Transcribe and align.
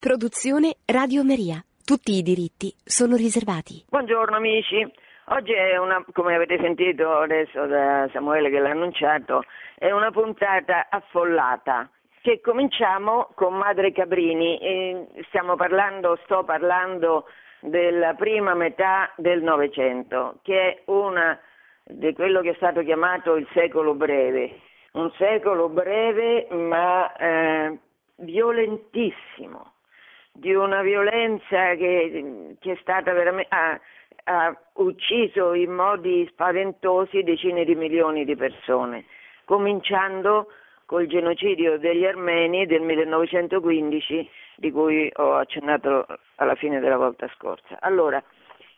Produzione 0.00 0.76
Radio 0.86 1.22
Maria. 1.22 1.62
Tutti 1.84 2.16
i 2.16 2.22
diritti 2.22 2.72
sono 2.82 3.16
riservati. 3.16 3.84
Buongiorno 3.86 4.34
amici. 4.34 4.80
Oggi 5.26 5.52
è 5.52 5.76
una, 5.76 6.02
come 6.14 6.34
avete 6.34 6.56
sentito 6.58 7.18
adesso 7.18 7.66
da 7.66 8.08
Samuele 8.10 8.48
che 8.48 8.60
l'ha 8.60 8.70
annunciato, 8.70 9.44
è 9.74 9.90
una 9.90 10.10
puntata 10.10 10.86
affollata 10.88 11.90
che 12.22 12.40
cominciamo 12.40 13.28
con 13.34 13.52
Madre 13.52 13.92
Cabrini. 13.92 15.06
Stiamo 15.28 15.54
parlando, 15.56 16.18
sto 16.24 16.44
parlando 16.44 17.26
della 17.60 18.14
prima 18.14 18.54
metà 18.54 19.12
del 19.16 19.42
Novecento, 19.42 20.38
che 20.40 20.60
è 20.60 20.82
una 20.86 21.38
di 21.84 22.14
quello 22.14 22.40
che 22.40 22.52
è 22.52 22.54
stato 22.54 22.80
chiamato 22.82 23.36
il 23.36 23.46
secolo 23.52 23.92
breve. 23.92 24.60
Un 24.92 25.12
secolo 25.18 25.68
breve 25.68 26.48
ma 26.52 27.14
eh, 27.16 27.78
violentissimo 28.16 29.72
di 30.32 30.54
una 30.54 30.82
violenza 30.82 31.74
che, 31.74 32.56
che 32.58 32.72
è 32.72 32.78
stata 32.80 33.12
veramente, 33.12 33.54
ha, 33.54 33.80
ha 34.24 34.56
ucciso 34.74 35.54
in 35.54 35.72
modi 35.72 36.26
spaventosi 36.30 37.22
decine 37.22 37.64
di 37.64 37.74
milioni 37.74 38.24
di 38.24 38.36
persone, 38.36 39.04
cominciando 39.44 40.48
col 40.86 41.06
genocidio 41.06 41.78
degli 41.78 42.04
armeni 42.04 42.66
del 42.66 42.82
1915 42.82 44.30
di 44.56 44.70
cui 44.70 45.10
ho 45.14 45.36
accennato 45.36 46.06
alla 46.36 46.54
fine 46.54 46.80
della 46.80 46.96
volta 46.96 47.28
scorsa. 47.36 47.78
Allora, 47.80 48.22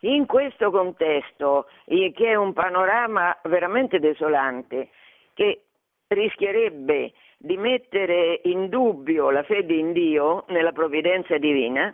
in 0.01 0.27
questo 0.27 0.71
contesto, 0.71 1.69
che 1.87 2.13
è 2.15 2.35
un 2.35 2.53
panorama 2.53 3.37
veramente 3.45 3.99
desolante, 3.99 4.91
che 5.35 5.63
rischierebbe 6.09 7.13
di 7.45 7.57
mettere 7.57 8.41
in 8.45 8.69
dubbio 8.69 9.31
la 9.31 9.43
fede 9.43 9.75
in 9.75 9.93
Dio, 9.93 10.45
nella 10.49 10.71
provvidenza 10.71 11.37
divina, 11.39 11.93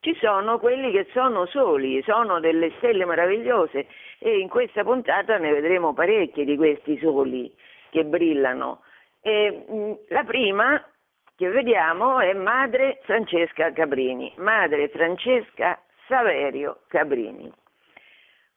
ci 0.00 0.14
sono 0.20 0.58
quelli 0.58 0.90
che 0.90 1.06
sono 1.12 1.46
soli, 1.46 2.02
sono 2.02 2.38
delle 2.38 2.70
stelle 2.76 3.06
meravigliose 3.06 3.86
e 4.18 4.38
in 4.38 4.48
questa 4.48 4.84
puntata 4.84 5.38
ne 5.38 5.52
vedremo 5.52 5.94
parecchi 5.94 6.44
di 6.44 6.54
questi 6.56 6.98
soli 6.98 7.50
che 7.88 8.04
brillano. 8.04 8.82
E, 9.22 9.64
mh, 9.66 9.92
la 10.08 10.24
prima 10.24 10.84
che 11.34 11.48
vediamo 11.48 12.20
è 12.20 12.34
Madre 12.34 13.00
Francesca 13.04 13.72
Cabrini, 13.72 14.34
Madre 14.36 14.88
Francesca 14.88 15.80
Saverio 16.08 16.80
Cabrini. 16.88 17.50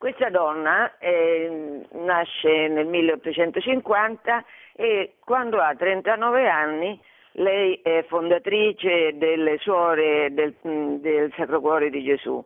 Questa 0.04 0.30
donna 0.30 0.98
eh, 0.98 1.80
nasce 1.92 2.68
nel 2.68 2.88
1850 2.88 4.44
e 4.76 5.14
quando 5.24 5.62
ha 5.62 5.74
39 5.74 6.50
anni 6.50 7.02
lei 7.36 7.80
è 7.82 8.04
fondatrice 8.10 9.18
delle 9.18 9.60
suore 9.60 10.34
del, 10.34 10.56
del 11.00 11.32
Sacro 11.38 11.62
Cuore 11.62 11.90
di 11.90 12.04
Gesù. 12.04 12.46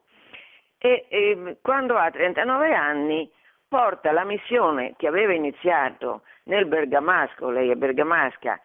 E, 0.78 1.08
e 1.10 1.58
quando 1.64 1.98
ha 1.98 2.12
39 2.12 2.76
anni 2.76 3.28
porta 3.68 4.12
la 4.12 4.24
missione 4.24 4.94
che 4.96 5.08
aveva 5.08 5.34
iniziato 5.34 6.22
nel 6.44 6.68
Bergamasco, 6.68 7.50
lei 7.50 7.72
è 7.72 7.76
bergamasca, 7.76 8.62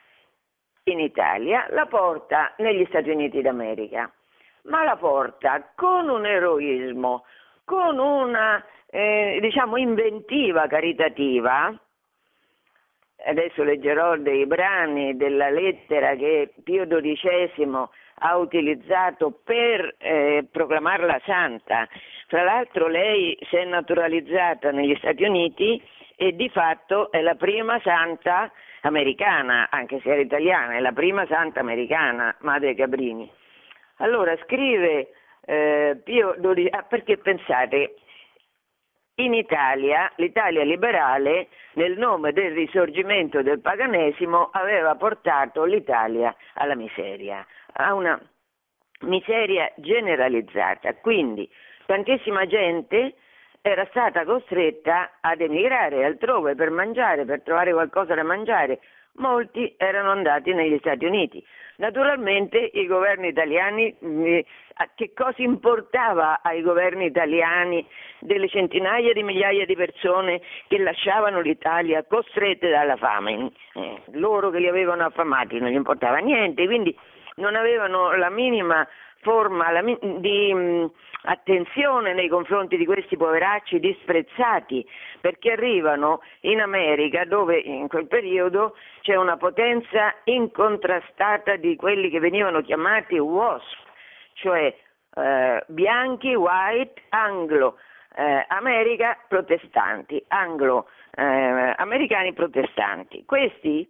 in 0.82 1.00
Italia, 1.00 1.66
la 1.70 1.86
porta 1.86 2.52
negli 2.58 2.84
Stati 2.90 3.08
Uniti 3.08 3.40
d'America, 3.40 4.12
ma 4.64 4.84
la 4.84 4.96
porta 4.96 5.72
con 5.74 6.10
un 6.10 6.27
eroismo, 6.27 7.24
con 7.64 7.98
una 7.98 8.62
eh, 8.94 9.38
diciamo 9.40 9.78
inventiva 9.78 10.66
caritativa. 10.66 11.74
Adesso 13.24 13.62
leggerò 13.62 14.16
dei 14.16 14.46
brani 14.46 15.16
della 15.16 15.48
lettera 15.48 16.14
che 16.14 16.52
Pio 16.62 16.86
XII 16.86 17.88
ha 18.24 18.36
utilizzato 18.36 19.40
per 19.44 19.94
eh, 19.98 20.46
proclamarla 20.50 21.20
santa. 21.24 21.88
Fra 22.26 22.42
l'altro 22.42 22.86
lei 22.86 23.36
si 23.48 23.56
è 23.56 23.64
naturalizzata 23.64 24.70
negli 24.72 24.94
Stati 24.96 25.22
Uniti 25.24 25.82
e 26.16 26.34
di 26.34 26.50
fatto 26.50 27.10
è 27.10 27.20
la 27.22 27.34
prima 27.34 27.80
santa 27.83 28.52
americana, 28.83 29.68
anche 29.70 30.00
se 30.00 30.11
era 30.11 30.20
italiana, 30.20 30.74
è 30.74 30.80
la 30.80 30.92
prima 30.92 31.24
santa 31.27 31.61
americana, 31.61 32.34
Madre 32.40 32.74
Cabrini. 32.74 33.30
Allora 33.98 34.36
scrive 34.44 35.12
eh, 35.46 36.00
Pio 36.05 36.34
XII, 36.38 36.68
ah, 36.70 36.83
perché 36.83 37.17
pensate, 37.18 37.94
in 39.17 39.34
Italia, 39.34 40.11
l'Italia 40.17 40.64
liberale, 40.64 41.48
nel 41.74 41.98
nome 41.98 42.33
del 42.33 42.52
risorgimento 42.52 43.42
del 43.42 43.61
paganesimo, 43.61 44.48
aveva 44.52 44.95
portato 44.95 45.64
l'Italia 45.64 46.34
alla 46.55 46.74
miseria, 46.74 47.46
a 47.74 47.95
una 47.95 48.20
miseria 49.00 49.70
generalizzata. 49.77 50.95
Quindi 50.95 51.48
tantissima 51.86 52.46
gente 52.46 53.14
era 53.61 53.86
stata 53.90 54.24
costretta 54.24 55.18
ad 55.20 55.40
emigrare 55.40 56.05
altrove 56.05 56.55
per 56.55 56.70
mangiare, 56.70 57.24
per 57.24 57.42
trovare 57.42 57.73
qualcosa 57.73 58.14
da 58.14 58.24
mangiare. 58.24 58.80
Molti 59.17 59.74
erano 59.77 60.11
andati 60.11 60.55
negli 60.55 60.78
Stati 60.78 61.05
Uniti. 61.05 61.45
Naturalmente 61.77 62.58
i 62.58 62.86
governi 62.86 63.28
italiani, 63.28 63.95
eh, 64.00 64.45
che 64.95 65.12
cosa 65.14 65.42
importava 65.42 66.40
ai 66.42 66.62
governi 66.62 67.06
italiani 67.06 67.86
delle 68.20 68.48
centinaia 68.48 69.12
di 69.12 69.23
migliaia 69.23 69.67
di 69.67 69.74
persone 69.74 70.40
che 70.68 70.78
lasciavano 70.78 71.40
l'Italia 71.40 72.05
costrette 72.05 72.70
dalla 72.70 72.96
fame? 72.96 73.50
Eh, 73.74 74.02
loro 74.12 74.50
che 74.50 74.61
li 74.61 74.68
avevano 74.68 75.05
affamati 75.05 75.58
non 75.58 75.70
gli 75.70 75.74
importava 75.74 76.18
niente, 76.18 76.64
quindi 76.67 76.96
non 77.36 77.55
avevano 77.55 78.14
la 78.17 78.30
minima 78.30 78.86
forma 79.22 79.80
di 79.80 80.90
attenzione 81.22 82.12
nei 82.12 82.28
confronti 82.28 82.77
di 82.77 82.84
questi 82.84 83.16
poveracci 83.16 83.78
disprezzati 83.78 84.86
perché 85.20 85.52
arrivano 85.52 86.20
in 86.40 86.60
America 86.60 87.24
dove 87.24 87.58
in 87.58 87.86
quel 87.88 88.08
periodo 88.08 88.74
c'è 89.00 89.14
una 89.14 89.36
potenza 89.36 90.14
incontrastata 90.24 91.56
di 91.56 91.77
quelli 91.77 92.11
che 92.11 92.18
venivano 92.18 92.61
chiamati 92.62 93.18
WASP, 93.18 93.78
cioè 94.34 94.74
eh, 95.14 95.64
bianchi, 95.68 96.34
white, 96.34 97.02
anglo, 97.11 97.77
eh, 98.16 98.44
America 98.48 99.16
protestanti, 99.28 100.22
anglo 100.28 100.88
eh, 101.14 102.32
protestanti. 102.34 103.24
Questi, 103.24 103.88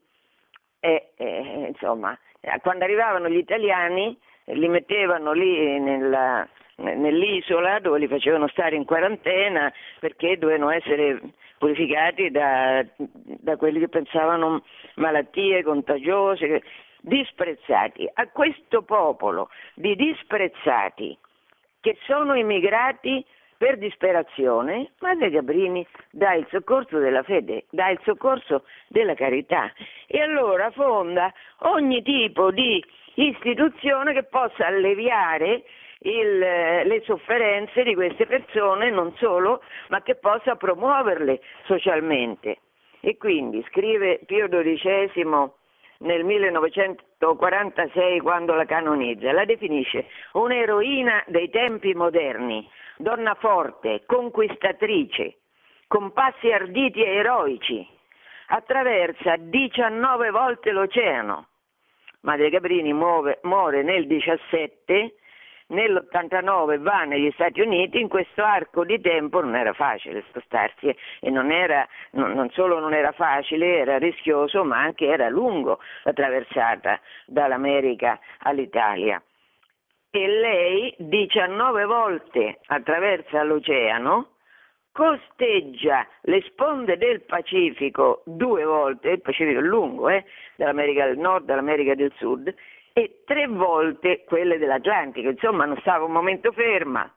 eh, 0.81 1.13
eh, 1.17 1.65
insomma, 1.69 2.17
quando 2.61 2.85
arrivavano 2.85 3.29
gli 3.31 3.37
italiani 3.37 4.19
li 4.47 4.69
mettevano 4.69 5.33
lì 5.33 5.79
nella, 5.79 6.47
nell'isola 6.77 7.79
dove 7.79 7.99
li 7.99 8.09
facevano 8.09 8.49
stare 8.49 8.77
in 8.77 8.85
quarantena 8.85 9.73
perché 10.01 10.39
dovevano 10.39 10.71
essere 10.71 11.21
purificati 11.59 12.31
da, 12.31 12.85
da 12.97 13.57
quelli 13.57 13.79
che 13.79 13.89
pensavano 13.89 14.65
malattie 14.97 15.63
contagiose, 15.63 16.63
disprezzati. 17.01 18.09
A 18.13 18.29
questo 18.29 18.83
popolo 18.83 19.49
di 19.75 19.95
disprezzati 19.95 21.17
che 21.81 21.97
sono 22.05 22.35
immigrati 22.35 23.25
per 23.57 23.79
disperazione, 23.79 24.91
Madre 24.99 25.31
Gabrini 25.31 25.87
dà 26.11 26.35
il 26.35 26.49
soccorso 26.51 26.99
della 26.99 27.23
fede, 27.23 27.67
dà 27.71 27.91
il 27.91 28.01
soccorso 28.03 28.65
della 28.89 29.15
carità 29.15 29.73
e 30.09 30.21
allora 30.21 30.73
fonda 30.73 31.33
ogni 31.59 32.03
tipo 32.03 32.51
di 32.51 32.85
istituzione 33.15 34.13
che 34.13 34.25
possa 34.25 34.67
alleviare 34.67 35.65
il, 36.01 36.39
le 36.39 37.03
sofferenze 37.05 37.83
di 37.83 37.95
queste 37.95 38.27
persone, 38.27 38.91
non 38.91 39.15
solo, 39.17 39.63
ma 39.89 40.03
che 40.03 40.17
possa 40.17 40.57
promuoverle 40.57 41.41
socialmente. 41.65 42.59
E 43.01 43.17
quindi 43.17 43.65
scrive 43.69 44.21
Pio 44.27 44.49
XII 44.49 45.51
nel 45.99 46.25
1946 46.25 48.21
quando 48.21 48.55
la 48.55 48.65
canonizza, 48.65 49.33
la 49.33 49.45
definisce 49.45 50.07
un'eroina 50.33 51.25
dei 51.27 51.51
tempi 51.51 51.95
moderni, 51.95 52.69
donna 52.97 53.35
forte, 53.35 54.03
conquistatrice, 54.07 55.37
con 55.87 56.13
passi 56.13 56.51
arditi 56.51 57.03
e 57.03 57.17
eroici, 57.17 57.87
attraversa 58.49 59.37
19 59.37 60.31
volte 60.31 60.73
l'oceano. 60.73 61.47
Madre 62.23 62.51
Cabrini 62.51 62.93
muove, 62.93 63.41
muore 63.43 63.83
nel 63.83 64.07
17, 64.07 65.15
nell'89 65.69 66.79
va 66.81 67.03
negli 67.03 67.31
Stati 67.33 67.61
Uniti, 67.61 68.01
in 68.01 68.09
questo 68.09 68.45
arco 68.45 68.85
di 68.85 69.01
tempo 69.01 69.41
non 69.41 69.57
era 69.57 69.73
facile 69.73 70.23
spostarsi 70.29 70.95
e 71.21 71.31
non, 71.31 71.51
era, 71.51 71.87
non, 72.13 72.33
non 72.33 72.49
solo 72.51 72.79
non 72.79 72.95
era 72.95 73.11
facile, 73.13 73.79
era 73.79 73.99
rischioso, 73.99 74.63
ma 74.65 74.79
anche 74.79 75.07
era 75.07 75.29
lungo 75.29 75.81
la 76.05 76.13
traversata 76.13 77.01
dall'America 77.27 78.21
all'Italia. 78.41 79.21
E 80.11 80.29
lei 80.29 80.95
19 80.99 81.85
volte 81.87 82.61
attraversa 82.67 83.43
l'oceano, 83.43 84.32
costeggia 84.93 86.07
le 86.23 86.43
sponde 86.43 86.97
del 86.97 87.23
Pacifico 87.23 88.23
due 88.27 88.65
volte, 88.65 89.11
il 89.11 89.21
Pacifico 89.21 89.59
è 89.59 89.63
lungo, 89.63 90.09
eh, 90.09 90.25
dall'America 90.57 91.07
del 91.07 91.19
Nord 91.19 91.49
all'America 91.51 91.95
del 91.95 92.13
Sud, 92.17 92.55
e 92.93 93.23
tre 93.25 93.47
volte 93.47 94.25
quelle 94.25 94.59
dell'Atlantico, 94.59 95.31
insomma 95.31 95.65
non 95.65 95.79
stava 95.79 96.05
un 96.05 96.13
momento 96.13 96.53
ferma. 96.53 97.11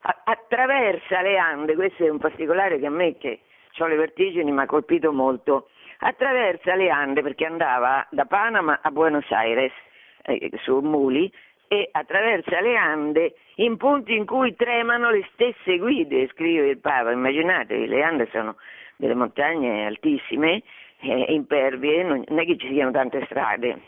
attraversa 0.00 1.20
le 1.22 1.38
Ande, 1.38 1.74
questo 1.74 2.04
è 2.04 2.08
un 2.08 2.18
particolare 2.18 2.78
che 2.78 2.86
a 2.86 2.90
me 2.90 3.16
che 3.18 3.40
ho 3.78 3.86
le 3.86 3.96
vertigini 3.96 4.50
mi 4.50 4.60
ha 4.60 4.66
colpito 4.66 5.12
molto, 5.12 5.68
attraversa 5.98 6.74
le 6.74 6.90
Ande 6.90 7.22
perché 7.22 7.44
andava 7.46 8.06
da 8.10 8.24
Panama 8.24 8.80
a 8.82 8.90
Buenos 8.90 9.30
Aires 9.30 9.72
eh, 10.22 10.50
su 10.62 10.78
muli 10.80 11.32
e 11.68 11.88
attraversa 11.92 12.60
le 12.60 12.76
Ande 12.76 13.34
in 13.56 13.76
punti 13.76 14.16
in 14.16 14.24
cui 14.24 14.54
tremano 14.56 15.10
le 15.10 15.28
stesse 15.32 15.78
guide, 15.78 16.28
scrive 16.28 16.70
il 16.70 16.78
Papa. 16.78 17.12
Immaginate, 17.12 17.86
le 17.86 18.02
Ande 18.02 18.28
sono 18.32 18.56
delle 18.96 19.14
montagne 19.14 19.86
altissime, 19.86 20.62
eh, 21.00 21.26
impervie, 21.28 22.02
non 22.02 22.38
è 22.38 22.44
che 22.44 22.56
ci 22.56 22.68
siano 22.68 22.90
tante 22.90 23.24
strade. 23.26 23.80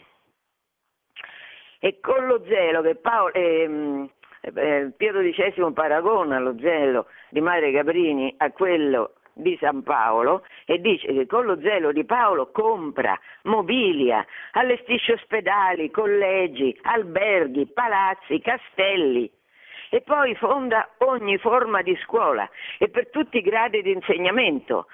E 1.80 1.98
con 2.00 2.26
lo 2.26 2.44
zelo 2.46 2.82
che 2.82 2.94
Paolo, 2.96 3.32
ehm, 3.32 4.10
eh, 4.42 4.92
Pietro 4.96 5.22
XI 5.22 5.72
paragona 5.72 6.38
lo 6.38 6.56
zelo 6.60 7.06
di 7.30 7.40
Madre 7.40 7.72
Caprini 7.72 8.34
a 8.36 8.50
quello 8.52 9.14
di 9.40 9.56
San 9.60 9.82
Paolo 9.82 10.44
e 10.64 10.80
dice 10.80 11.12
che 11.12 11.26
con 11.26 11.44
lo 11.44 11.60
zelo 11.60 11.92
di 11.92 12.04
Paolo 12.04 12.50
compra, 12.50 13.18
mobilia, 13.42 14.24
allestisce 14.52 15.14
ospedali, 15.14 15.90
collegi, 15.90 16.78
alberghi, 16.82 17.66
palazzi, 17.66 18.40
castelli 18.40 19.30
e 19.90 20.02
poi 20.02 20.34
fonda 20.36 20.88
ogni 20.98 21.36
forma 21.38 21.82
di 21.82 21.96
scuola 22.04 22.48
e 22.78 22.88
per 22.88 23.10
tutti 23.10 23.38
i 23.38 23.42
gradi 23.42 23.82
di 23.82 23.90
insegnamento, 23.90 24.86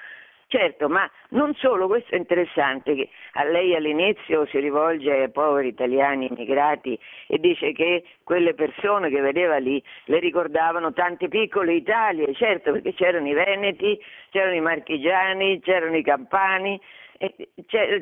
Certo, 0.49 0.89
ma 0.89 1.11
non 1.31 1.55
solo, 1.57 1.89
questo 1.89 2.15
è 2.15 2.19
interessante, 2.19 2.95
che 2.95 3.09
a 3.33 3.43
lei 3.43 3.75
all'inizio 3.75 4.47
si 4.47 4.61
rivolge 4.61 5.11
ai 5.11 5.31
poveri 5.31 5.69
italiani 5.69 6.29
immigrati 6.31 6.97
e 7.27 7.39
dice 7.39 7.73
che 7.73 8.05
quelle 8.23 8.55
persone 8.55 9.11
che 9.11 9.21
vedeva 9.21 9.57
lì 9.57 9.83
le 10.05 10.21
ricordavano 10.21 10.93
tante 10.93 11.27
piccole 11.27 11.75
Italie, 11.75 12.33
certo 12.35 12.71
perché 12.71 12.95
c'erano 12.95 13.27
i 13.27 13.33
veneti, 13.33 14.01
c'erano 14.31 14.55
i 14.55 14.61
marchigiani, 14.61 15.61
c'erano 15.63 15.97
i 15.97 16.05
campani, 16.05 16.81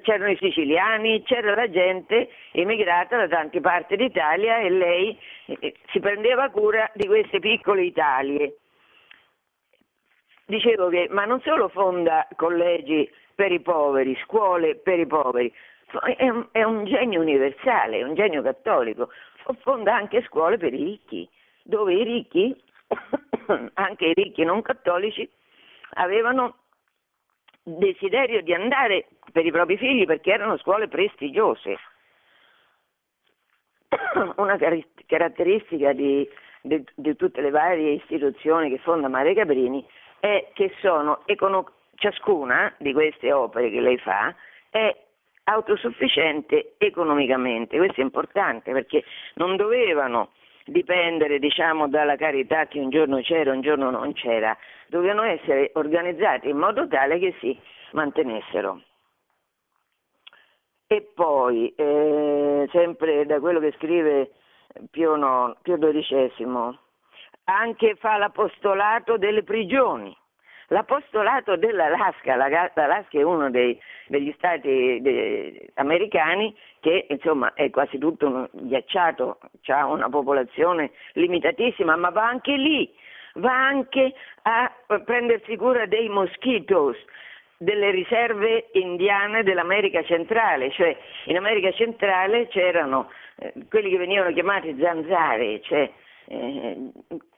c'erano 0.02 0.30
i 0.30 0.36
siciliani, 0.36 1.22
c'era 1.22 1.54
la 1.54 1.70
gente 1.70 2.28
immigrata 2.52 3.16
da 3.16 3.28
tante 3.28 3.60
parti 3.60 3.96
d'Italia 3.96 4.58
e 4.58 4.68
lei 4.68 5.18
si 5.92 5.98
prendeva 5.98 6.50
cura 6.50 6.90
di 6.92 7.06
queste 7.06 7.38
piccole 7.38 7.84
Italie 7.84 8.58
dicevo 10.46 10.88
che, 10.88 11.08
ma 11.10 11.24
non 11.24 11.40
solo 11.40 11.68
fonda 11.68 12.26
collegi 12.36 13.10
per 13.34 13.52
i 13.52 13.60
poveri, 13.60 14.16
scuole 14.24 14.76
per 14.76 14.98
i 14.98 15.06
poveri, 15.06 15.52
è 16.16 16.28
un, 16.28 16.46
è 16.50 16.62
un 16.62 16.84
genio 16.84 17.20
universale, 17.20 17.98
è 17.98 18.02
un 18.02 18.14
genio 18.14 18.42
cattolico, 18.42 19.10
fonda 19.60 19.94
anche 19.94 20.22
scuole 20.22 20.56
per 20.56 20.72
i 20.72 20.82
ricchi, 20.84 21.28
dove 21.62 21.94
i 21.94 22.04
ricchi, 22.04 22.54
anche 23.74 24.06
i 24.06 24.14
ricchi 24.14 24.44
non 24.44 24.62
cattolici, 24.62 25.28
avevano 25.94 26.56
desiderio 27.62 28.42
di 28.42 28.52
andare 28.52 29.06
per 29.32 29.44
i 29.44 29.50
propri 29.50 29.76
figli 29.76 30.04
perché 30.04 30.32
erano 30.32 30.56
scuole 30.58 30.88
prestigiose. 30.88 31.78
Una 34.36 34.58
caratteristica 35.06 35.92
di, 35.92 36.28
di, 36.60 36.84
di 36.94 37.16
tutte 37.16 37.40
le 37.40 37.50
varie 37.50 37.92
istituzioni 37.92 38.68
che 38.70 38.78
fonda 38.78 39.08
Maria 39.08 39.34
Caprini 39.34 39.86
è 40.24 40.52
che 40.54 40.72
sono, 40.80 41.20
ciascuna 41.96 42.72
di 42.78 42.94
queste 42.94 43.30
opere 43.30 43.68
che 43.68 43.80
lei 43.80 43.98
fa 43.98 44.34
è 44.70 44.96
autosufficiente 45.44 46.76
economicamente, 46.78 47.76
questo 47.76 48.00
è 48.00 48.04
importante 48.04 48.72
perché 48.72 49.04
non 49.34 49.56
dovevano 49.56 50.30
dipendere 50.64 51.38
diciamo, 51.38 51.88
dalla 51.88 52.16
carità 52.16 52.66
che 52.66 52.78
un 52.80 52.88
giorno 52.88 53.20
c'era 53.20 53.52
un 53.52 53.60
giorno 53.60 53.90
non 53.90 54.14
c'era, 54.14 54.56
dovevano 54.86 55.24
essere 55.24 55.72
organizzate 55.74 56.48
in 56.48 56.56
modo 56.56 56.88
tale 56.88 57.18
che 57.18 57.34
si 57.40 57.58
mantenessero. 57.92 58.80
E 60.86 61.02
poi, 61.14 61.70
eh, 61.76 62.66
sempre 62.72 63.26
da 63.26 63.40
quello 63.40 63.60
che 63.60 63.74
scrive 63.76 64.30
Pio, 64.90 65.16
no, 65.16 65.56
Pio 65.60 65.76
XII, 65.76 66.78
anche 67.44 67.96
fa 67.96 68.16
l'apostolato 68.16 69.16
delle 69.16 69.42
prigioni. 69.42 70.16
L'apostolato 70.68 71.56
dell'Alaska, 71.56 72.36
l'Alaska 72.36 73.18
è 73.18 73.22
uno 73.22 73.50
dei, 73.50 73.78
degli 74.06 74.32
stati 74.36 74.98
de, 75.02 75.70
americani 75.74 76.56
che 76.80 77.06
insomma 77.10 77.52
è 77.52 77.68
quasi 77.70 77.98
tutto 77.98 78.48
ghiacciato, 78.52 79.38
ha 79.66 79.86
una 79.86 80.08
popolazione 80.08 80.90
limitatissima, 81.12 81.96
ma 81.96 82.08
va 82.08 82.26
anche 82.26 82.56
lì, 82.56 82.90
va 83.34 83.52
anche 83.52 84.14
a 84.42 84.72
prendersi 85.04 85.54
cura 85.56 85.84
dei 85.86 86.08
mosquitos, 86.08 86.96
delle 87.58 87.90
riserve 87.90 88.68
indiane 88.72 89.42
dell'America 89.42 90.02
centrale, 90.02 90.70
cioè 90.70 90.96
in 91.26 91.36
America 91.36 91.70
centrale 91.72 92.48
c'erano 92.48 93.10
eh, 93.36 93.52
quelli 93.68 93.90
che 93.90 93.98
venivano 93.98 94.32
chiamati 94.32 94.76
zanzare, 94.80 95.60
cioè 95.60 95.90
eh, 96.26 96.90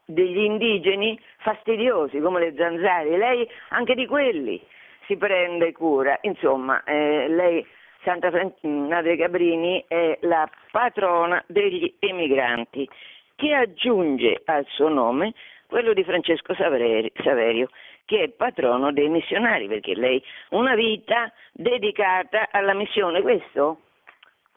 degli 0.06 0.38
indigeni 0.38 1.18
fastidiosi 1.38 2.20
come 2.20 2.40
le 2.40 2.54
zanzare, 2.56 3.16
lei 3.16 3.48
anche 3.70 3.94
di 3.94 4.06
quelli 4.06 4.60
si 5.06 5.16
prende 5.16 5.72
cura. 5.72 6.18
Insomma, 6.22 6.82
eh, 6.84 7.26
lei, 7.28 7.66
Santa 8.02 8.30
Madre 8.62 9.16
Cabrini, 9.16 9.84
è 9.88 10.18
la 10.22 10.48
patrona 10.70 11.42
degli 11.48 11.96
emigranti 11.98 12.88
che 13.34 13.52
aggiunge 13.52 14.42
al 14.44 14.64
suo 14.68 14.88
nome 14.88 15.34
quello 15.66 15.92
di 15.92 16.04
Francesco 16.04 16.54
Saverio, 16.54 17.68
che 18.04 18.22
è 18.22 18.28
patrono 18.28 18.92
dei 18.92 19.08
missionari, 19.08 19.66
perché 19.66 19.94
lei 19.96 20.22
una 20.50 20.76
vita 20.76 21.32
dedicata 21.52 22.48
alla 22.52 22.72
missione. 22.72 23.20
Questo 23.20 23.80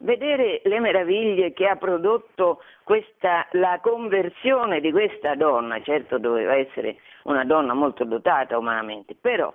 vedere 0.00 0.60
le 0.64 0.80
meraviglie 0.80 1.52
che 1.52 1.66
ha 1.66 1.76
prodotto 1.76 2.62
questa, 2.84 3.46
la 3.52 3.78
conversione 3.82 4.80
di 4.80 4.90
questa 4.90 5.34
donna, 5.34 5.80
certo 5.82 6.18
doveva 6.18 6.54
essere 6.54 6.96
una 7.24 7.44
donna 7.44 7.74
molto 7.74 8.04
dotata 8.04 8.58
umanamente, 8.58 9.14
però 9.18 9.52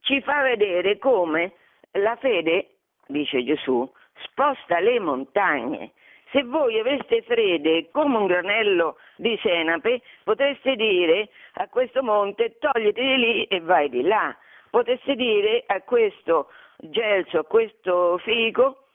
ci 0.00 0.20
fa 0.20 0.42
vedere 0.42 0.98
come 0.98 1.52
la 1.92 2.16
fede, 2.16 2.68
dice 3.06 3.42
Gesù, 3.44 3.90
sposta 4.22 4.78
le 4.80 5.00
montagne. 5.00 5.92
Se 6.30 6.42
voi 6.42 6.78
aveste 6.78 7.22
fede 7.22 7.88
come 7.90 8.16
un 8.18 8.26
granello 8.26 8.96
di 9.16 9.38
senape, 9.42 10.02
potreste 10.24 10.74
dire 10.76 11.28
a 11.54 11.68
questo 11.68 12.02
monte 12.02 12.56
togliti 12.58 13.00
di 13.00 13.16
lì 13.16 13.44
e 13.44 13.60
vai 13.60 13.88
di 13.88 14.02
là. 14.02 14.36
Potreste 14.70 15.14
dire 15.14 15.62
a 15.66 15.80
questo 15.82 16.50
gelso, 16.78 17.38
a 17.38 17.44
questo 17.44 18.18
fico, 18.18 18.85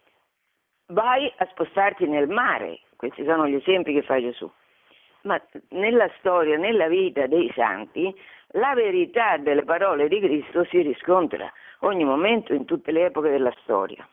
vai 0.91 1.31
a 1.37 1.45
spostarti 1.51 2.07
nel 2.07 2.27
mare, 2.27 2.79
questi 2.95 3.23
sono 3.25 3.47
gli 3.47 3.55
esempi 3.55 3.93
che 3.93 4.03
fa 4.03 4.19
Gesù. 4.19 4.49
Ma 5.23 5.39
nella 5.69 6.09
storia, 6.17 6.57
nella 6.57 6.87
vita 6.87 7.27
dei 7.27 7.51
santi, 7.55 8.13
la 8.53 8.73
verità 8.73 9.37
delle 9.37 9.63
parole 9.63 10.07
di 10.07 10.19
Cristo 10.19 10.63
si 10.65 10.81
riscontra 10.81 11.51
ogni 11.79 12.03
momento 12.03 12.53
in 12.53 12.65
tutte 12.65 12.91
le 12.91 13.05
epoche 13.05 13.29
della 13.29 13.53
storia. 13.61 14.07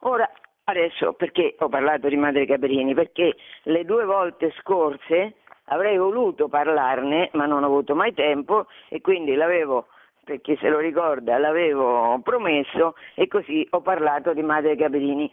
Ora, 0.00 0.30
adesso 0.64 1.12
perché 1.12 1.54
ho 1.58 1.68
parlato 1.68 2.08
di 2.08 2.16
Madre 2.16 2.46
Caprini? 2.46 2.94
Perché 2.94 3.36
le 3.64 3.84
due 3.84 4.04
volte 4.04 4.52
scorse 4.58 5.36
avrei 5.66 5.96
voluto 5.96 6.48
parlarne, 6.48 7.30
ma 7.32 7.46
non 7.46 7.62
ho 7.62 7.66
avuto 7.66 7.94
mai 7.94 8.12
tempo 8.12 8.66
e 8.88 9.00
quindi 9.00 9.34
l'avevo 9.34 9.86
per 10.24 10.40
chi 10.40 10.56
se 10.56 10.68
lo 10.68 10.78
ricorda, 10.78 11.38
l'avevo 11.38 12.18
promesso 12.22 12.96
e 13.14 13.28
così 13.28 13.66
ho 13.70 13.80
parlato 13.80 14.32
di 14.32 14.42
Madre 14.42 14.76
Caprini 14.76 15.30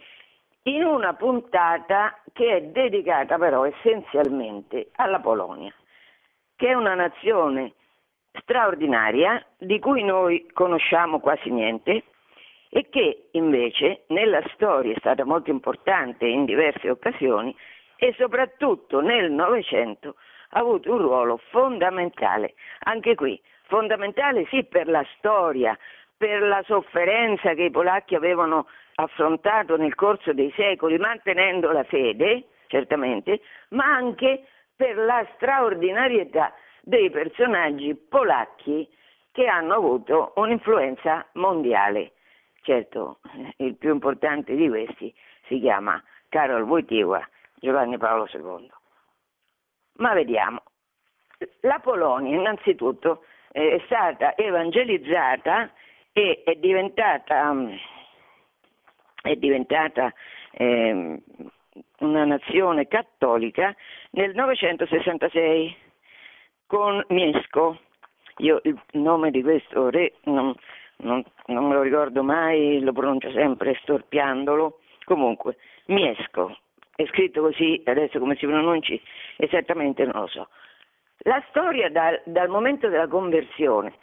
in 0.63 0.83
una 0.83 1.13
puntata 1.13 2.21
che 2.33 2.55
è 2.55 2.62
dedicata 2.63 3.38
però 3.38 3.65
essenzialmente 3.65 4.89
alla 4.98 5.19
Polonia, 5.19 5.74
che 6.55 6.67
è 6.67 6.74
una 6.74 6.93
nazione 6.93 7.74
straordinaria 8.41 9.43
di 9.57 9.79
cui 9.79 10.03
noi 10.03 10.48
conosciamo 10.53 11.19
quasi 11.19 11.50
niente 11.50 12.03
e 12.69 12.88
che 12.89 13.29
invece 13.31 14.03
nella 14.07 14.41
storia 14.53 14.93
è 14.93 15.00
stata 15.00 15.25
molto 15.25 15.50
importante 15.50 16.25
in 16.25 16.45
diverse 16.45 16.89
occasioni 16.89 17.55
e 17.98 18.13
soprattutto 18.17 19.01
nel 19.01 19.31
Novecento 19.31 20.15
ha 20.51 20.60
avuto 20.60 20.91
un 20.91 21.00
ruolo 21.00 21.38
fondamentale. 21.50 22.53
Anche 22.83 23.15
qui 23.15 23.39
fondamentale 23.72 24.46
sì 24.50 24.66
per 24.66 24.90
la 24.90 25.06
storia, 25.16 25.78
per 26.18 26.42
la 26.42 26.62
sofferenza 26.66 27.54
che 27.54 27.63
i 27.63 27.72
polacchi 27.72 28.16
avevano 28.16 28.68
affrontato 28.96 29.78
nel 29.78 29.96
corso 29.96 30.34
dei 30.34 30.51
secoli, 30.58 30.98
mantenendo 30.98 31.72
la 31.72 31.86
fede, 31.86 32.48
certamente, 32.68 33.40
ma 33.70 33.86
anche 33.86 34.44
per 34.75 34.98
la 34.98 35.25
straordinarietà 35.36 36.54
dei 36.82 37.10
personaggi 37.10 37.96
polacchi 37.96 38.86
che 39.32 39.48
hanno 39.48 39.75
avuto 39.75 40.34
un'influenza 40.36 41.25
mondiale, 41.34 42.12
Certo, 42.63 43.18
il 43.58 43.75
più 43.75 43.92
importante 43.92 44.54
di 44.54 44.68
questi 44.68 45.12
si 45.48 45.60
chiama 45.60 46.00
Karol 46.30 46.62
Wojtyła 46.62 47.28
Giovanni 47.56 47.98
Paolo 47.98 48.28
II. 48.32 48.72
Ma 49.94 50.13
vediamo. 50.13 50.62
La 51.62 51.80
Polonia 51.80 52.36
innanzitutto 52.36 53.24
è 53.51 53.81
stata 53.86 54.36
evangelizzata 54.36 55.72
e 56.13 56.41
è 56.43 56.55
diventata, 56.55 57.53
è 59.22 59.36
diventata 59.36 60.13
eh, 60.51 61.22
una 62.00 62.25
nazione 62.25 62.88
cattolica 62.88 63.75
nel 64.12 64.34
966 64.34 65.75
con 66.67 67.03
Miesco. 67.10 67.79
Io 68.38 68.60
il 68.63 68.79
nome 68.93 69.29
di 69.31 69.41
questo 69.41 69.89
re 69.89 70.13
non, 70.24 70.53
non, 70.98 71.24
non 71.48 71.67
me 71.67 71.75
lo 71.75 71.81
ricordo 71.81 72.24
mai, 72.24 72.79
lo 72.79 72.93
pronuncio 72.93 73.31
sempre 73.31 73.77
storpiandolo. 73.81 74.79
Comunque, 75.03 75.58
Miesco, 75.88 76.58
è 76.96 77.05
scritto 77.08 77.41
così, 77.41 77.81
adesso 77.86 78.20
come 78.20 78.36
si 78.36 78.46
pronunci 78.46 79.01
esattamente 79.38 80.05
non 80.05 80.22
lo 80.22 80.27
so. 80.27 80.48
La 81.24 81.44
storia 81.50 81.90
dal, 81.90 82.20
dal 82.25 82.50
momento 82.50 82.88
della 82.88 83.08
conversione 83.08 83.94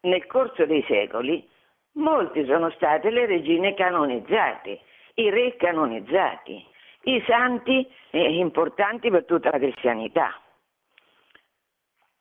nel 0.00 0.26
corso 0.26 0.66
dei 0.66 0.84
secoli, 0.86 1.48
molti 1.92 2.44
sono 2.44 2.68
state 2.70 3.08
le 3.10 3.24
regine 3.24 3.72
canonizzate, 3.74 4.80
i 5.14 5.30
re 5.30 5.56
canonizzati, 5.56 6.62
i 7.04 7.24
santi 7.26 7.90
eh, 8.10 8.36
importanti 8.36 9.08
per 9.10 9.24
tutta 9.24 9.48
la 9.50 9.58
cristianità. 9.58 10.38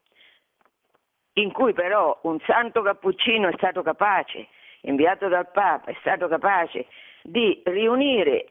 in 1.33 1.51
cui 1.51 1.73
però 1.73 2.17
un 2.23 2.39
santo 2.47 2.81
cappuccino 2.81 3.47
è 3.47 3.53
stato 3.57 3.83
capace, 3.83 4.47
inviato 4.81 5.27
dal 5.27 5.51
Papa, 5.51 5.91
è 5.91 5.97
stato 5.99 6.27
capace 6.27 6.87
di 7.21 7.61
riunire 7.65 8.47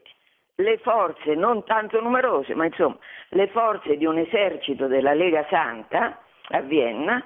le 0.55 0.77
forze 0.77 1.35
non 1.35 1.65
tanto 1.65 1.99
numerose, 1.99 2.55
ma 2.55 2.63
insomma 2.63 2.97
le 3.29 3.47
forze 3.49 3.97
di 3.97 4.05
un 4.05 4.19
esercito 4.19 4.87
della 4.87 5.13
Lega 5.13 5.45
Santa 5.49 6.17
a 6.51 6.61
Vienna, 6.61 7.21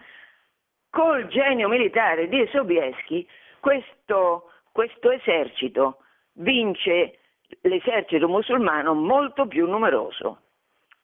col 0.89 1.27
genio 1.27 1.67
militare 1.67 2.27
di 2.27 2.47
Sobieski, 2.51 3.27
questo, 3.59 4.49
questo 4.71 5.11
esercito 5.11 5.99
vince 6.33 7.19
l'esercito 7.61 8.27
musulmano 8.27 8.93
molto 8.93 9.47
più 9.47 9.67
numeroso 9.67 10.39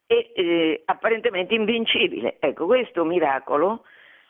e 0.06 0.32
eh, 0.34 0.82
apparentemente 0.86 1.54
invincibile. 1.54 2.36
Ecco, 2.40 2.66
questo 2.66 3.04
miracolo 3.04 3.84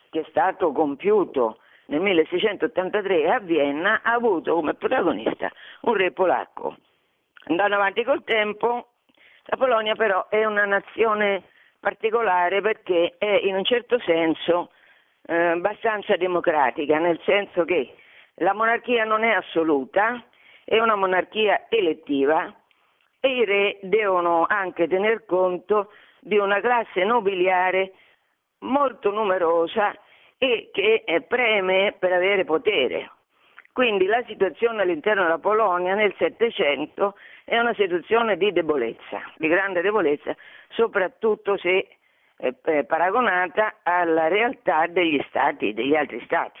che 0.09 0.21
è 0.21 0.25
stato 0.29 0.71
compiuto 0.71 1.57
nel 1.85 2.01
1683 2.01 3.31
a 3.31 3.39
Vienna 3.39 4.01
ha 4.03 4.13
avuto 4.13 4.53
come 4.53 4.75
protagonista 4.75 5.51
un 5.81 5.93
re 5.93 6.11
polacco. 6.11 6.77
Andando 7.45 7.75
avanti 7.75 8.03
col 8.03 8.23
tempo, 8.23 8.91
la 9.45 9.57
Polonia 9.57 9.95
però 9.95 10.27
è 10.29 10.45
una 10.45 10.65
nazione 10.65 11.43
particolare 11.79 12.61
perché 12.61 13.15
è 13.17 13.39
in 13.43 13.55
un 13.55 13.63
certo 13.63 13.99
senso 13.99 14.71
eh, 15.25 15.35
abbastanza 15.35 16.15
democratica, 16.15 16.99
nel 16.99 17.19
senso 17.25 17.65
che 17.65 17.95
la 18.35 18.53
monarchia 18.53 19.03
non 19.03 19.23
è 19.23 19.31
assoluta, 19.31 20.23
è 20.71 20.79
una 20.79 20.95
monarchia 20.95 21.65
elettiva 21.67 22.49
e 23.19 23.27
i 23.27 23.43
re 23.43 23.77
devono 23.81 24.45
anche 24.47 24.87
tener 24.87 25.25
conto 25.25 25.91
di 26.21 26.37
una 26.37 26.61
classe 26.61 27.03
nobiliare 27.03 27.91
molto 28.59 29.11
numerosa 29.11 29.93
e 30.37 30.69
che 30.71 31.03
eh, 31.05 31.21
preme 31.23 31.93
per 31.99 32.13
avere 32.13 32.45
potere. 32.45 33.11
Quindi 33.73 34.05
la 34.05 34.23
situazione 34.25 34.83
all'interno 34.83 35.23
della 35.23 35.39
Polonia 35.39 35.93
nel 35.93 36.15
Settecento 36.17 37.17
è 37.43 37.59
una 37.59 37.73
situazione 37.73 38.37
di 38.37 38.53
debolezza, 38.53 39.21
di 39.35 39.49
grande 39.49 39.81
debolezza, 39.81 40.33
soprattutto 40.69 41.57
se 41.57 41.97
eh, 42.37 42.85
paragonata 42.85 43.79
alla 43.83 44.29
realtà 44.29 44.87
degli 44.87 45.21
stati, 45.27 45.73
degli 45.73 45.97
altri 45.97 46.21
stati. 46.23 46.59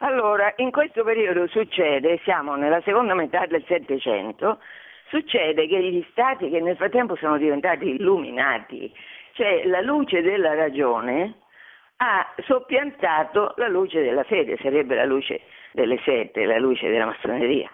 Allora, 0.00 0.52
in 0.58 0.70
questo 0.70 1.02
periodo 1.02 1.48
succede, 1.48 2.20
siamo 2.22 2.54
nella 2.54 2.80
seconda 2.82 3.14
metà 3.14 3.46
del 3.46 3.64
Settecento, 3.66 4.60
succede 5.08 5.66
che 5.66 5.80
gli 5.80 6.06
stati 6.10 6.48
che 6.50 6.60
nel 6.60 6.76
frattempo 6.76 7.16
sono 7.16 7.36
diventati 7.36 7.88
illuminati, 7.88 8.94
cioè 9.32 9.64
la 9.66 9.80
luce 9.80 10.22
della 10.22 10.54
ragione, 10.54 11.34
ha 11.96 12.32
soppiantato 12.46 13.54
la 13.56 13.66
luce 13.66 14.00
della 14.00 14.22
fede, 14.22 14.56
sarebbe 14.62 14.94
la 14.94 15.04
luce 15.04 15.40
delle 15.72 15.98
sette, 16.04 16.44
la 16.44 16.58
luce 16.58 16.88
della 16.88 17.06
massoneria. 17.06 17.68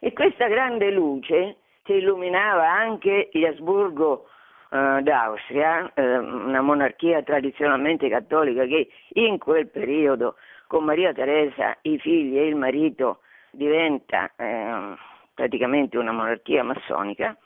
E 0.00 0.12
questa 0.12 0.48
grande 0.48 0.90
luce 0.90 1.56
che 1.82 1.94
illuminava 1.94 2.70
anche 2.70 3.30
gli 3.32 3.46
Asburgo 3.46 4.28
eh, 4.70 5.00
d'Austria, 5.00 5.90
eh, 5.94 6.18
una 6.18 6.60
monarchia 6.60 7.22
tradizionalmente 7.22 8.10
cattolica 8.10 8.66
che 8.66 8.88
in 9.14 9.38
quel 9.38 9.70
periodo 9.70 10.34
con 10.74 10.82
Maria 10.82 11.12
Teresa, 11.12 11.78
i 11.82 12.00
figli 12.00 12.36
e 12.36 12.48
il 12.48 12.56
marito 12.56 13.20
diventa 13.52 14.32
eh, 14.34 14.96
praticamente 15.32 15.96
una 15.96 16.10
monarchia 16.10 16.64
massonica, 16.64 17.38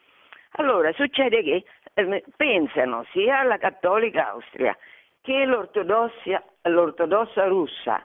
allora 0.52 0.90
succede 0.94 1.42
che 1.42 1.64
eh, 1.92 2.24
pensano 2.38 3.04
sia 3.12 3.40
alla 3.40 3.58
cattolica 3.58 4.30
Austria 4.30 4.74
che 5.20 5.44
l'ortodossa 5.44 7.46
russa 7.48 8.02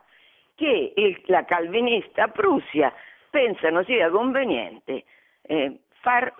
che 0.55 0.91
il, 0.93 1.21
la 1.27 1.45
calvinista 1.45 2.27
Prussia 2.27 2.93
pensano 3.29 3.81
sia 3.85 4.09
conveniente 4.09 5.05
eh, 5.43 5.79
far, 6.01 6.33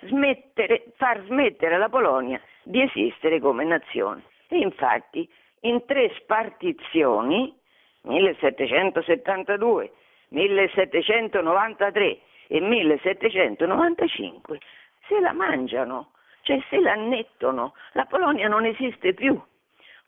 smettere, 0.00 0.86
far 0.96 1.22
smettere 1.26 1.78
la 1.78 1.88
Polonia 1.88 2.40
di 2.64 2.82
esistere 2.82 3.38
come 3.38 3.62
nazione. 3.62 4.24
E 4.48 4.58
infatti 4.58 5.30
in 5.60 5.84
tre 5.86 6.12
spartizioni, 6.18 7.56
1772, 8.02 9.92
1793 10.28 12.18
e 12.48 12.60
1795, 12.60 14.58
se 15.06 15.20
la 15.20 15.32
mangiano, 15.32 16.12
cioè 16.42 16.60
se 16.68 16.80
la 16.80 16.92
annettono. 16.92 17.74
La 17.92 18.04
Polonia 18.06 18.48
non 18.48 18.64
esiste 18.64 19.14
più 19.14 19.40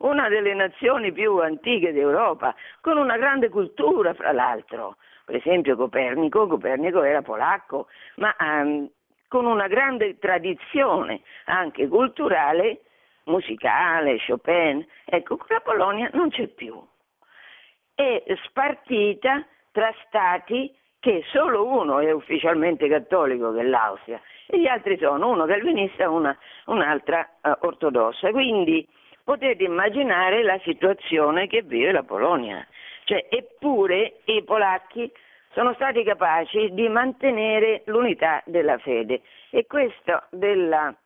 una 0.02 0.28
delle 0.28 0.54
nazioni 0.54 1.12
più 1.12 1.38
antiche 1.38 1.92
d'Europa, 1.92 2.54
con 2.80 2.96
una 2.96 3.16
grande 3.16 3.48
cultura 3.48 4.14
fra 4.14 4.32
l'altro. 4.32 4.96
Per 5.24 5.36
esempio 5.36 5.76
Copernico, 5.76 6.46
Copernico 6.46 7.02
era 7.02 7.22
polacco, 7.22 7.86
ma 8.16 8.34
um, 8.40 8.88
con 9.28 9.46
una 9.46 9.68
grande 9.68 10.18
tradizione 10.18 11.22
anche 11.44 11.86
culturale 11.88 12.82
musicale, 13.24 14.18
Chopin, 14.26 14.84
ecco, 15.04 15.38
la 15.48 15.60
Polonia 15.60 16.10
non 16.12 16.30
c'è 16.30 16.48
più. 16.48 16.74
È 18.02 18.36
spartita 18.46 19.46
tra 19.70 19.94
stati 20.06 20.74
che 20.98 21.22
solo 21.30 21.64
uno 21.64 22.00
è 22.00 22.10
ufficialmente 22.10 22.88
cattolico, 22.88 23.52
che 23.52 23.60
è 23.60 23.62
l'Austria, 23.62 24.20
e 24.46 24.58
gli 24.58 24.66
altri 24.66 24.98
sono 24.98 25.28
uno 25.30 25.46
calvinista 25.46 26.02
e 26.02 26.06
una, 26.06 26.36
un'altra 26.66 27.28
uh, 27.42 27.50
ortodossa. 27.60 28.30
Quindi 28.30 28.86
potete 29.22 29.62
immaginare 29.62 30.42
la 30.42 30.58
situazione 30.64 31.46
che 31.46 31.62
vive 31.62 31.92
la 31.92 32.02
Polonia. 32.02 32.66
Cioè, 33.04 33.26
eppure 33.30 34.20
i 34.24 34.42
polacchi 34.42 35.10
sono 35.52 35.72
stati 35.74 36.02
capaci 36.02 36.72
di 36.72 36.88
mantenere 36.88 37.82
l'unità 37.86 38.42
della 38.46 38.78
fede 38.78 39.22
e 39.50 39.64
questo 39.66 40.24
del 40.30 40.96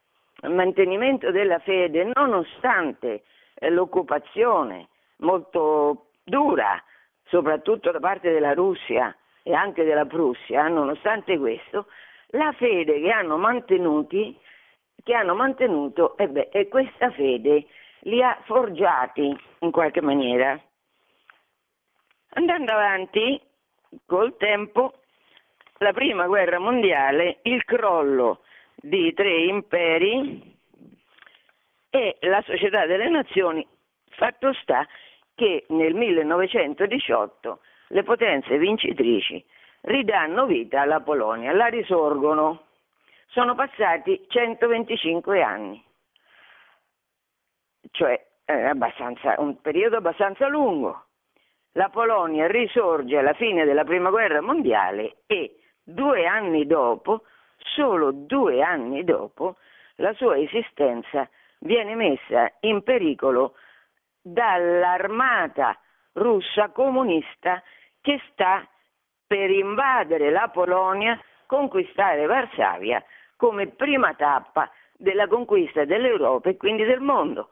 mantenimento 0.48 1.30
della 1.30 1.58
fede, 1.58 2.10
nonostante 2.14 3.22
eh, 3.54 3.70
l'occupazione 3.70 4.88
molto 5.18 6.05
dura, 6.26 6.82
soprattutto 7.26 7.92
da 7.92 8.00
parte 8.00 8.32
della 8.32 8.52
Russia, 8.52 9.16
e 9.42 9.54
anche 9.54 9.84
della 9.84 10.06
Prussia, 10.06 10.66
nonostante 10.66 11.38
questo, 11.38 11.86
la 12.30 12.52
fede 12.52 13.00
che 13.00 13.10
hanno, 13.10 13.38
che 13.64 15.14
hanno 15.14 15.34
mantenuto, 15.36 16.16
e, 16.16 16.28
beh, 16.28 16.48
e 16.50 16.66
questa 16.66 17.10
fede 17.12 17.66
li 18.00 18.22
ha 18.22 18.36
forgiati 18.42 19.36
in 19.60 19.70
qualche 19.70 20.00
maniera. 20.00 20.60
Andando 22.30 22.72
avanti 22.72 23.40
col 24.04 24.36
tempo, 24.36 24.94
la 25.78 25.92
prima 25.92 26.26
guerra 26.26 26.58
mondiale, 26.58 27.38
il 27.42 27.64
crollo 27.64 28.40
di 28.74 29.12
tre 29.14 29.44
imperi 29.44 30.54
e 31.88 32.16
la 32.22 32.42
società 32.42 32.84
delle 32.84 33.08
nazioni, 33.08 33.66
fatto 34.10 34.52
sta 34.54 34.86
che 35.36 35.66
nel 35.68 35.94
1918 35.94 37.60
le 37.88 38.02
potenze 38.02 38.58
vincitrici 38.58 39.44
ridanno 39.82 40.46
vita 40.46 40.80
alla 40.80 41.00
Polonia, 41.00 41.52
la 41.52 41.66
risorgono. 41.66 42.64
Sono 43.28 43.54
passati 43.54 44.24
125 44.28 45.42
anni, 45.42 45.84
cioè 47.90 48.18
eh, 48.46 48.70
un 49.36 49.60
periodo 49.60 49.96
abbastanza 49.98 50.48
lungo. 50.48 51.04
La 51.72 51.90
Polonia 51.90 52.46
risorge 52.46 53.18
alla 53.18 53.34
fine 53.34 53.64
della 53.66 53.84
Prima 53.84 54.08
Guerra 54.08 54.40
Mondiale 54.40 55.18
e 55.26 55.58
due 55.82 56.26
anni 56.26 56.66
dopo, 56.66 57.24
solo 57.58 58.10
due 58.12 58.62
anni 58.62 59.04
dopo, 59.04 59.56
la 59.96 60.14
sua 60.14 60.38
esistenza 60.38 61.28
viene 61.58 61.94
messa 61.94 62.50
in 62.60 62.82
pericolo 62.82 63.54
dall'armata 64.26 65.78
russa 66.14 66.70
comunista 66.70 67.62
che 68.00 68.20
sta 68.30 68.66
per 69.24 69.50
invadere 69.50 70.30
la 70.30 70.48
Polonia, 70.48 71.20
conquistare 71.46 72.26
Varsavia 72.26 73.04
come 73.36 73.68
prima 73.68 74.14
tappa 74.14 74.68
della 74.96 75.28
conquista 75.28 75.84
dell'Europa 75.84 76.48
e 76.48 76.56
quindi 76.56 76.84
del 76.84 77.00
mondo, 77.00 77.50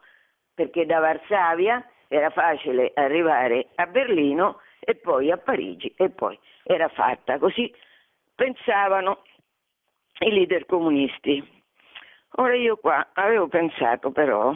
perché 0.53 0.85
da 0.85 0.99
Varsavia 0.99 1.87
era 2.09 2.31
facile 2.31 2.91
arrivare 2.95 3.69
a 3.77 3.87
Berlino 3.87 4.61
e 4.81 4.97
poi 4.97 5.31
a 5.31 5.37
Parigi 5.37 5.95
e 5.97 6.11
poi 6.11 6.37
era 6.65 6.89
fatta. 6.89 7.39
Così 7.39 7.73
pensavano 8.35 9.23
i 10.21 10.31
leader 10.31 10.67
comunisti. 10.67 11.63
Ora 12.37 12.57
io 12.57 12.77
qua 12.79 13.11
avevo 13.13 13.47
pensato 13.47 14.11
però, 14.11 14.53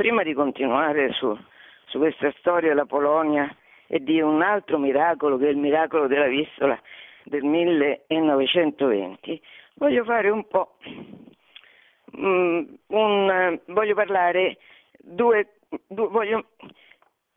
prima 0.00 0.22
di 0.22 0.32
continuare 0.32 1.12
su, 1.12 1.36
su 1.84 1.98
questa 1.98 2.32
storia 2.38 2.70
della 2.70 2.86
Polonia 2.86 3.54
e 3.86 4.02
di 4.02 4.18
un 4.22 4.40
altro 4.40 4.78
miracolo 4.78 5.36
che 5.36 5.48
è 5.48 5.50
il 5.50 5.58
miracolo 5.58 6.06
della 6.06 6.26
Vistola 6.26 6.80
del 7.24 7.42
1920, 7.42 9.42
voglio 9.74 10.02
fare 10.04 10.30
un 10.30 10.48
po', 10.48 10.76
um, 12.12 12.66
un, 12.86 13.60
voglio 13.66 13.94
parlare 13.94 14.56
due, 15.00 15.56
due 15.86 16.08
voglio, 16.08 16.46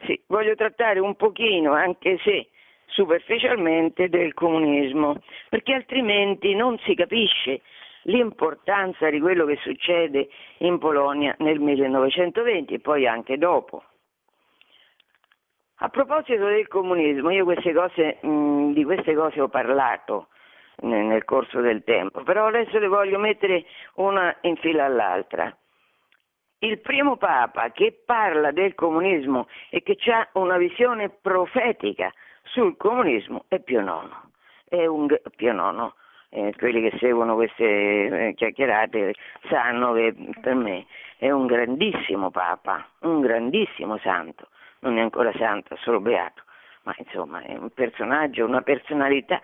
sì, 0.06 0.18
voglio 0.28 0.56
trattare 0.56 1.00
un 1.00 1.18
pochino, 1.18 1.74
anche 1.74 2.18
se 2.24 2.48
superficialmente, 2.86 4.08
del 4.08 4.34
comunismo, 4.34 5.22
perché 5.50 5.74
altrimenti 5.74 6.56
non 6.56 6.80
si 6.86 6.96
capisce 6.96 7.60
l'importanza 8.04 9.10
di 9.10 9.20
quello 9.20 9.46
che 9.46 9.58
succede 9.62 10.30
in 10.60 10.80
Polonia 10.80 11.36
nel 11.40 11.60
1920 11.60 12.74
e 12.74 12.80
poi 12.80 13.08
anche 13.08 13.38
dopo. 13.38 13.84
A 15.78 15.90
proposito 15.90 16.46
del 16.46 16.68
comunismo, 16.68 17.30
io 17.30 17.44
queste 17.44 17.74
cose, 17.74 18.18
mh, 18.22 18.74
di 18.74 18.84
queste 18.84 19.14
cose 19.16 19.42
ho 19.42 19.50
parlato 19.50 20.28
nel, 20.82 21.06
nel 21.06 21.26
corso 21.26 21.60
del 21.60 21.84
tempo, 21.84 22.24
però 22.24 22.48
adesso 22.48 22.80
le 22.80 22.88
voglio 22.88 23.20
mettere 23.20 23.66
una 23.96 24.36
in 24.42 24.56
fila 24.58 24.86
all'altra. 24.86 25.56
Il 26.60 26.80
primo 26.80 27.18
Papa 27.18 27.72
che 27.72 28.04
parla 28.06 28.52
del 28.52 28.74
comunismo 28.76 29.48
e 29.70 29.84
che 29.84 29.98
ha 30.10 30.30
una 30.34 30.58
visione 30.58 31.10
profetica 31.10 32.14
sul 32.44 32.78
comunismo 32.78 33.46
è 33.50 33.60
Pio 33.60 33.82
IX. 33.82 34.10
È 34.70 34.86
un 34.86 35.08
Pio 35.36 35.52
IX. 35.52 35.94
Eh, 36.36 36.52
quelli 36.58 36.90
che 36.90 36.98
seguono 36.98 37.36
queste 37.36 37.64
eh, 37.64 38.34
chiacchierate 38.34 39.14
sanno 39.50 39.94
che 39.94 40.16
per 40.42 40.56
me 40.56 40.88
è 41.18 41.30
un 41.30 41.46
grandissimo 41.46 42.32
Papa, 42.32 42.88
un 43.02 43.22
grandissimo 43.22 44.00
santo 44.00 44.48
non 44.84 44.98
è 44.98 45.02
ancora 45.02 45.32
santo, 45.38 45.76
solo 45.78 46.00
beato, 46.00 46.44
ma 46.84 46.94
insomma 46.98 47.42
è 47.42 47.56
un 47.56 47.70
personaggio, 47.70 48.46
una 48.46 48.62
personalità 48.62 49.42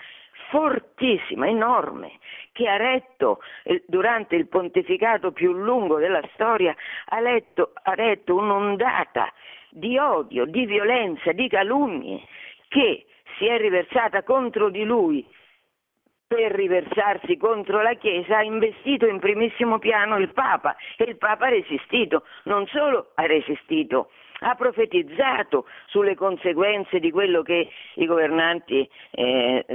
fortissima, 0.50 1.48
enorme, 1.48 2.18
che 2.52 2.68
ha 2.68 2.78
retto 2.78 3.40
eh, 3.64 3.84
durante 3.88 4.36
il 4.36 4.48
pontificato 4.48 5.32
più 5.32 5.54
lungo 5.54 5.98
della 5.98 6.22
storia, 6.34 6.76
ha, 7.06 7.20
letto, 7.20 7.72
ha 7.84 7.94
retto 7.94 8.36
un'ondata 8.36 9.32
di 9.70 9.98
odio, 9.98 10.46
di 10.46 10.66
violenza, 10.66 11.32
di 11.32 11.48
calunnie 11.48 12.22
che 12.68 13.06
si 13.38 13.46
è 13.46 13.58
riversata 13.58 14.24
contro 14.24 14.70
di 14.70 14.84
lui 14.84 15.26
per 16.30 16.52
riversarsi 16.52 17.38
contro 17.38 17.82
la 17.82 17.96
Chiesa 17.96 18.38
ha 18.38 18.44
investito 18.44 19.08
in 19.08 19.18
primissimo 19.18 19.80
piano 19.80 20.20
il 20.20 20.32
Papa 20.32 20.76
e 20.96 21.06
il 21.06 21.18
Papa 21.18 21.48
ha 21.48 21.50
resistito, 21.50 22.24
non 22.44 22.68
solo 22.68 23.14
ha 23.16 23.26
resistito, 23.26 24.12
ha 24.42 24.54
profetizzato 24.54 25.66
sulle 25.88 26.14
conseguenze 26.14 27.00
di 27.00 27.10
quello 27.10 27.42
che 27.42 27.68
i 27.96 28.06
governanti 28.06 28.88
eh, 29.10 29.66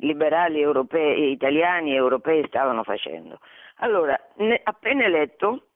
liberali 0.00 0.60
europei, 0.60 1.32
italiani 1.32 1.92
e 1.92 1.96
europei 1.96 2.44
stavano 2.46 2.82
facendo. 2.82 3.38
Allora, 3.76 4.14
ne, 4.36 4.60
appena 4.62 5.04
eletto, 5.04 5.68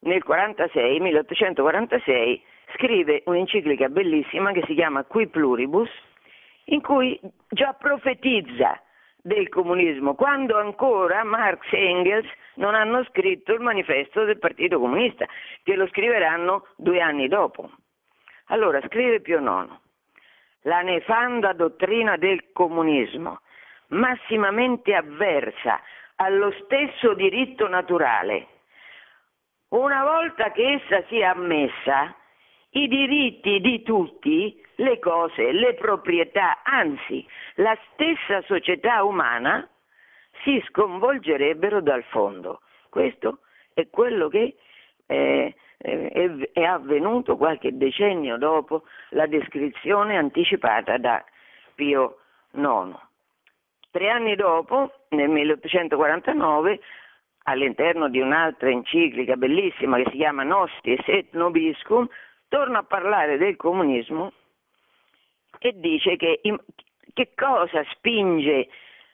nel 0.00 0.24
46, 0.24 0.98
1846, 0.98 2.42
scrive 2.74 3.22
un'enciclica 3.26 3.88
bellissima 3.88 4.50
che 4.50 4.64
si 4.66 4.74
chiama 4.74 5.04
Qui 5.04 5.28
Pluribus, 5.28 5.90
in 6.64 6.80
cui 6.80 7.16
già 7.48 7.74
profetizza 7.74 8.76
del 9.22 9.48
comunismo, 9.48 10.14
quando 10.14 10.58
ancora 10.58 11.22
Marx 11.22 11.72
e 11.72 11.78
Engels 11.78 12.28
non 12.56 12.74
hanno 12.74 13.04
scritto 13.04 13.52
il 13.54 13.60
manifesto 13.60 14.24
del 14.24 14.38
Partito 14.38 14.80
Comunista, 14.80 15.26
che 15.62 15.76
lo 15.76 15.86
scriveranno 15.86 16.66
due 16.76 17.00
anni 17.00 17.28
dopo. 17.28 17.70
Allora, 18.46 18.80
scrive 18.88 19.20
Pio 19.20 19.38
IX, 19.38 19.70
la 20.62 20.82
nefanda 20.82 21.52
dottrina 21.52 22.16
del 22.16 22.52
comunismo, 22.52 23.40
massimamente 23.88 24.94
avversa 24.94 25.80
allo 26.16 26.52
stesso 26.64 27.14
diritto 27.14 27.68
naturale, 27.68 28.48
una 29.68 30.04
volta 30.04 30.50
che 30.52 30.72
essa 30.72 31.02
sia 31.08 31.30
ammessa, 31.30 32.14
i 32.70 32.88
diritti 32.88 33.60
di 33.60 33.82
tutti, 33.82 34.61
le 34.82 34.98
cose, 34.98 35.52
le 35.52 35.74
proprietà, 35.74 36.62
anzi 36.62 37.26
la 37.56 37.76
stessa 37.92 38.42
società 38.42 39.04
umana 39.04 39.66
si 40.42 40.62
sconvolgerebbero 40.68 41.80
dal 41.80 42.02
fondo. 42.04 42.60
Questo 42.88 43.38
è 43.74 43.88
quello 43.88 44.28
che 44.28 44.56
eh, 45.06 45.54
è, 45.78 46.30
è 46.52 46.62
avvenuto 46.62 47.36
qualche 47.36 47.76
decennio 47.76 48.36
dopo 48.38 48.84
la 49.10 49.26
descrizione 49.26 50.16
anticipata 50.16 50.98
da 50.98 51.24
Pio 51.74 52.18
IX. 52.52 52.94
Tre 53.90 54.08
anni 54.08 54.34
dopo, 54.36 54.92
nel 55.10 55.28
1849, 55.28 56.80
all'interno 57.44 58.08
di 58.08 58.20
un'altra 58.20 58.70
enciclica 58.70 59.36
bellissima 59.36 59.96
che 59.98 60.10
si 60.10 60.16
chiama 60.16 60.44
Nostis 60.44 61.00
et 61.06 61.32
Nobiscum, 61.32 62.08
torna 62.48 62.78
a 62.78 62.84
parlare 62.84 63.36
del 63.36 63.56
comunismo 63.56 64.32
e 65.62 65.78
dice 65.78 66.16
che, 66.16 66.40
che 67.14 67.30
cosa 67.36 67.84
spinge 67.92 68.68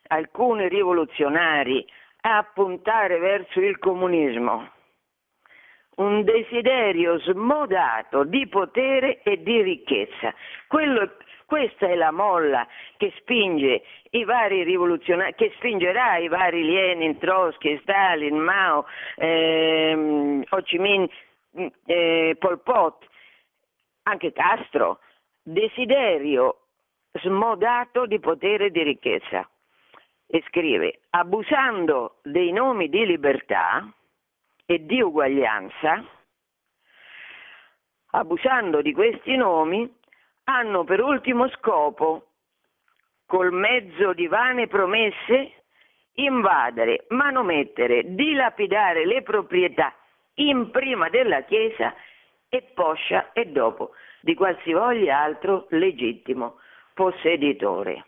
alcuni 0.08 0.68
rivoluzionari 0.68 1.87
a 2.22 2.42
puntare 2.54 3.18
verso 3.18 3.61
il 3.61 3.78
comunismo. 3.78 4.70
un 5.98 6.22
desiderio 6.22 7.18
smodato 7.18 8.22
di 8.24 8.46
potere 8.46 9.20
e 9.22 9.42
di 9.42 9.62
ricchezza. 9.62 10.32
Quello, 10.68 11.16
questa 11.44 11.88
è 11.88 11.96
la 11.96 12.12
molla 12.12 12.66
che 12.96 13.12
spinge 13.18 13.82
i 14.11 14.24
vari 14.24 14.62
rivoluzionari, 14.62 15.34
che 15.34 15.52
spingerà 15.56 16.18
i 16.18 16.28
vari 16.28 16.64
Lenin, 16.64 17.18
Trotsky, 17.18 17.78
Stalin, 17.80 18.37
Mao, 18.37 18.87
ehm, 19.16 20.44
Ho 20.48 20.62
Chi 20.62 20.78
Minh, 20.78 21.08
eh, 21.87 22.37
Pol 22.38 22.61
Pot, 22.62 23.04
anche 24.04 24.32
Castro, 24.32 25.00
desiderio 25.48 26.66
smodato 27.12 28.06
di 28.06 28.20
potere 28.20 28.66
e 28.66 28.70
di 28.70 28.82
ricchezza. 28.82 29.48
E 30.26 30.44
scrive, 30.48 31.00
abusando 31.11 32.18
dei 32.22 32.52
nomi 32.52 32.88
di 32.90 33.06
libertà 33.06 33.90
e 34.66 34.84
di 34.84 35.00
uguaglianza, 35.00 36.04
abusando 38.11 38.82
di 38.82 38.92
questi 38.92 39.37
nomi, 39.37 39.90
hanno 40.44 40.84
per 40.84 41.00
ultimo 41.00 41.48
scopo, 41.48 42.26
col 43.24 43.52
mezzo 43.52 44.12
di 44.12 44.26
vane 44.26 44.66
promesse, 44.66 45.52
invadere, 46.14 47.06
manomettere, 47.08 48.14
dilapidare 48.14 49.06
le 49.06 49.22
proprietà 49.22 49.94
in 50.34 50.70
prima 50.70 51.08
della 51.08 51.42
Chiesa 51.42 51.94
e 52.48 52.62
poscia 52.74 53.32
e 53.32 53.46
dopo 53.46 53.92
di 54.20 54.34
qualsivoglia 54.34 55.20
altro 55.20 55.66
legittimo 55.70 56.58
posseditore. 56.94 58.04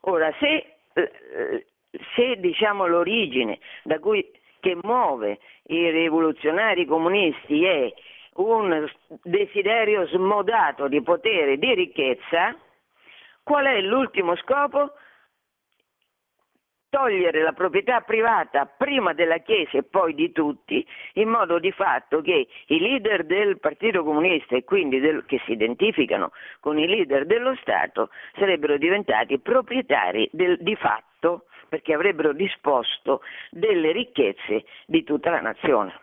Ora, 0.00 0.32
se, 0.38 0.76
eh, 0.92 1.66
se 2.14 2.36
diciamo 2.36 2.86
l'origine 2.86 3.58
da 3.82 3.98
cui, 3.98 4.30
che 4.60 4.76
muove 4.82 5.38
i 5.64 5.90
rivoluzionari 5.90 6.86
comunisti 6.86 7.64
è 7.64 7.92
un 8.34 8.88
desiderio 9.22 10.06
smodato 10.06 10.88
di 10.88 11.02
potere 11.02 11.52
e 11.52 11.58
di 11.58 11.74
ricchezza, 11.74 12.56
qual 13.42 13.66
è 13.66 13.80
l'ultimo 13.80 14.36
scopo? 14.36 14.92
Togliere 16.90 17.42
la 17.42 17.52
proprietà 17.52 18.00
privata 18.00 18.66
prima 18.66 19.12
della 19.12 19.38
Chiesa 19.38 19.78
e 19.78 19.82
poi 19.82 20.14
di 20.14 20.32
tutti, 20.32 20.86
in 21.14 21.28
modo 21.28 21.58
di 21.58 21.72
fatto 21.72 22.20
che 22.20 22.46
i 22.66 22.80
leader 22.80 23.24
del 23.24 23.58
Partito 23.58 24.02
Comunista 24.02 24.56
e 24.56 24.64
quindi 24.64 25.00
del, 25.00 25.24
che 25.26 25.40
si 25.44 25.52
identificano 25.52 26.32
con 26.60 26.78
i 26.78 26.86
leader 26.86 27.26
dello 27.26 27.54
Stato 27.60 28.10
sarebbero 28.38 28.76
diventati 28.78 29.38
proprietari 29.38 30.28
del, 30.32 30.58
di 30.60 30.76
fatto 30.76 31.44
perché 31.68 31.92
avrebbero 31.92 32.32
disposto 32.32 33.20
delle 33.50 33.92
ricchezze 33.92 34.64
di 34.86 35.04
tutta 35.04 35.30
la 35.30 35.40
nazione. 35.40 36.00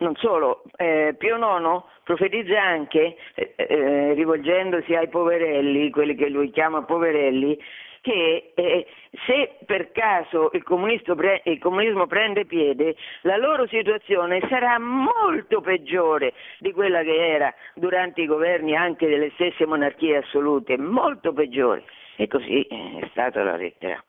Non 0.00 0.14
solo, 0.14 0.62
eh, 0.76 1.16
Pio 1.18 1.36
IX 1.36 1.82
profetizza 2.04 2.62
anche, 2.62 3.16
eh, 3.34 3.54
eh, 3.56 4.14
rivolgendosi 4.14 4.94
ai 4.94 5.08
poverelli, 5.08 5.90
quelli 5.90 6.14
che 6.14 6.28
lui 6.28 6.50
chiama 6.50 6.84
poverelli, 6.84 7.58
che 8.00 8.52
eh, 8.54 8.86
se 9.26 9.56
per 9.64 9.92
caso 9.92 10.50
il, 10.52 10.62
pre- 10.62 11.42
il, 11.44 11.58
comunismo 11.58 12.06
prende 12.06 12.44
piede, 12.44 12.96
la 13.22 13.36
loro 13.36 13.66
situazione 13.66 14.40
sarà 14.48 14.78
molto 14.78 15.60
peggiore 15.60 16.34
di 16.58 16.72
quella 16.72 17.02
che 17.02 17.32
era 17.32 17.54
durante 17.74 18.22
i 18.22 18.26
governi 18.26 18.76
anche 18.76 19.08
delle 19.08 19.30
stesse 19.34 19.66
monarchie 19.66 20.18
assolute, 20.18 20.76
molto 20.76 21.32
peggiore. 21.32 21.84
E 22.16 22.26
così 22.26 22.62
è 22.62 23.06
stata 23.10 23.42
la 23.42 23.56
lettera. 23.56 24.02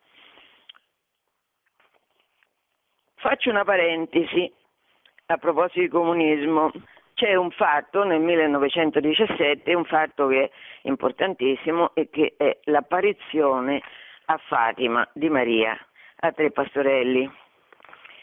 Faccio 3.16 3.50
una 3.50 3.66
parentesi 3.66 4.52
a 5.28 5.38
proposito 5.38 5.82
di 5.82 5.88
comunismo 5.90 6.72
c'è 7.20 7.36
un 7.36 7.52
fatto 7.52 8.06
nel 8.06 8.22
1917, 8.22 9.74
un 9.74 9.84
fatto 9.84 10.28
che 10.28 10.44
è 10.46 10.50
importantissimo 10.84 11.94
e 11.94 12.10
che 12.10 12.36
è 12.38 12.60
l'apparizione 12.64 13.82
a 14.28 14.38
Fatima 14.38 15.06
di 15.12 15.30
Maria, 15.30 15.78
a 16.22 16.32
tre 16.32 16.52
pastorelli. 16.52 17.30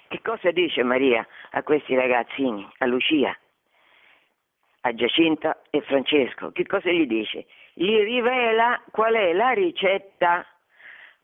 Che 0.08 0.20
cosa 0.22 0.50
dice 0.50 0.82
Maria 0.82 1.26
a 1.50 1.62
questi 1.62 1.94
ragazzini, 1.94 2.66
a 2.78 2.86
Lucia, 2.86 3.36
a 4.80 4.94
Giacinta 4.94 5.60
e 5.68 5.82
Francesco? 5.82 6.50
Che 6.52 6.64
cosa 6.64 6.88
gli 6.88 7.06
dice? 7.06 7.44
Gli 7.74 7.98
rivela 7.98 8.80
qual 8.92 9.12
è 9.12 9.34
la 9.34 9.50
ricetta 9.50 10.46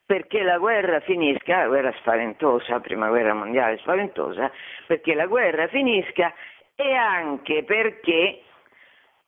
perché 0.04 0.42
la 0.42 0.58
guerra 0.58 1.00
finisca, 1.00 1.60
la 1.60 1.68
guerra 1.68 1.92
spaventosa, 2.00 2.80
prima 2.80 3.08
guerra 3.08 3.32
mondiale 3.32 3.78
spaventosa, 3.78 4.52
perché 4.86 5.14
la 5.14 5.24
guerra 5.24 5.68
finisca 5.68 6.34
e 6.82 6.94
anche 6.94 7.62
perché 7.62 8.42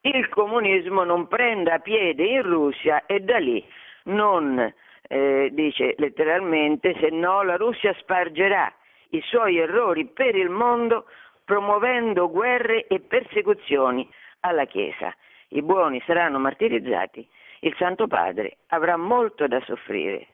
il 0.01 0.29
comunismo 0.29 1.05
non 1.05 1.29
prenda 1.29 1.79
piede 1.79 2.25
in 2.25 2.43
Russia 2.43 3.07
e 3.07 3.21
da 3.21 3.39
lì 3.39 3.65
non, 4.05 4.73
eh, 5.09 5.49
dice 5.53 5.95
letteralmente, 5.99 6.95
se 6.99 7.11
no 7.11 7.43
la 7.43 7.57
Russia 7.57 7.95
spargerà 7.95 8.73
i 9.11 9.23
suoi 9.23 9.59
errori 9.59 10.07
per 10.07 10.35
il 10.35 10.51
mondo 10.51 11.07
promuovendo 11.45 12.29
guerre 12.29 12.87
e 12.87 13.01
persecuzioni 13.01 14.09
alla 14.41 14.65
Chiesa. 14.65 15.15
I 15.49 15.63
buoni 15.63 16.03
saranno 16.05 16.39
martirizzati, 16.39 17.27
il 17.61 17.75
Santo 17.79 18.09
Padre 18.09 18.57
avrà 18.69 18.97
molto 18.97 19.47
da 19.47 19.61
soffrire, 19.61 20.27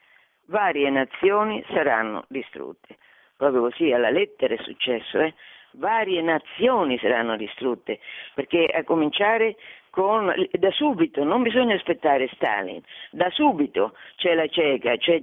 varie 0.46 0.88
nazioni 0.88 1.62
saranno 1.70 2.24
distrutte. 2.28 2.96
Proprio 3.36 3.62
così 3.62 3.92
alla 3.92 4.10
lettera 4.10 4.54
è 4.54 4.58
successo, 4.62 5.18
eh? 5.20 5.34
Varie 5.72 6.22
nazioni 6.22 6.98
saranno 6.98 7.36
distrutte, 7.36 8.00
perché 8.34 8.64
a 8.66 8.84
cominciare 8.84 9.56
con, 9.90 10.32
da 10.52 10.70
subito, 10.70 11.24
non 11.24 11.42
bisogna 11.42 11.74
aspettare 11.74 12.28
Stalin, 12.34 12.80
da 13.10 13.28
subito 13.30 13.94
c'è 14.16 14.34
la 14.34 14.46
cieca, 14.46 14.96
c'è, 14.96 15.22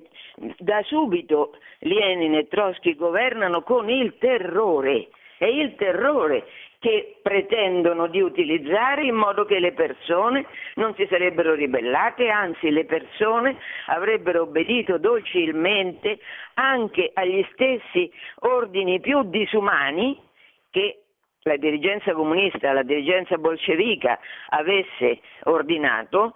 da 0.57 0.81
subito 0.83 1.57
Lenin 1.79 2.35
e 2.35 2.47
Trotsky 2.47 2.95
governano 2.95 3.63
con 3.63 3.89
il 3.89 4.17
terrore, 4.17 5.07
è 5.37 5.45
il 5.45 5.75
terrore 5.75 6.45
che 6.79 7.17
pretendono 7.23 8.07
di 8.07 8.21
utilizzare 8.21 9.03
in 9.05 9.15
modo 9.15 9.45
che 9.45 9.59
le 9.59 9.73
persone 9.73 10.45
non 10.75 10.93
si 10.95 11.07
sarebbero 11.09 11.55
ribellate, 11.55 12.29
anzi 12.29 12.69
le 12.69 12.85
persone 12.85 13.57
avrebbero 13.87 14.43
obbedito 14.43 14.99
docilmente 14.99 16.19
anche 16.53 17.09
agli 17.13 17.43
stessi 17.51 18.11
ordini 18.41 18.99
più 18.99 19.23
disumani 19.23 20.25
che 20.69 21.01
la 21.43 21.57
dirigenza 21.57 22.13
comunista, 22.13 22.73
la 22.73 22.83
dirigenza 22.83 23.37
bolscevica 23.37 24.19
avesse 24.49 25.21
ordinato 25.43 26.35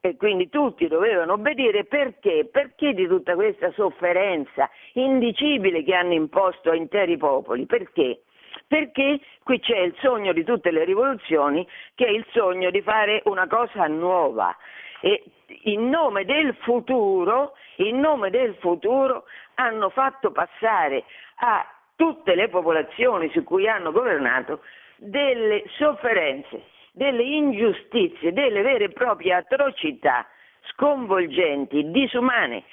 e 0.00 0.16
quindi 0.16 0.48
tutti 0.48 0.86
dovevano 0.88 1.34
obbedire 1.34 1.84
perché? 1.84 2.48
Perché 2.50 2.94
di 2.94 3.06
tutta 3.06 3.34
questa 3.34 3.70
sofferenza 3.72 4.68
indicibile 4.94 5.82
che 5.84 5.94
hanno 5.94 6.14
imposto 6.14 6.70
a 6.70 6.74
interi 6.74 7.16
popoli? 7.16 7.66
Perché? 7.66 8.22
Perché 8.66 9.20
qui 9.42 9.60
c'è 9.60 9.78
il 9.78 9.94
sogno 10.00 10.32
di 10.32 10.44
tutte 10.44 10.70
le 10.70 10.84
rivoluzioni 10.84 11.66
che 11.94 12.06
è 12.06 12.10
il 12.10 12.24
sogno 12.32 12.70
di 12.70 12.80
fare 12.82 13.20
una 13.24 13.46
cosa 13.46 13.86
nuova 13.86 14.56
e 15.00 15.22
in 15.64 15.88
nome 15.88 16.24
del 16.24 16.54
futuro, 16.60 17.54
in 17.76 17.98
nome 17.98 18.30
del 18.30 18.54
futuro 18.56 19.24
hanno 19.54 19.90
fatto 19.90 20.30
passare 20.30 21.04
a 21.36 21.66
tutte 22.00 22.34
le 22.34 22.48
popolazioni 22.48 23.28
su 23.28 23.44
cui 23.44 23.68
hanno 23.68 23.92
governato 23.92 24.62
delle 24.96 25.64
sofferenze, 25.76 26.62
delle 26.92 27.22
ingiustizie, 27.22 28.32
delle 28.32 28.62
vere 28.62 28.84
e 28.84 28.90
proprie 28.90 29.34
atrocità 29.34 30.26
sconvolgenti, 30.70 31.90
disumane, 31.90 32.64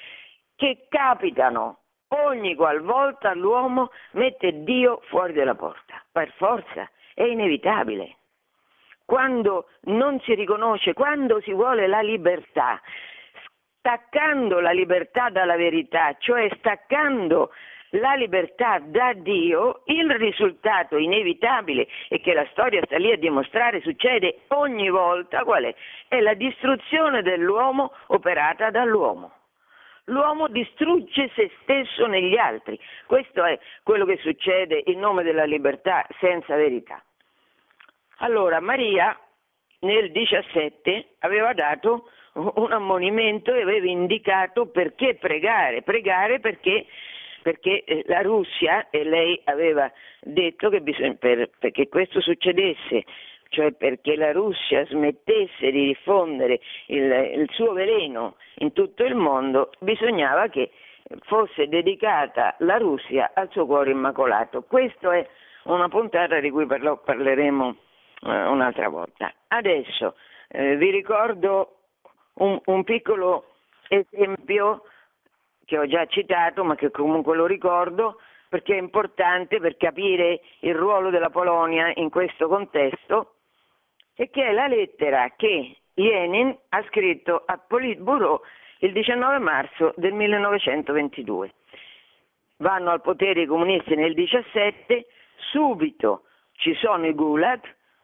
che 0.56 0.86
capitano 0.88 1.80
ogni 2.24 2.54
qualvolta 2.54 3.34
l'uomo 3.34 3.90
mette 4.12 4.64
Dio 4.64 5.02
fuori 5.08 5.34
dalla 5.34 5.54
porta. 5.54 6.02
Per 6.10 6.32
forza, 6.38 6.88
è 7.12 7.24
inevitabile. 7.24 8.16
Quando 9.04 9.66
non 9.82 10.18
si 10.20 10.32
riconosce, 10.34 10.94
quando 10.94 11.42
si 11.42 11.52
vuole 11.52 11.86
la 11.86 12.00
libertà, 12.00 12.80
staccando 13.78 14.60
la 14.60 14.70
libertà 14.70 15.28
dalla 15.28 15.56
verità, 15.56 16.16
cioè 16.18 16.48
staccando 16.56 17.50
la 17.90 18.14
libertà 18.14 18.78
da 18.80 19.12
Dio, 19.14 19.82
il 19.86 20.10
risultato 20.16 20.96
inevitabile 20.96 21.86
e 22.08 22.20
che 22.20 22.34
la 22.34 22.46
storia 22.50 22.82
sta 22.84 22.98
lì 22.98 23.12
a 23.12 23.16
dimostrare 23.16 23.80
succede 23.80 24.40
ogni 24.48 24.90
volta 24.90 25.44
qual 25.44 25.64
è? 25.64 25.74
È 26.08 26.20
la 26.20 26.34
distruzione 26.34 27.22
dell'uomo 27.22 27.92
operata 28.08 28.70
dall'uomo. 28.70 29.32
L'uomo 30.04 30.48
distrugge 30.48 31.30
se 31.34 31.50
stesso 31.62 32.06
negli 32.06 32.36
altri. 32.36 32.78
Questo 33.06 33.44
è 33.44 33.58
quello 33.82 34.06
che 34.06 34.16
succede 34.18 34.82
in 34.86 34.98
nome 34.98 35.22
della 35.22 35.44
libertà 35.44 36.06
senza 36.18 36.56
verità. 36.56 37.02
Allora 38.18 38.58
Maria 38.60 39.16
nel 39.80 40.10
17 40.10 41.16
aveva 41.20 41.52
dato 41.52 42.10
un 42.38 42.72
ammonimento 42.72 43.52
e 43.52 43.62
aveva 43.62 43.86
indicato 43.86 44.66
perché 44.66 45.16
pregare, 45.16 45.82
pregare 45.82 46.40
perché 46.40 46.86
perché 47.48 47.82
eh, 47.84 48.04
la 48.08 48.20
Russia, 48.20 48.90
e 48.90 49.04
lei 49.04 49.40
aveva 49.44 49.90
detto 50.20 50.68
che 50.68 50.82
bisogna, 50.82 51.14
per, 51.14 51.48
perché 51.58 51.88
questo 51.88 52.20
succedesse, 52.20 53.04
cioè 53.48 53.72
perché 53.72 54.16
la 54.16 54.32
Russia 54.32 54.84
smettesse 54.84 55.70
di 55.70 55.86
diffondere 55.86 56.60
il, 56.88 57.10
il 57.10 57.48
suo 57.52 57.72
veleno 57.72 58.36
in 58.56 58.74
tutto 58.74 59.02
il 59.02 59.14
mondo, 59.14 59.70
bisognava 59.78 60.48
che 60.48 60.72
fosse 61.20 61.68
dedicata 61.68 62.54
la 62.58 62.76
Russia 62.76 63.30
al 63.32 63.48
suo 63.50 63.64
cuore 63.64 63.92
immacolato. 63.92 64.64
Questa 64.64 65.16
è 65.16 65.26
una 65.62 65.88
puntata 65.88 66.40
di 66.40 66.50
cui 66.50 66.66
parlo, 66.66 66.98
parleremo 66.98 67.76
eh, 68.26 68.42
un'altra 68.44 68.90
volta. 68.90 69.32
Adesso 69.48 70.16
eh, 70.48 70.76
vi 70.76 70.90
ricordo 70.90 71.76
un, 72.34 72.60
un 72.66 72.84
piccolo 72.84 73.54
esempio 73.88 74.82
che 75.68 75.76
ho 75.76 75.86
già 75.86 76.06
citato, 76.06 76.64
ma 76.64 76.76
che 76.76 76.90
comunque 76.90 77.36
lo 77.36 77.44
ricordo 77.44 78.18
perché 78.48 78.74
è 78.74 78.78
importante 78.78 79.60
per 79.60 79.76
capire 79.76 80.40
il 80.60 80.74
ruolo 80.74 81.10
della 81.10 81.28
Polonia 81.28 81.92
in 81.96 82.08
questo 82.08 82.48
contesto, 82.48 83.34
e 84.14 84.30
che 84.30 84.46
è 84.46 84.52
la 84.52 84.66
lettera 84.66 85.34
che 85.36 85.76
Lenin 85.92 86.56
ha 86.70 86.82
scritto 86.88 87.42
a 87.44 87.58
Politburo 87.58 88.44
il 88.78 88.92
19 88.92 89.38
marzo 89.40 89.92
del 89.96 90.14
1922. 90.14 91.52
Vanno 92.56 92.90
al 92.90 93.02
potere 93.02 93.42
i 93.42 93.46
comunisti 93.46 93.94
nel 93.94 94.14
17, 94.14 95.04
subito 95.36 96.22
ci 96.52 96.74
sono 96.76 97.06
i 97.06 97.12
gulag, 97.12 97.60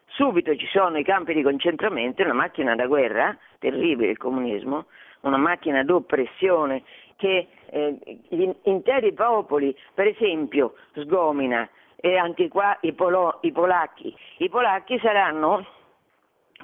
subito 0.09 0.55
ci 0.55 0.67
sono 0.67 0.99
i 0.99 1.03
campi 1.03 1.33
di 1.33 1.43
concentramento, 1.43 2.23
una 2.23 2.35
macchina 2.35 2.75
da 2.75 2.87
guerra, 2.87 3.35
terribile 3.59 4.11
il 4.11 4.19
comunismo, 4.19 4.87
una 5.25 5.37
macchina 5.37 5.83
d'oppressione 5.83 6.83
che 7.17 7.49
eh, 7.71 7.97
gli 8.29 8.49
interi 8.63 9.13
popoli, 9.13 9.77
per 9.95 10.07
esempio, 10.07 10.75
sgomina 10.95 11.69
e 11.97 12.17
anche 12.17 12.49
qua 12.49 12.77
i, 12.83 12.93
polo, 12.93 13.39
i 13.43 13.53
polacchi. 13.53 14.15
I 14.39 14.49
polacchi 14.49 14.99
saranno 14.99 15.67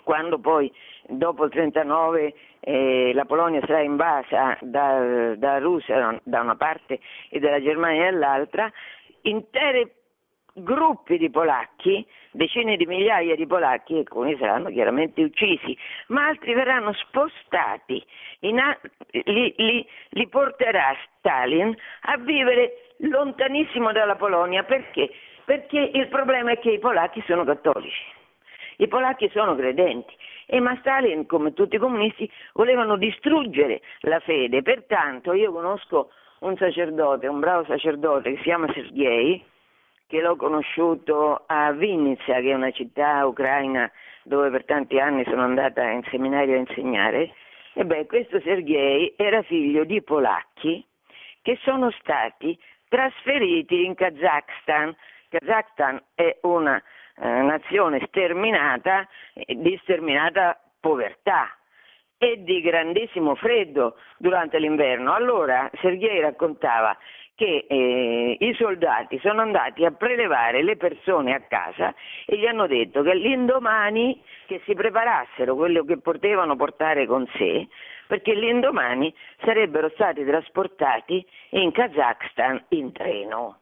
quando 0.03 0.39
poi 0.39 0.73
dopo 1.07 1.45
il 1.45 1.51
39 1.51 2.35
eh, 2.61 3.13
la 3.15 3.25
Polonia 3.25 3.61
sarà 3.67 3.81
invasa 3.81 4.57
da, 4.61 5.35
da 5.37 5.59
Russia 5.59 6.21
da 6.23 6.41
una 6.41 6.57
parte 6.57 7.01
e 7.31 7.39
dalla 7.39 7.61
Germania 7.61 8.11
dall'altra, 8.11 8.71
intere 9.23 10.00
gruppi 10.55 11.19
di 11.19 11.31
polacchi, 11.31 12.07
decine 12.33 12.77
di 12.77 12.87
migliaia 12.87 13.35
di 13.35 13.47
polacchi, 13.47 13.97
alcuni 13.99 14.37
saranno 14.39 14.71
chiaramente 14.71 15.23
uccisi, 15.23 15.77
ma 16.09 16.27
altri 16.27 16.55
verranno 16.55 16.93
spostati, 16.93 18.05
a, 18.41 18.79
li, 19.11 19.55
li, 19.57 19.87
li 20.11 20.29
porterà 20.29 20.95
Stalin 21.19 21.75
a 22.03 22.17
vivere 22.19 22.95
lontanissimo 22.99 23.93
dalla 23.93 24.17
Polonia, 24.17 24.63
perché? 24.65 25.11
Perché 25.45 25.91
il 25.95 26.09
problema 26.09 26.53
è 26.53 26.59
che 26.59 26.71
i 26.71 26.79
polacchi 26.79 27.23
sono 27.27 27.45
cattolici. 27.45 28.19
I 28.77 28.89
polacchi 28.89 29.29
sono 29.31 29.55
credenti 29.57 30.15
e 30.47 30.59
ma 30.59 30.77
Stalin, 30.81 31.27
come 31.27 31.53
tutti 31.53 31.77
i 31.77 31.79
comunisti, 31.79 32.31
volevano 32.55 32.97
distruggere 32.97 33.83
la 34.01 34.19
fede. 34.21 34.63
Pertanto 34.63 35.33
io 35.33 35.53
conosco 35.53 36.11
un 36.41 36.57
sacerdote, 36.57 37.29
un 37.29 37.41
bravo 37.41 37.65
sacerdote 37.65 38.31
che 38.31 38.37
si 38.39 38.43
chiama 38.43 38.73
Sergei, 38.73 39.45
che 40.11 40.21
l'ho 40.21 40.35
conosciuto 40.35 41.45
a 41.47 41.71
Vinnytsia, 41.71 42.41
che 42.41 42.51
è 42.51 42.55
una 42.55 42.73
città 42.73 43.25
ucraina 43.25 43.89
dove 44.25 44.51
per 44.51 44.65
tanti 44.65 44.99
anni 44.99 45.23
sono 45.25 45.43
andata 45.43 45.89
in 45.89 46.03
seminario 46.11 46.57
a 46.57 46.59
insegnare. 46.59 47.33
Ebbene, 47.75 48.07
questo 48.07 48.41
Sergei 48.41 49.15
era 49.17 49.41
figlio 49.43 49.85
di 49.85 50.03
polacchi 50.03 50.85
che 51.43 51.57
sono 51.63 51.93
stati 51.93 52.59
trasferiti 52.89 53.85
in 53.85 53.95
Kazakhstan. 53.95 54.97
Kazakhstan 55.29 56.03
è 56.17 56.39
una 56.43 56.83
eh, 57.17 57.29
nazione 57.43 58.05
sterminata, 58.09 59.09
di 59.47 59.79
sterminata 59.85 60.61
povertà 60.81 61.55
e 62.19 62.43
di 62.43 62.61
grandissimo 62.61 63.37
freddo 63.37 63.97
durante 64.19 64.59
l'inverno. 64.59 65.15
Allora 65.15 65.71
Sergei 65.81 66.21
raccontava 66.21 66.99
che 67.41 67.65
eh, 67.67 68.37
i 68.39 68.53
soldati 68.53 69.19
sono 69.21 69.41
andati 69.41 69.87
a 69.87 69.93
prelevare 69.93 70.63
le 70.63 70.77
persone 70.77 71.33
a 71.33 71.41
casa 71.41 71.95
e 72.27 72.37
gli 72.37 72.45
hanno 72.45 72.67
detto 72.67 73.01
che 73.01 73.15
l'indomani 73.15 74.23
che 74.45 74.61
si 74.67 74.75
preparassero 74.75 75.57
quello 75.57 75.83
che 75.85 75.97
potevano 75.97 76.55
portare 76.55 77.07
con 77.07 77.27
sé, 77.39 77.67
perché 78.07 78.35
l'indomani 78.35 79.15
sarebbero 79.43 79.89
stati 79.95 80.23
trasportati 80.23 81.27
in 81.53 81.73
Kazakhstan 81.73 82.63
in 82.71 82.93
treno. 82.93 83.61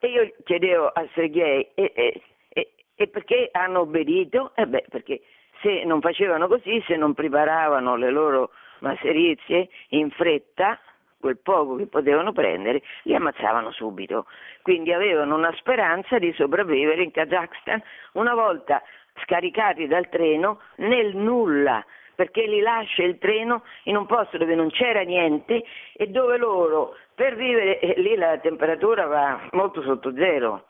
E 0.00 0.08
io 0.08 0.34
chiedevo 0.42 0.88
a 0.88 1.06
Sergei, 1.14 1.68
e, 1.72 1.92
e, 1.94 2.22
e, 2.48 2.72
e 2.96 3.06
perché 3.06 3.48
hanno 3.52 3.82
obbedito? 3.82 4.50
Eh 4.56 4.66
beh, 4.66 4.86
perché 4.90 5.20
se 5.62 5.84
non 5.84 6.00
facevano 6.00 6.48
così, 6.48 6.82
se 6.88 6.96
non 6.96 7.14
preparavano 7.14 7.94
le 7.94 8.10
loro 8.10 8.50
masserizie 8.80 9.68
in 9.90 10.10
fretta, 10.10 10.80
quel 11.18 11.38
poco 11.38 11.76
che 11.76 11.86
potevano 11.86 12.32
prendere, 12.32 12.82
li 13.02 13.14
ammazzavano 13.14 13.70
subito. 13.72 14.26
Quindi 14.62 14.92
avevano 14.92 15.34
una 15.34 15.52
speranza 15.56 16.18
di 16.18 16.32
sopravvivere 16.34 17.02
in 17.02 17.10
Kazakhstan 17.10 17.82
una 18.12 18.34
volta 18.34 18.82
scaricati 19.22 19.86
dal 19.86 20.08
treno 20.08 20.60
nel 20.76 21.16
nulla, 21.16 21.84
perché 22.14 22.46
li 22.46 22.60
lascia 22.60 23.02
il 23.02 23.18
treno 23.18 23.62
in 23.84 23.96
un 23.96 24.06
posto 24.06 24.38
dove 24.38 24.54
non 24.54 24.70
c'era 24.70 25.02
niente 25.02 25.64
e 25.94 26.06
dove 26.08 26.36
loro 26.36 26.96
per 27.14 27.34
vivere, 27.34 27.80
eh, 27.80 28.00
lì 28.00 28.14
la 28.14 28.36
temperatura 28.38 29.06
va 29.06 29.48
molto 29.52 29.82
sotto 29.82 30.14
zero. 30.14 30.66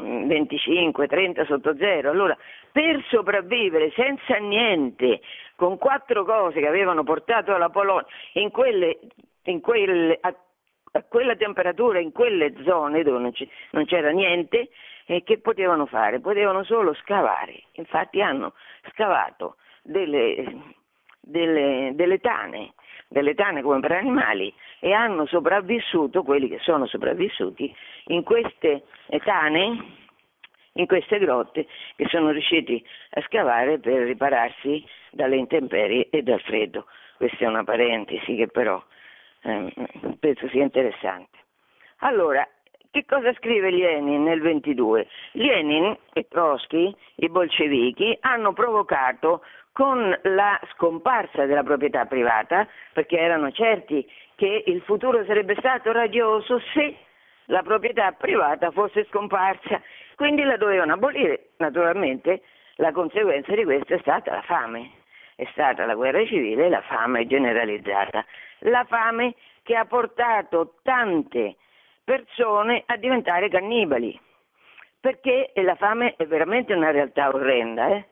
25, 0.00 1.06
30 1.06 1.44
sotto 1.44 1.76
zero. 1.76 2.08
Allora, 2.08 2.34
per 2.72 3.04
sopravvivere 3.10 3.90
senza 3.94 4.36
niente, 4.36 5.20
con 5.56 5.76
quattro 5.76 6.24
cose 6.24 6.58
che 6.58 6.66
avevano 6.66 7.02
portato 7.02 7.54
alla 7.54 7.68
Polonia, 7.68 8.06
in 8.34 8.50
quelle 8.50 8.98
quelle, 9.60 10.18
a, 10.20 10.34
a, 10.92 11.02
quella 11.04 11.36
temperatura, 11.36 11.98
in 11.98 12.12
quelle 12.12 12.54
zone 12.64 13.02
dove 13.02 13.18
non, 13.18 13.32
non 13.70 13.84
c'era 13.86 14.10
niente, 14.10 14.70
eh, 15.06 15.22
che 15.22 15.38
potevano 15.38 15.86
fare? 15.86 16.20
Potevano 16.20 16.64
solo 16.64 16.94
scavare. 16.94 17.64
Infatti 17.72 18.22
hanno 18.22 18.54
scavato 18.92 19.56
delle, 19.82 20.74
delle, 21.20 21.92
delle 21.94 22.18
tane, 22.18 22.74
delle 23.08 23.34
tane 23.34 23.62
come 23.62 23.80
per 23.80 23.92
animali 23.92 24.52
e 24.78 24.92
hanno 24.92 25.26
sopravvissuto, 25.26 26.22
quelli 26.22 26.48
che 26.48 26.58
sono 26.60 26.86
sopravvissuti, 26.86 27.74
in 28.06 28.22
queste 28.22 28.84
tane, 29.24 29.98
in 30.74 30.86
queste 30.86 31.18
grotte 31.18 31.66
che 31.96 32.06
sono 32.08 32.30
riusciti 32.30 32.84
a 33.10 33.20
scavare 33.22 33.78
per 33.78 34.02
ripararsi 34.02 34.84
dalle 35.10 35.36
intemperie 35.36 36.08
e 36.10 36.22
dal 36.22 36.40
freddo. 36.40 36.86
Questa 37.16 37.44
è 37.44 37.48
una 37.48 37.64
parentesi 37.64 38.34
che 38.36 38.46
però 38.46 38.82
eh, 39.42 39.72
penso 40.18 40.48
sia 40.48 40.62
interessante. 40.62 41.38
Allora, 41.98 42.46
che 42.90 43.04
cosa 43.06 43.32
scrive 43.34 43.70
Lenin 43.70 44.24
nel 44.24 44.40
22? 44.40 45.06
Lenin 45.32 45.96
e 46.12 46.26
Trotsky, 46.28 46.94
i 47.16 47.28
bolscevichi, 47.28 48.16
hanno 48.20 48.52
provocato 48.52 49.42
con 49.72 50.18
la 50.22 50.60
scomparsa 50.72 51.46
della 51.46 51.62
proprietà 51.62 52.06
privata, 52.06 52.66
perché 52.92 53.16
erano 53.16 53.52
certi 53.52 54.04
che 54.34 54.64
il 54.66 54.80
futuro 54.82 55.24
sarebbe 55.24 55.54
stato 55.58 55.92
radioso 55.92 56.60
se 56.74 56.96
la 57.46 57.62
proprietà 57.62 58.10
privata 58.12 58.70
fosse 58.70 59.06
scomparsa, 59.08 59.80
quindi 60.16 60.42
la 60.42 60.56
dovevano 60.56 60.94
abolire. 60.94 61.50
Naturalmente 61.58 62.42
la 62.76 62.90
conseguenza 62.92 63.54
di 63.54 63.64
questo 63.64 63.94
è 63.94 63.98
stata 64.00 64.32
la 64.32 64.42
fame 64.42 64.99
è 65.40 65.48
stata 65.52 65.86
la 65.86 65.94
guerra 65.94 66.22
civile 66.26 66.66
e 66.66 66.68
la 66.68 66.82
fame 66.82 67.26
generalizzata. 67.26 68.22
La 68.60 68.84
fame 68.84 69.34
che 69.62 69.74
ha 69.74 69.86
portato 69.86 70.74
tante 70.82 71.56
persone 72.04 72.82
a 72.84 72.98
diventare 72.98 73.48
cannibali, 73.48 74.18
perché 75.00 75.52
la 75.54 75.76
fame 75.76 76.14
è 76.16 76.26
veramente 76.26 76.74
una 76.74 76.90
realtà 76.90 77.28
orrenda. 77.28 77.88
Eh? 77.88 78.04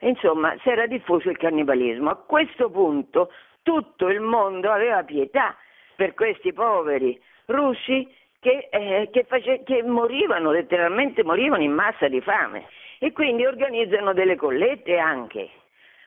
Insomma, 0.00 0.56
si 0.62 0.70
era 0.70 0.86
diffuso 0.86 1.28
il 1.28 1.36
cannibalismo. 1.36 2.08
A 2.08 2.16
questo 2.16 2.70
punto 2.70 3.30
tutto 3.62 4.08
il 4.08 4.20
mondo 4.20 4.70
aveva 4.70 5.04
pietà 5.04 5.54
per 5.94 6.14
questi 6.14 6.54
poveri 6.54 7.20
russi 7.46 8.08
che, 8.40 8.68
eh, 8.70 9.10
che, 9.12 9.24
face- 9.24 9.62
che 9.62 9.82
morivano, 9.82 10.50
letteralmente 10.50 11.22
morivano 11.22 11.62
in 11.62 11.72
massa 11.72 12.08
di 12.08 12.20
fame 12.22 12.66
e 12.98 13.12
quindi 13.12 13.44
organizzano 13.44 14.14
delle 14.14 14.36
collette 14.36 14.96
anche 14.96 15.50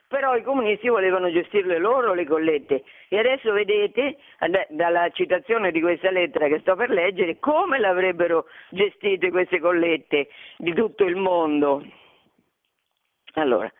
però 0.08 0.36
i 0.36 0.42
comunisti 0.42 0.88
volevano 0.88 1.30
gestirle 1.30 1.78
loro 1.78 2.14
le 2.14 2.26
collette 2.26 2.84
e 3.08 3.18
adesso 3.18 3.52
vedete 3.52 4.18
dalla 4.68 5.10
citazione 5.10 5.72
di 5.72 5.80
questa 5.80 6.10
lettera 6.10 6.46
che 6.46 6.60
sto 6.60 6.76
per 6.76 6.90
leggere 6.90 7.38
come 7.38 7.78
l'avrebbero 7.78 8.46
gestite 8.70 9.30
queste 9.30 9.58
collette 9.58 10.28
di 10.58 10.72
tutto 10.74 11.04
il 11.04 11.16
mondo. 11.16 11.84
Allora, 13.34 13.70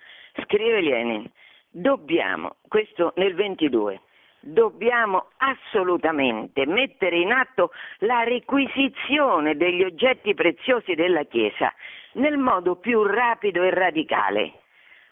scrive 0.42 0.80
Lenin, 0.80 1.30
dobbiamo, 1.70 2.56
questo 2.66 3.12
nel 3.16 3.34
22, 3.34 4.00
dobbiamo 4.40 5.28
assolutamente 5.38 6.66
mettere 6.66 7.18
in 7.18 7.30
atto 7.30 7.70
la 7.98 8.24
requisizione 8.24 9.56
degli 9.56 9.82
oggetti 9.82 10.34
preziosi 10.34 10.94
della 10.94 11.22
Chiesa 11.22 11.72
nel 12.14 12.36
modo 12.36 12.76
più 12.76 13.02
rapido 13.04 13.62
e 13.62 13.70
radicale 13.70 14.52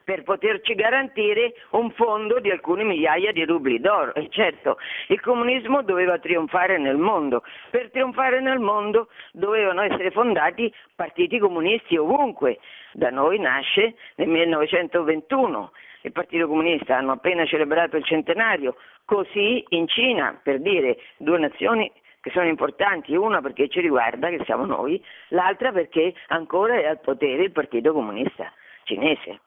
per 0.05 0.23
poterci 0.23 0.75
garantire 0.75 1.55
un 1.71 1.91
fondo 1.93 2.39
di 2.39 2.51
alcune 2.51 2.85
migliaia 2.85 3.33
di 3.33 3.45
rubli 3.45 3.81
d'oro. 3.81 4.15
E 4.15 4.29
certo, 4.31 4.79
il 5.09 5.21
comunismo 5.21 5.83
doveva 5.83 6.19
trionfare 6.19 6.79
nel 6.79 6.99
mondo. 6.99 7.43
Per 7.71 7.91
trionfare 7.91 8.41
nel 8.41 8.59
mondo 8.59 9.09
dovevano 9.33 9.83
essere 9.83 10.11
fondati 10.11 10.73
partiti 10.95 11.39
comunisti 11.39 11.97
ovunque. 11.97 12.59
Da 12.93 13.11
noi 13.11 13.39
nasce 13.39 13.95
nel 14.17 14.29
1921 14.29 15.73
il 16.03 16.13
Partito 16.13 16.47
Comunista, 16.47 16.99
hanno 16.99 17.13
appena 17.13 17.47
celebrato 17.47 17.97
il 17.97 18.05
centenario, 18.05 18.77
così 19.07 19.65
in 19.71 19.89
Cina, 19.89 20.39
per 20.43 20.61
dire 20.61 20.99
due 21.17 21.39
nazioni 21.39 21.91
che 22.21 22.31
sono 22.31 22.47
importanti, 22.47 23.15
una 23.17 23.41
perché 23.41 23.69
ci 23.69 23.81
riguarda, 23.81 24.29
che 24.29 24.43
siamo 24.45 24.67
noi, 24.67 25.03
l'altra 25.29 25.73
perché 25.73 26.15
ancora 26.29 26.75
è 26.75 26.87
al 26.87 27.01
potere 27.01 27.45
il 27.45 27.53
Partito 27.53 27.93
Comunista 27.95 28.53
cinese 28.85 29.41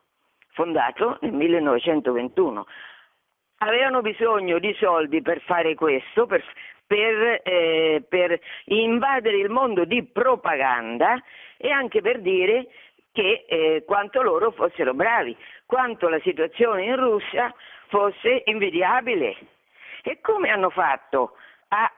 fondato 0.58 1.20
nel 1.22 1.34
1921. 1.34 2.65
Avevano 3.60 4.02
bisogno 4.02 4.58
di 4.58 4.76
soldi 4.80 5.22
per 5.22 5.39
fare 5.41 5.76
questo, 5.76 6.26
per, 6.26 6.43
per, 6.86 7.41
eh, 7.43 8.04
per 8.08 8.39
invadere 8.65 9.38
il 9.38 9.50
mondo 9.50 9.86
di 9.86 10.04
propaganda 10.04 11.22
e 11.58 11.70
anche 11.70 12.02
per 12.02 12.22
dire 12.22 12.67
che 13.12 13.46
eh, 13.48 13.84
quanto 13.86 14.22
loro 14.22 14.52
fossero 14.52 14.93
bravi, 14.93 15.36
quanto 15.65 16.10
la 16.10 16.20
situazione 16.22 16.86
in 16.86 16.96
Russia 16.96 17.54
fosse 17.88 18.41
invidiabile. 18.46 19.36
E 20.04 20.20
come 20.22 20.50
hanno 20.50 20.70
fatto 20.70 21.34
a 21.70 21.91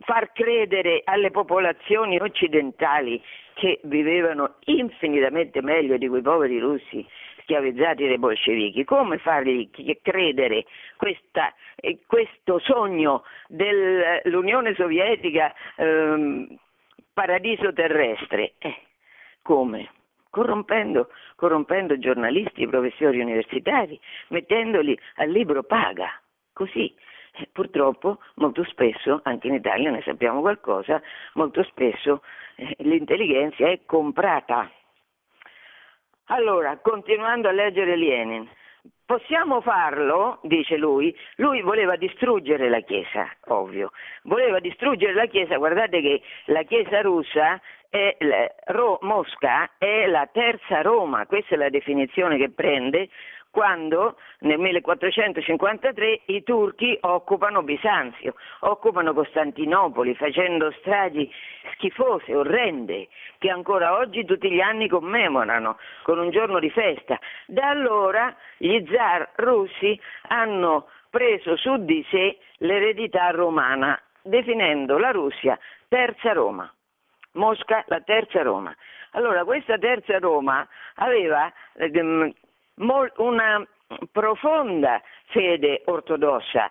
far 0.00 0.32
credere 0.32 1.02
alle 1.04 1.30
popolazioni 1.30 2.18
occidentali 2.18 3.22
che 3.54 3.80
vivevano 3.84 4.56
infinitamente 4.66 5.60
meglio 5.60 5.96
di 5.96 6.08
quei 6.08 6.22
poveri 6.22 6.58
russi 6.58 7.06
schiavizzati 7.50 8.06
dai 8.06 8.18
bolscevichi, 8.18 8.84
come 8.84 9.18
fargli 9.18 9.68
credere 10.02 10.66
questa, 10.96 11.52
eh, 11.74 11.98
questo 12.06 12.60
sogno 12.60 13.24
dell'Unione 13.48 14.74
Sovietica 14.74 15.52
ehm, 15.76 16.46
paradiso 17.12 17.72
terrestre? 17.72 18.54
Eh, 18.58 18.76
come? 19.42 19.90
Corrompendo, 20.30 21.10
corrompendo 21.34 21.98
giornalisti, 21.98 22.68
professori 22.68 23.18
universitari, 23.18 23.98
mettendoli 24.28 24.96
al 25.16 25.30
libro 25.30 25.64
paga, 25.64 26.08
così. 26.52 26.94
Eh, 27.32 27.48
purtroppo 27.50 28.18
molto 28.36 28.62
spesso, 28.64 29.20
anche 29.24 29.48
in 29.48 29.54
Italia 29.54 29.90
ne 29.90 30.02
sappiamo 30.02 30.40
qualcosa, 30.40 31.02
molto 31.34 31.64
spesso 31.64 32.22
eh, 32.54 32.76
l'intelligenza 32.78 33.68
è 33.68 33.80
comprata 33.86 34.70
allora, 36.30 36.78
continuando 36.80 37.48
a 37.48 37.52
leggere 37.52 37.96
Lenin, 37.96 38.48
possiamo 39.04 39.60
farlo, 39.60 40.38
dice 40.42 40.76
lui, 40.76 41.14
lui 41.36 41.60
voleva 41.62 41.96
distruggere 41.96 42.68
la 42.68 42.80
Chiesa, 42.80 43.28
ovvio, 43.46 43.90
voleva 44.22 44.60
distruggere 44.60 45.12
la 45.12 45.26
Chiesa, 45.26 45.56
guardate 45.56 46.00
che 46.00 46.22
la 46.46 46.62
Chiesa 46.62 47.00
russa 47.00 47.60
è, 47.88 48.16
Ro, 48.66 48.98
Mosca 49.02 49.72
è 49.78 50.06
la 50.06 50.28
terza 50.32 50.80
Roma, 50.82 51.26
questa 51.26 51.56
è 51.56 51.58
la 51.58 51.70
definizione 51.70 52.38
che 52.38 52.50
prende 52.50 53.08
quando 53.50 54.16
nel 54.40 54.58
1453 54.58 56.22
i 56.26 56.42
turchi 56.42 56.96
occupano 57.02 57.62
Bisanzio, 57.62 58.34
occupano 58.60 59.12
Costantinopoli 59.12 60.14
facendo 60.14 60.70
stragi 60.80 61.30
schifose, 61.72 62.34
orrende, 62.34 63.08
che 63.38 63.50
ancora 63.50 63.96
oggi 63.96 64.24
tutti 64.24 64.50
gli 64.50 64.60
anni 64.60 64.88
commemorano 64.88 65.78
con 66.02 66.18
un 66.18 66.30
giorno 66.30 66.58
di 66.58 66.70
festa. 66.70 67.18
Da 67.46 67.68
allora 67.68 68.34
gli 68.56 68.84
zar 68.90 69.30
russi 69.36 70.00
hanno 70.28 70.86
preso 71.10 71.56
su 71.56 71.84
di 71.84 72.06
sé 72.08 72.38
l'eredità 72.58 73.30
romana, 73.30 74.00
definendo 74.22 74.96
la 74.96 75.10
Russia 75.10 75.58
terza 75.88 76.32
Roma. 76.32 76.72
Mosca 77.32 77.84
la 77.88 78.00
terza 78.00 78.42
Roma. 78.42 78.74
Allora 79.12 79.44
questa 79.44 79.76
terza 79.76 80.18
Roma 80.18 80.66
aveva 80.96 81.52
ehm, 81.74 82.32
una 82.76 83.66
profonda 84.12 85.02
fede 85.26 85.82
ortodossa 85.86 86.70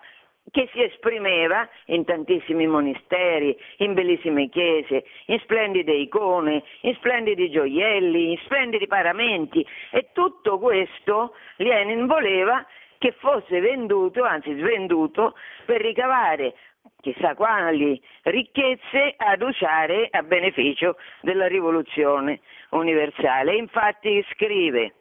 che 0.51 0.67
si 0.73 0.81
esprimeva 0.81 1.67
in 1.85 2.05
tantissimi 2.05 2.67
monasteri, 2.67 3.55
in 3.77 3.93
bellissime 3.93 4.49
chiese, 4.49 5.05
in 5.27 5.39
splendide 5.39 5.93
icone, 5.93 6.63
in 6.81 6.95
splendidi 6.95 7.51
gioielli, 7.51 8.31
in 8.31 8.37
splendidi 8.45 8.87
paramenti 8.87 9.65
e 9.91 10.09
tutto 10.13 10.57
questo 10.57 11.33
Lenin 11.57 12.07
voleva 12.07 12.65
che 12.97 13.13
fosse 13.19 13.59
venduto, 13.59 14.23
anzi 14.23 14.53
svenduto, 14.57 15.35
per 15.65 15.81
ricavare 15.81 16.55
chissà 17.01 17.33
quali 17.35 18.01
ricchezze 18.23 19.13
ad 19.15 19.41
usare 19.41 20.07
a 20.11 20.21
beneficio 20.23 20.97
della 21.21 21.47
rivoluzione 21.47 22.41
universale. 22.71 23.55
Infatti 23.55 24.25
scrive 24.31 24.95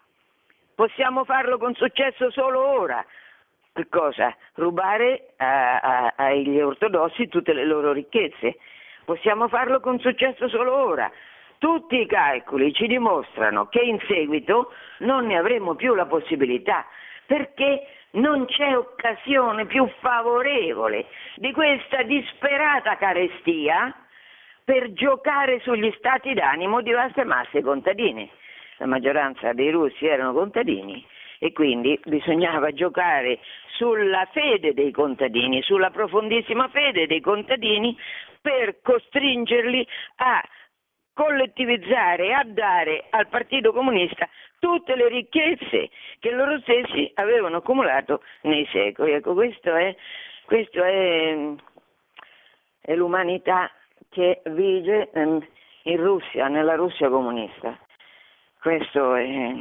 Possiamo 0.78 1.24
farlo 1.24 1.58
con 1.58 1.74
successo 1.74 2.30
solo 2.30 2.64
ora. 2.64 3.04
Che 3.72 3.88
cosa? 3.88 4.32
Rubare 4.54 5.30
a, 5.38 5.78
a, 5.80 6.12
agli 6.14 6.60
ortodossi 6.60 7.26
tutte 7.26 7.52
le 7.52 7.64
loro 7.64 7.90
ricchezze. 7.90 8.58
Possiamo 9.04 9.48
farlo 9.48 9.80
con 9.80 9.98
successo 9.98 10.48
solo 10.48 10.72
ora. 10.72 11.10
Tutti 11.58 12.00
i 12.00 12.06
calcoli 12.06 12.72
ci 12.72 12.86
dimostrano 12.86 13.66
che 13.66 13.80
in 13.80 13.98
seguito 14.06 14.72
non 14.98 15.26
ne 15.26 15.36
avremo 15.36 15.74
più 15.74 15.94
la 15.94 16.06
possibilità, 16.06 16.86
perché 17.26 17.84
non 18.10 18.46
c'è 18.46 18.76
occasione 18.76 19.66
più 19.66 19.84
favorevole 19.98 21.06
di 21.34 21.50
questa 21.50 22.04
disperata 22.04 22.96
carestia 22.96 23.92
per 24.62 24.92
giocare 24.92 25.58
sugli 25.58 25.92
stati 25.98 26.34
d'animo 26.34 26.82
di 26.82 26.92
vaste 26.92 27.24
masse 27.24 27.62
contadine 27.62 28.30
la 28.78 28.86
maggioranza 28.86 29.52
dei 29.52 29.70
russi 29.70 30.06
erano 30.06 30.32
contadini 30.32 31.04
e 31.38 31.52
quindi 31.52 31.98
bisognava 32.04 32.72
giocare 32.72 33.38
sulla 33.76 34.26
fede 34.32 34.74
dei 34.74 34.90
contadini, 34.90 35.62
sulla 35.62 35.90
profondissima 35.90 36.68
fede 36.68 37.06
dei 37.06 37.20
contadini 37.20 37.96
per 38.40 38.80
costringerli 38.82 39.86
a 40.16 40.42
collettivizzare 41.12 42.32
a 42.32 42.44
dare 42.44 43.06
al 43.10 43.28
Partito 43.28 43.72
Comunista 43.72 44.28
tutte 44.58 44.96
le 44.96 45.08
ricchezze 45.08 45.90
che 46.18 46.30
loro 46.30 46.58
stessi 46.60 47.10
avevano 47.14 47.58
accumulato 47.58 48.22
nei 48.42 48.66
secoli. 48.70 49.12
Ecco, 49.12 49.34
questo 49.34 49.74
è, 49.74 49.94
questo 50.44 50.82
è, 50.82 51.36
è 52.80 52.94
l'umanità 52.94 53.70
che 54.10 54.42
vige 54.46 55.10
ehm, 55.12 55.44
in 55.82 55.96
Russia, 55.96 56.48
nella 56.48 56.74
Russia 56.74 57.08
comunista. 57.08 57.78
Questo 58.60 59.14
è... 59.14 59.52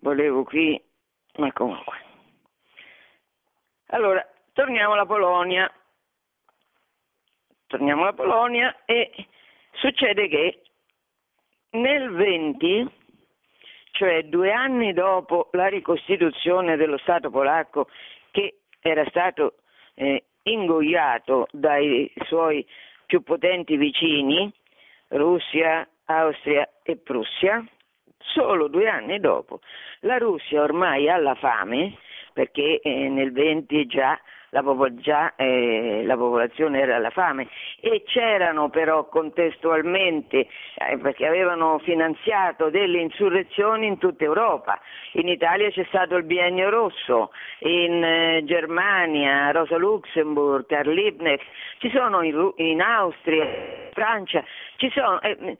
volevo 0.00 0.42
qui, 0.42 0.80
ma 1.36 1.52
comunque. 1.52 1.96
Allora, 3.90 4.26
torniamo 4.52 4.94
alla 4.94 5.06
Polonia. 5.06 5.72
Torniamo 7.68 8.02
alla 8.02 8.14
Polonia 8.14 8.82
e 8.84 9.12
succede 9.74 10.26
che 10.26 10.62
nel 11.70 12.10
20, 12.10 12.90
cioè 13.92 14.24
due 14.24 14.52
anni 14.52 14.92
dopo 14.92 15.50
la 15.52 15.68
ricostituzione 15.68 16.76
dello 16.76 16.98
Stato 16.98 17.30
polacco 17.30 17.88
che 18.32 18.62
era 18.80 19.04
stato 19.08 19.58
eh, 19.94 20.24
ingoiato 20.42 21.46
dai 21.52 22.12
suoi 22.24 22.66
più 23.06 23.22
potenti 23.22 23.76
vicini, 23.76 24.52
Russia, 25.08 25.88
Austria 26.18 26.68
e 26.82 26.96
Prussia, 26.96 27.64
solo 28.18 28.68
due 28.68 28.88
anni 28.88 29.20
dopo. 29.20 29.60
La 30.00 30.18
Russia 30.18 30.62
ormai 30.62 31.08
ha 31.08 31.16
la 31.16 31.34
fame, 31.34 31.96
perché 32.32 32.80
eh, 32.80 33.08
nel 33.08 33.32
20 33.32 33.86
già 33.86 34.18
la, 34.50 34.62
già, 34.96 35.34
eh, 35.36 36.02
la, 36.04 36.16
popolazione 36.16 36.80
era 36.80 36.96
alla 36.96 37.10
fame 37.10 37.48
e 37.80 38.02
c'erano 38.04 38.68
però 38.68 39.08
contestualmente, 39.08 40.48
eh, 40.74 40.98
perché 40.98 41.26
avevano 41.26 41.78
finanziato 41.78 42.70
delle 42.70 43.00
insurrezioni 43.00 43.86
in 43.86 43.98
tutta 43.98 44.24
Europa. 44.24 44.80
In 45.12 45.28
Italia 45.28 45.70
c'è 45.70 45.84
stato 45.88 46.16
il 46.16 46.24
biennio 46.24 46.68
rosso, 46.68 47.30
in 47.60 48.02
eh, 48.02 48.42
Germania, 48.44 49.50
Rosa 49.52 49.76
Luxemburg, 49.76 50.66
Karl 50.66 50.92
Liebknecht, 50.92 51.44
ci 51.78 51.90
sono 51.90 52.22
in, 52.22 52.52
in 52.56 52.80
Austria, 52.80 53.46
Francia, 53.92 54.44
ci 54.76 54.90
sono, 54.90 55.20
eh, 55.20 55.56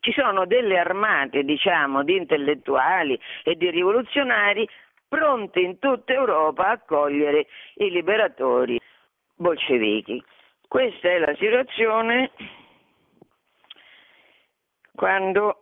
ci 0.00 0.12
sono 0.12 0.46
delle 0.46 0.78
armate 0.78 1.42
diciamo, 1.42 2.04
di 2.04 2.16
intellettuali 2.16 3.18
e 3.42 3.56
di 3.56 3.70
rivoluzionari 3.70 4.68
pronte 5.08 5.60
in 5.60 5.78
tutta 5.78 6.12
Europa 6.12 6.66
a 6.66 6.70
accogliere 6.72 7.46
i 7.74 7.90
liberatori 7.90 8.80
bolscevichi. 9.34 10.22
Questa 10.66 11.08
è 11.08 11.18
la 11.18 11.34
situazione 11.36 12.30
quando 14.94 15.60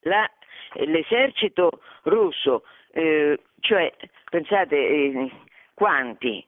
la, 0.00 0.28
l'esercito 0.74 1.80
russo, 2.02 2.64
eh, 2.90 3.40
cioè 3.60 3.92
pensate 4.28 4.76
eh, 4.76 5.30
quanti? 5.74 6.46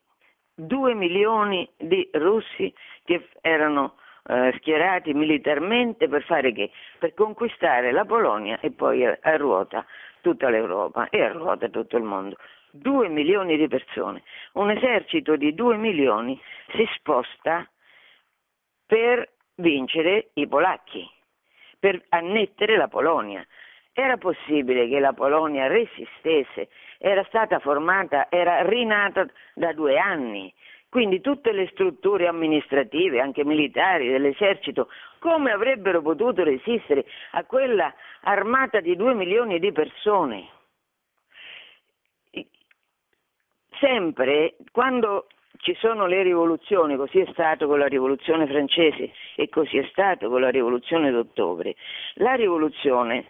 Due 0.57 0.95
milioni 0.95 1.69
di 1.77 2.09
russi 2.13 2.73
che 3.05 3.29
erano 3.41 3.97
eh, 4.27 4.53
schierati 4.59 5.13
militarmente 5.15 6.09
per 6.09 6.23
fare 6.25 6.53
che? 6.53 6.71
Per 6.99 7.15
conquistare 7.15 7.91
la 7.91 8.05
Polonia 8.05 8.61
e 8.61 8.71
poi 8.71 9.05
a, 9.05 9.19
a 9.21 9.37
ruota 9.37 9.85
tutta 10.25 10.49
l'Europa 10.49 11.11
e 11.11 11.21
a 11.21 11.33
ruota 11.33 11.69
tutto 11.69 11.99
il 11.99 12.03
mondo. 12.03 12.37
Due 12.71 13.09
milioni 13.09 13.59
di 13.59 13.69
persone. 13.69 14.23
Un 14.55 14.71
esercito 14.71 15.37
di 15.37 15.55
due 15.55 15.77
milioni 15.77 16.41
si 16.73 16.89
sposta 16.95 17.69
per 18.87 19.31
vincere 19.57 20.31
i 20.35 20.49
polacchi, 20.49 21.07
per 21.79 22.03
annettere 22.09 22.79
la 22.79 22.89
Polonia. 22.89 23.47
Era 23.93 24.17
possibile 24.17 24.89
che 24.89 24.99
la 24.99 25.13
Polonia 25.13 25.67
resistesse, 25.67 26.69
era 26.99 27.23
stata 27.25 27.59
formata, 27.59 28.27
era 28.31 28.63
rinata 28.63 29.27
da 29.55 29.73
due 29.73 29.99
anni, 29.99 30.53
quindi 30.95 31.21
tutte 31.21 31.51
le 31.51 31.67
strutture 31.73 32.29
amministrative, 32.29 33.21
anche 33.21 33.45
militari, 33.45 34.11
dell'esercito, 34.11 34.87
come 35.19 35.51
avrebbero 35.51 36.01
potuto 36.03 36.45
resistere 36.45 37.05
a 37.33 37.43
quella 37.43 37.93
armata 38.21 38.79
di 38.79 38.95
due 38.95 39.13
milioni 39.13 39.59
di 39.59 39.73
persone? 39.73 40.49
Sempre, 43.81 44.55
quando 44.71 45.27
ci 45.57 45.75
sono 45.81 46.07
le 46.07 46.23
rivoluzioni, 46.23 46.95
così 46.95 47.19
è 47.19 47.29
stato 47.33 47.67
con 47.67 47.81
la 47.81 47.89
rivoluzione 47.89 48.47
francese 48.47 49.11
e 49.35 49.49
così 49.49 49.79
è 49.79 49.89
stato 49.91 50.29
con 50.29 50.43
la 50.43 50.51
rivoluzione 50.51 51.11
d'ottobre, 51.11 51.75
la 52.19 52.35
rivoluzione 52.35 53.27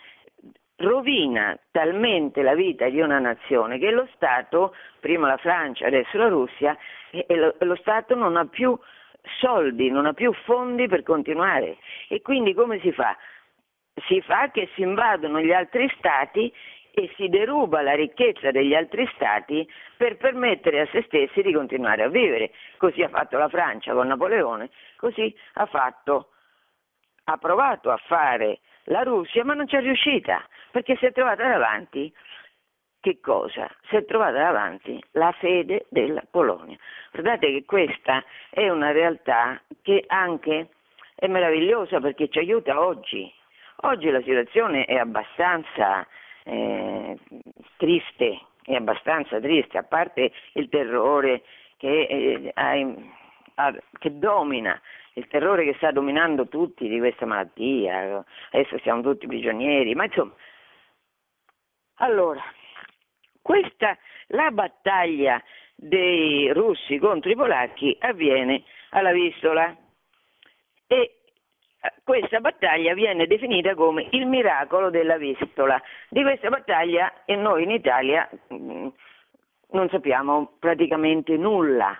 rovina 0.77 1.59
talmente 1.71 2.43
la 2.43 2.55
vita 2.55 2.89
di 2.89 3.01
una 3.01 3.19
nazione 3.19 3.79
che 3.79 3.91
lo 3.91 4.09
Stato, 4.15 4.75
prima 5.01 5.29
la 5.29 5.37
Francia, 5.37 5.87
adesso 5.87 6.19
la 6.19 6.29
Russia, 6.29 6.77
lo, 7.29 7.55
lo 7.59 7.77
Stato 7.77 8.15
non 8.15 8.37
ha 8.37 8.47
più 8.47 8.79
soldi, 9.39 9.91
non 9.91 10.07
ha 10.07 10.13
più 10.13 10.33
fondi 10.45 10.87
per 10.89 11.03
continuare. 11.03 11.79
E 12.09 12.21
quindi 12.21 12.55
come 12.55 12.81
si 12.81 12.93
fa? 12.93 13.17
Si 14.07 14.21
fa 14.23 14.51
che 14.51 14.69
si 14.75 14.83
invadono 14.83 15.41
gli 15.41 15.53
altri 15.53 15.89
stati 15.97 16.53
e 16.97 17.13
si 17.17 17.29
deruba 17.29 17.83
la 17.83 17.95
ricchezza 17.95 18.51
degli 18.51 18.75
altri 18.75 19.09
stati 19.15 19.69
per 19.97 20.17
permettere 20.17 20.81
a 20.81 20.89
se 20.93 21.03
stessi 21.07 21.43
di 21.43 21.53
continuare 21.53 22.03
a 22.03 22.09
vivere. 22.09 22.53
Così 22.77 23.03
ha 23.03 23.09
fatto 23.09 23.37
la 23.37 23.49
Francia 23.49 23.93
con 23.93 24.07
Napoleone, 24.07 24.71
così 24.97 25.35
ha 25.55 25.67
fatto, 25.67 26.31
ha 27.25 27.37
provato 27.37 27.91
a 27.91 27.97
fare 27.97 28.61
la 28.85 29.03
Russia, 29.03 29.45
ma 29.45 29.55
non 29.55 29.67
ci 29.67 29.77
è 29.77 29.81
riuscita, 29.81 30.47
perché 30.75 30.97
si 30.97 31.07
è 31.07 31.13
trovata 31.13 31.47
davanti 31.47 32.13
che 32.99 33.21
cosa? 33.21 33.71
Si 33.89 33.95
è 33.95 34.05
trovata 34.05 34.39
davanti 34.39 35.01
la 35.13 35.31
fede 35.39 35.87
della 35.89 36.25
Polonia. 36.29 36.77
Guardate 37.13 37.47
che 37.53 37.65
questa 37.65 38.25
è 38.51 38.69
una 38.69 38.91
realtà 38.91 39.63
che 39.83 40.03
anche 40.09 40.71
è 41.15 41.29
meravigliosa 41.29 42.01
perché 42.01 42.29
ci 42.29 42.41
aiuta 42.41 42.81
oggi. 42.81 43.33
Oggi 43.83 44.11
la 44.11 44.21
situazione 44.23 44.85
è 44.87 44.97
abbastanza 44.97 46.05
eh, 46.43 47.19
triste, 47.77 48.41
è 48.65 48.75
abbastanza 48.75 49.39
triste, 49.39 49.79
a 49.79 49.85
parte 49.85 50.33
il 50.55 50.69
terrore 50.71 51.45
che, 51.77 52.03
eh, 52.03 52.51
ha, 52.53 53.73
che 53.97 54.19
domina 54.19 54.81
il 55.13 55.29
terrore 55.29 55.65
che 55.65 55.75
sta 55.75 55.93
dominando 55.93 56.49
tutti 56.49 56.89
di 56.89 56.99
questa 56.99 57.27
malattia, 57.27 58.25
adesso 58.51 58.77
siamo 58.81 59.03
tutti 59.03 59.29
prigionieri, 59.29 59.95
ma 59.95 60.07
insomma, 60.07 60.33
allora, 61.97 62.43
questa, 63.41 63.97
la 64.29 64.51
battaglia 64.51 65.43
dei 65.75 66.53
russi 66.53 66.99
contro 66.99 67.31
i 67.31 67.37
polacchi 67.37 67.97
avviene 68.01 68.65
alla 68.91 69.13
Vistola 69.13 69.77
e 70.87 70.97
eh, 70.97 71.93
questa 72.03 72.41
battaglia 72.41 72.95
viene 72.95 73.27
definita 73.27 73.75
come 73.75 74.09
il 74.13 74.27
miracolo 74.27 74.91
della 74.91 75.19
Vistola. 75.19 75.81
Di 76.09 76.23
questa 76.23 76.49
battaglia 76.49 77.25
e 77.25 77.37
noi 77.37 77.65
in 77.65 77.71
Italia 77.71 78.29
mm, 78.53 78.89
non 79.73 79.89
sappiamo 79.91 80.57
praticamente 80.59 81.37
nulla. 81.37 81.97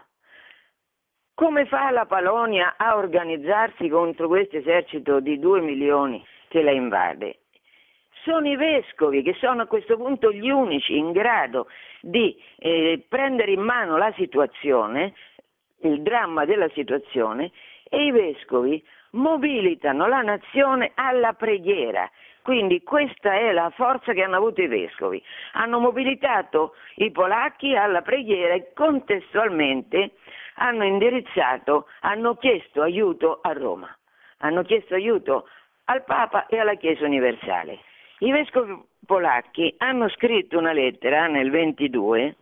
Come 1.35 1.67
fa 1.67 1.91
la 1.91 2.07
Polonia 2.07 2.75
a 2.77 2.97
organizzarsi 2.97 3.89
contro 3.89 4.29
questo 4.29 4.57
esercito 4.57 5.21
di 5.21 5.39
due 5.39 5.61
milioni 5.61 6.25
che 6.49 6.63
la 6.63 6.71
invade? 6.71 7.41
Sono 8.25 8.49
i 8.49 8.57
vescovi 8.57 9.23
che 9.23 9.35
sono 9.35 9.63
a 9.63 9.67
questo 9.67 9.99
punto 9.99 10.33
gli 10.33 10.49
unici 10.49 10.97
in 10.97 11.13
grado 11.13 11.69
di 12.01 12.35
eh, 12.57 13.05
prendere 13.07 13.53
in 13.53 13.61
mano 13.61 13.99
la 13.99 14.13
situazione, 14.17 15.13
il 15.83 16.01
dramma 16.01 16.47
della 16.47 16.71
situazione, 16.71 17.53
e 17.85 18.07
i 18.07 18.11
vescovi 18.11 18.83
mobilitano 19.11 20.07
la 20.07 20.23
nazione 20.23 20.93
alla 20.95 21.35
preghiera. 21.35 22.11
Quindi 22.41 22.83
questa 22.83 23.35
è 23.35 23.53
la 23.53 23.71
forza 23.71 24.15
che 24.15 24.23
hanno 24.23 24.37
avuto 24.37 24.63
i 24.63 24.69
vescovi. 24.69 25.23
Hanno 25.53 25.79
mobilitato 25.79 26.75
i 26.97 27.11
polacchi 27.11 27.77
alla 27.77 28.01
preghiera 28.01 28.55
e 28.55 28.73
contestualmente 28.73 30.13
hanno 30.55 30.85
indirizzato, 30.85 31.89
hanno 32.01 32.37
chiesto 32.37 32.81
aiuto 32.81 33.41
a 33.43 33.53
Roma, 33.53 33.95
hanno 34.39 34.63
chiesto 34.63 34.95
aiuto 34.95 35.47
al 35.85 36.05
Papa 36.05 36.47
e 36.47 36.59
alla 36.59 36.75
Chiesa 36.77 37.05
universale. 37.05 37.81
I 38.25 38.31
vescovi 38.31 38.75
polacchi 39.05 39.75
hanno 39.77 40.09
scritto 40.09 40.57
una 40.57 40.73
lettera 40.73 41.27
nel 41.27 41.51
22 41.51 42.37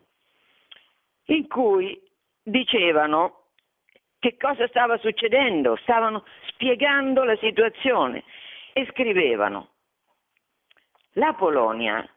in 1.25 1.49
cui 1.49 2.01
dicevano 2.41 3.47
che 4.21 4.37
cosa 4.37 4.69
stava 4.69 4.97
succedendo, 4.99 5.75
stavano 5.83 6.25
spiegando 6.47 7.25
la 7.25 7.37
situazione 7.39 8.23
e 8.73 8.87
scrivevano 8.93 9.71
la 11.15 11.33
Polonia 11.35 12.09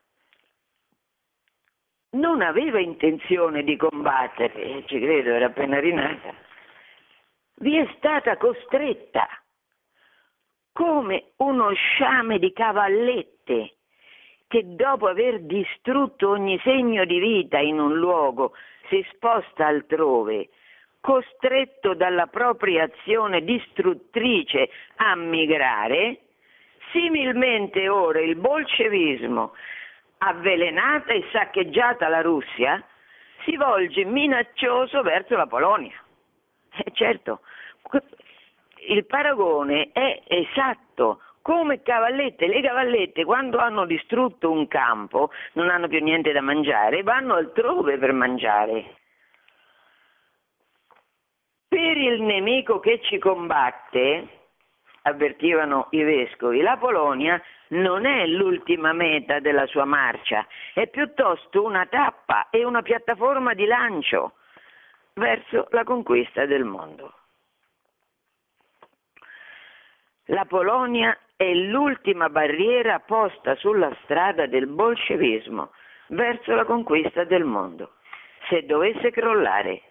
non 2.12 2.42
aveva 2.44 2.80
intenzione 2.80 3.64
di 3.64 3.76
combattere, 3.78 4.86
ci 4.86 5.00
credo, 5.00 5.32
era 5.32 5.48
appena 5.48 5.80
rinata, 5.80 6.36
vi 7.56 7.78
è 7.78 7.92
stata 7.98 8.38
costretta 8.38 9.28
come 10.72 11.32
uno 11.38 11.74
sciame 11.74 12.38
di 12.38 12.54
cavallette 13.46 13.74
che 14.48 14.76
dopo 14.76 15.08
aver 15.08 15.42
distrutto 15.42 16.30
ogni 16.30 16.60
segno 16.64 17.06
di 17.06 17.20
vita 17.20 17.60
in 17.60 17.80
un 17.80 17.96
luogo 17.98 18.54
si 18.90 19.06
sposta 19.12 19.66
altrove, 19.66 20.50
costretto 21.02 21.96
dalla 21.96 22.28
propria 22.28 22.84
azione 22.84 23.44
distruttrice 23.44 24.70
a 24.98 25.16
migrare, 25.16 26.20
similmente 26.92 27.90
ora 27.90 28.20
il 28.22 28.36
bolscevismo 28.36 29.54
avvelenata 30.20 31.12
e 31.14 31.26
saccheggiata 31.32 32.08
la 32.08 32.22
Russia, 32.22 32.84
si 33.44 33.56
volge 33.58 34.06
minaccioso 34.06 35.02
verso 35.02 35.36
la 35.36 35.48
Polonia. 35.48 36.00
Eh, 36.78 36.92
certo, 36.94 37.42
il 38.88 39.06
paragone 39.06 39.90
è 39.92 40.22
esatto, 40.28 41.20
come 41.46 41.84
cavallette, 41.84 42.48
le 42.48 42.60
cavallette 42.60 43.24
quando 43.24 43.60
hanno 43.60 43.86
distrutto 43.86 44.50
un 44.50 44.68
campo 44.68 45.30
non 45.54 45.70
hanno 45.70 45.88
più 45.88 46.02
niente 46.02 46.32
da 46.32 46.42
mangiare, 46.42 47.04
vanno 47.04 47.36
altrove 47.36 48.00
per 48.00 48.14
mangiare. 48.14 48.96
Per 51.68 51.98
il 51.98 52.24
nemico 52.24 52.80
che 52.80 53.00
ci 53.04 53.20
combatte, 53.20 54.28
avvertivano 55.04 55.90
i 55.92 56.02
vescovi, 56.02 56.62
la 56.62 56.78
Polonia 56.78 57.40
non 57.68 58.08
è 58.08 58.26
l'ultima 58.26 58.92
meta 58.92 59.40
della 59.40 59.68
sua 59.68 59.86
marcia, 59.86 60.48
è 60.74 60.88
piuttosto 60.88 61.64
una 61.64 61.86
tappa 61.86 62.50
e 62.50 62.66
una 62.66 62.82
piattaforma 62.82 63.54
di 63.54 63.68
lancio 63.68 64.34
verso 65.14 65.68
la 65.70 65.84
conquista 65.84 66.48
del 66.48 66.64
mondo. 66.64 67.14
La 70.30 70.46
Polonia 70.46 71.16
è 71.36 71.54
l'ultima 71.54 72.30
barriera 72.30 73.00
posta 73.00 73.56
sulla 73.56 73.96
strada 74.04 74.46
del 74.46 74.68
bolscevismo 74.68 75.72
verso 76.08 76.56
la 76.56 76.66
conquista 76.66 77.24
del 77.26 77.44
mondo. 77.44 77.96
Se 78.48 78.66
dovesse 78.66 79.12
crollare, 79.12 79.82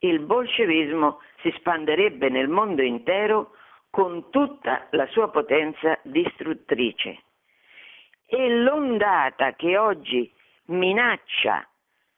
il 0.00 0.20
bolscevismo 0.20 1.20
si 1.40 1.52
spanderebbe 1.56 2.28
nel 2.28 2.48
mondo 2.48 2.82
intero 2.82 3.52
con 3.90 4.30
tutta 4.30 4.86
la 4.90 5.06
sua 5.08 5.30
potenza 5.30 5.98
distruttrice. 6.02 7.22
E 8.26 8.48
l'ondata 8.48 9.54
che 9.54 9.76
oggi 9.76 10.32
minaccia 10.66 11.66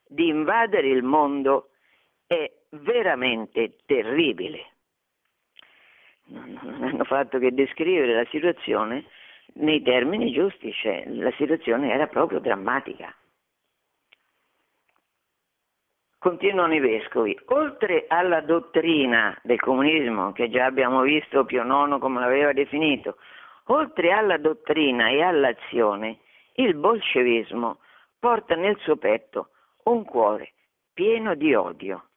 di 0.06 0.28
invadere 0.28 0.88
il 0.88 1.02
mondo 1.02 1.70
è 2.26 2.50
veramente 2.70 3.76
terribile. 3.86 4.77
Non 6.28 6.82
hanno 6.82 7.04
fatto 7.04 7.38
che 7.38 7.52
descrivere 7.52 8.14
la 8.14 8.26
situazione 8.30 9.04
nei 9.54 9.82
termini 9.82 10.32
giusti, 10.32 10.72
cioè 10.72 11.04
la 11.06 11.32
situazione 11.32 11.92
era 11.92 12.06
proprio 12.06 12.38
drammatica. 12.38 13.14
Continuano 16.18 16.74
i 16.74 16.80
vescovi, 16.80 17.38
oltre 17.46 18.06
alla 18.08 18.40
dottrina 18.40 19.38
del 19.42 19.60
comunismo, 19.60 20.32
che 20.32 20.50
già 20.50 20.64
abbiamo 20.64 21.02
visto 21.02 21.44
Pio 21.44 21.62
IX 21.62 21.98
come 21.98 22.20
l'aveva 22.20 22.52
definito, 22.52 23.16
oltre 23.66 24.12
alla 24.12 24.36
dottrina 24.36 25.08
e 25.08 25.22
all'azione, 25.22 26.18
il 26.54 26.74
bolscevismo 26.74 27.78
porta 28.18 28.56
nel 28.56 28.76
suo 28.80 28.96
petto 28.96 29.50
un 29.84 30.04
cuore 30.04 30.52
pieno 30.92 31.36
di 31.36 31.54
odio. 31.54 32.07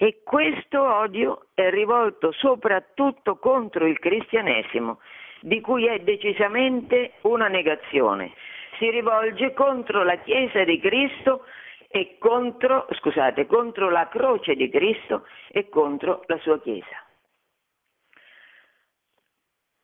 E 0.00 0.20
questo 0.22 0.80
odio 0.80 1.48
è 1.54 1.70
rivolto 1.70 2.30
soprattutto 2.30 3.36
contro 3.38 3.84
il 3.84 3.98
cristianesimo, 3.98 5.00
di 5.40 5.60
cui 5.60 5.86
è 5.86 5.98
decisamente 5.98 7.14
una 7.22 7.48
negazione. 7.48 8.32
Si 8.78 8.88
rivolge 8.90 9.52
contro 9.54 10.04
la 10.04 10.14
Chiesa 10.18 10.62
di 10.62 10.78
Cristo 10.78 11.44
e 11.88 12.16
contro, 12.20 12.86
scusate, 12.92 13.46
contro 13.46 13.90
la 13.90 14.06
croce 14.06 14.54
di 14.54 14.68
Cristo 14.70 15.26
e 15.48 15.68
contro 15.68 16.22
la 16.26 16.38
sua 16.38 16.60
Chiesa. 16.60 17.04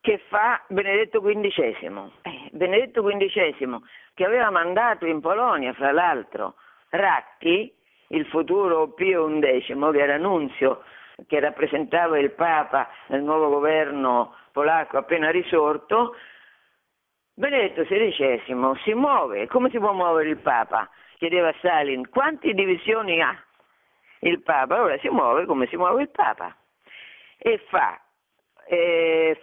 Che 0.00 0.18
fa 0.28 0.62
Benedetto 0.68 1.20
XV? 1.20 2.10
Eh, 2.22 2.50
Benedetto 2.52 3.02
XV 3.02 3.80
che 4.14 4.24
aveva 4.24 4.50
mandato 4.50 5.06
in 5.06 5.20
Polonia, 5.20 5.72
fra 5.72 5.90
l'altro, 5.90 6.54
Ratti, 6.90 7.82
il 8.14 8.26
futuro 8.26 8.88
Pio 8.88 9.26
XI, 9.26 9.74
che 9.92 10.00
era 10.00 10.16
nunzio, 10.16 10.82
che 11.26 11.40
rappresentava 11.40 12.18
il 12.18 12.30
Papa 12.32 12.88
nel 13.08 13.22
nuovo 13.22 13.48
governo 13.48 14.34
polacco 14.52 14.98
appena 14.98 15.30
risorto, 15.30 16.14
Benedetto 17.36 17.82
XVI 17.82 18.78
si 18.84 18.94
muove, 18.94 19.48
come 19.48 19.68
si 19.70 19.78
può 19.78 19.92
muovere 19.92 20.28
il 20.28 20.38
Papa? 20.38 20.88
Chiedeva 21.18 21.52
Stalin, 21.58 22.08
quante 22.08 22.52
divisioni 22.54 23.20
ha 23.20 23.36
il 24.20 24.40
Papa? 24.42 24.76
Allora 24.76 24.98
si 24.98 25.08
muove 25.08 25.44
come 25.44 25.66
si 25.66 25.76
muove 25.76 26.02
il 26.02 26.10
Papa 26.10 26.54
e 27.38 27.58
fa, 27.68 28.00
eh, 28.68 29.36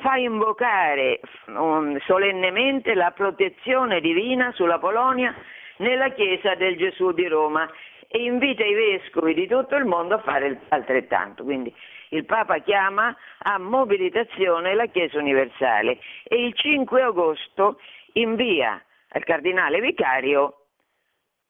fa 0.00 0.16
invocare 0.16 1.20
um, 1.46 1.98
solennemente 2.00 2.94
la 2.94 3.10
protezione 3.12 4.00
divina 4.00 4.52
sulla 4.52 4.78
Polonia 4.78 5.34
nella 5.78 6.10
Chiesa 6.10 6.54
del 6.54 6.76
Gesù 6.76 7.12
di 7.12 7.26
Roma 7.28 7.66
e 8.08 8.22
invita 8.22 8.64
i 8.64 8.74
vescovi 8.74 9.34
di 9.34 9.46
tutto 9.46 9.76
il 9.76 9.84
mondo 9.84 10.14
a 10.14 10.20
fare 10.20 10.60
altrettanto. 10.68 11.44
Quindi 11.44 11.72
il 12.10 12.24
Papa 12.24 12.58
chiama 12.58 13.14
a 13.40 13.58
mobilitazione 13.58 14.74
la 14.74 14.86
Chiesa 14.86 15.18
universale 15.18 15.98
e 16.24 16.46
il 16.46 16.54
5 16.54 17.02
agosto 17.02 17.78
invia 18.14 18.82
al 19.10 19.24
cardinale 19.24 19.80
vicario 19.80 20.54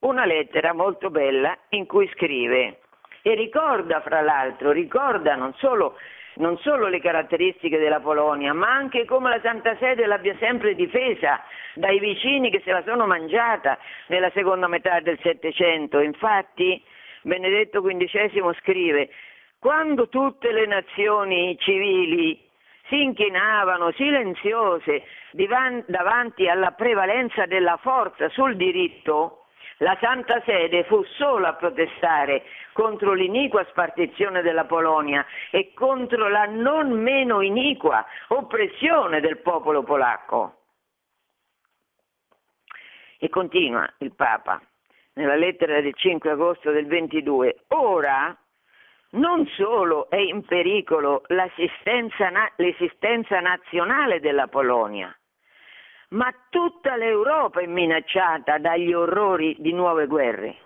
una 0.01 0.25
lettera 0.25 0.73
molto 0.73 1.11
bella 1.11 1.57
in 1.71 1.87
cui 1.87 2.09
scrive 2.15 2.81
e 3.23 3.35
ricorda 3.35 4.01
fra 4.01 4.21
l'altro, 4.21 4.71
ricorda 4.71 5.35
non 5.35 5.55
solo 5.55 5.97
non 6.39 6.59
solo 6.59 6.89
le 6.89 7.01
caratteristiche 7.01 7.78
della 7.78 8.01
Polonia, 8.01 8.53
ma 8.53 8.68
anche 8.68 9.05
come 9.05 9.30
la 9.30 9.41
Santa 9.41 9.76
Sede 9.78 10.07
l'abbia 10.07 10.36
sempre 10.39 10.74
difesa 10.74 11.41
dai 11.74 11.99
vicini 11.99 12.51
che 12.51 12.61
se 12.64 12.72
la 12.72 12.82
sono 12.84 13.07
mangiata 13.07 13.78
nella 14.09 14.30
seconda 14.30 14.66
metà 14.66 15.01
del 15.01 15.18
Settecento. 15.22 16.01
Infatti 16.01 16.82
Benedetto 17.22 17.82
XV 17.82 18.57
scrive 18.61 19.11
quando 19.59 20.09
tutte 20.09 20.53
le 20.53 20.66
nazioni 20.66 21.57
civili 21.59 22.47
si 22.89 23.03
inchinavano 23.03 23.91
silenziose 23.93 25.03
davanti 25.86 26.49
alla 26.49 26.70
prevalenza 26.70 27.45
della 27.47 27.76
forza 27.82 28.28
sul 28.30 28.57
diritto, 28.57 29.47
la 29.79 29.97
Santa 30.01 30.43
Sede 30.45 30.85
fu 30.85 31.03
sola 31.05 31.49
a 31.49 31.55
protestare 31.55 32.45
contro 32.72 33.12
l'iniqua 33.12 33.64
spartizione 33.70 34.43
della 34.43 34.64
Polonia 34.64 35.24
e 35.51 35.72
contro 35.74 36.29
la 36.29 36.47
non 36.47 36.91
meno 36.91 37.41
iniqua 37.41 38.05
oppressione 38.29 39.20
del 39.20 39.39
popolo 39.39 39.83
polacco. 39.83 40.55
E 43.18 43.29
continua 43.29 43.89
il 43.99 44.14
Papa 44.14 44.61
nella 45.14 45.35
lettera 45.35 45.81
del 45.81 45.95
5 45.95 46.31
agosto 46.31 46.70
del 46.70 46.87
22, 46.87 47.64
ora 47.68 48.37
non 49.11 49.47
solo 49.57 50.09
è 50.11 50.16
in 50.16 50.45
pericolo 50.45 51.22
l'esistenza 51.29 53.41
nazionale 53.41 54.20
della 54.20 54.47
Polonia, 54.47 55.18
ma 56.11 56.33
tutta 56.49 56.97
l'Europa 56.97 57.61
è 57.61 57.67
minacciata 57.67 58.59
dagli 58.59 58.93
orrori 58.93 59.57
di 59.59 59.73
nuove 59.73 60.07
guerre. 60.07 60.57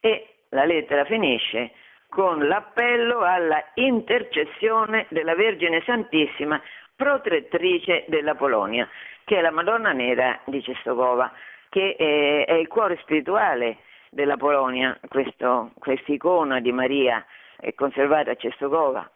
E 0.00 0.36
la 0.50 0.64
lettera 0.64 1.04
finisce 1.04 1.72
con 2.08 2.46
l'appello 2.46 3.20
alla 3.20 3.62
intercessione 3.74 5.06
della 5.08 5.34
Vergine 5.34 5.82
Santissima, 5.84 6.60
protettrice 6.94 8.04
della 8.06 8.36
Polonia, 8.36 8.88
che 9.24 9.38
è 9.38 9.40
la 9.40 9.50
Madonna 9.50 9.92
Nera 9.92 10.40
di 10.44 10.62
Cestogova, 10.62 11.32
che 11.68 11.96
è, 11.96 12.52
il 12.52 12.68
cuore 12.68 12.98
spirituale 12.98 13.78
della 14.10 14.36
Polonia, 14.36 14.96
questa 15.08 16.12
icona 16.12 16.60
di 16.60 16.70
Maria 16.70 17.24
è 17.58 17.74
conservata 17.74 18.30
a 18.30 18.36
Cestogova. 18.36 19.10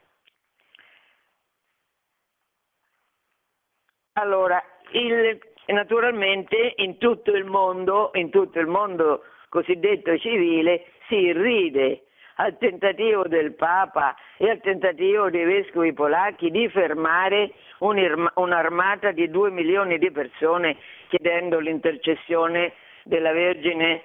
Allora, 4.19 4.61
il, 4.91 5.39
naturalmente 5.67 6.75
in 6.77 6.99
tutto 6.99 7.31
il 7.31 7.45
mondo, 7.45 8.11
in 8.15 8.31
tutto 8.31 8.59
il 8.59 8.67
mondo 8.67 9.23
cosiddetto 9.49 10.19
civile, 10.19 10.87
si 11.07 11.33
ride 11.33 12.03
al 12.37 12.59
tentativo 12.59 13.29
del 13.29 13.55
Papa 13.55 14.17
e 14.37 14.51
al 14.51 14.61
tentativo 14.61 15.31
dei 15.31 15.45
vescovi 15.45 15.93
polacchi 15.93 16.51
di 16.51 16.69
fermare 16.69 17.53
un'armata 17.79 19.13
di 19.13 19.31
due 19.31 19.51
milioni 19.51 19.99
di 19.99 20.11
persone 20.11 20.77
chiedendo 21.09 21.61
l'intercessione 21.61 22.73
della 23.05 23.33
Vergine 23.33 24.03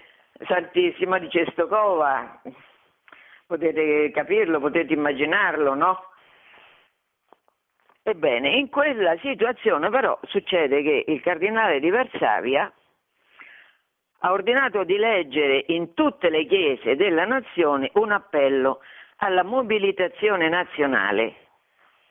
Santissima 0.47 1.17
di 1.17 1.29
Cestokova. 1.29 2.39
Potete 3.47 4.11
capirlo, 4.11 4.59
potete 4.59 4.93
immaginarlo, 4.93 5.73
no? 5.73 6.12
Ebbene, 8.05 8.49
in 8.49 8.67
quella 8.67 9.17
situazione 9.19 9.89
però 9.89 10.19
succede 10.23 10.83
che 10.83 11.05
il 11.07 11.21
cardinale 11.21 11.79
di 11.79 11.89
Varsavia 11.89 12.69
ha 14.19 14.31
ordinato 14.31 14.83
di 14.83 14.97
leggere 14.97 15.63
in 15.67 15.93
tutte 15.93 16.29
le 16.29 16.45
chiese 16.45 16.97
della 16.97 17.23
nazione 17.23 17.91
un 17.93 18.11
appello 18.11 18.81
alla 19.17 19.43
mobilitazione 19.43 20.49
nazionale 20.49 21.35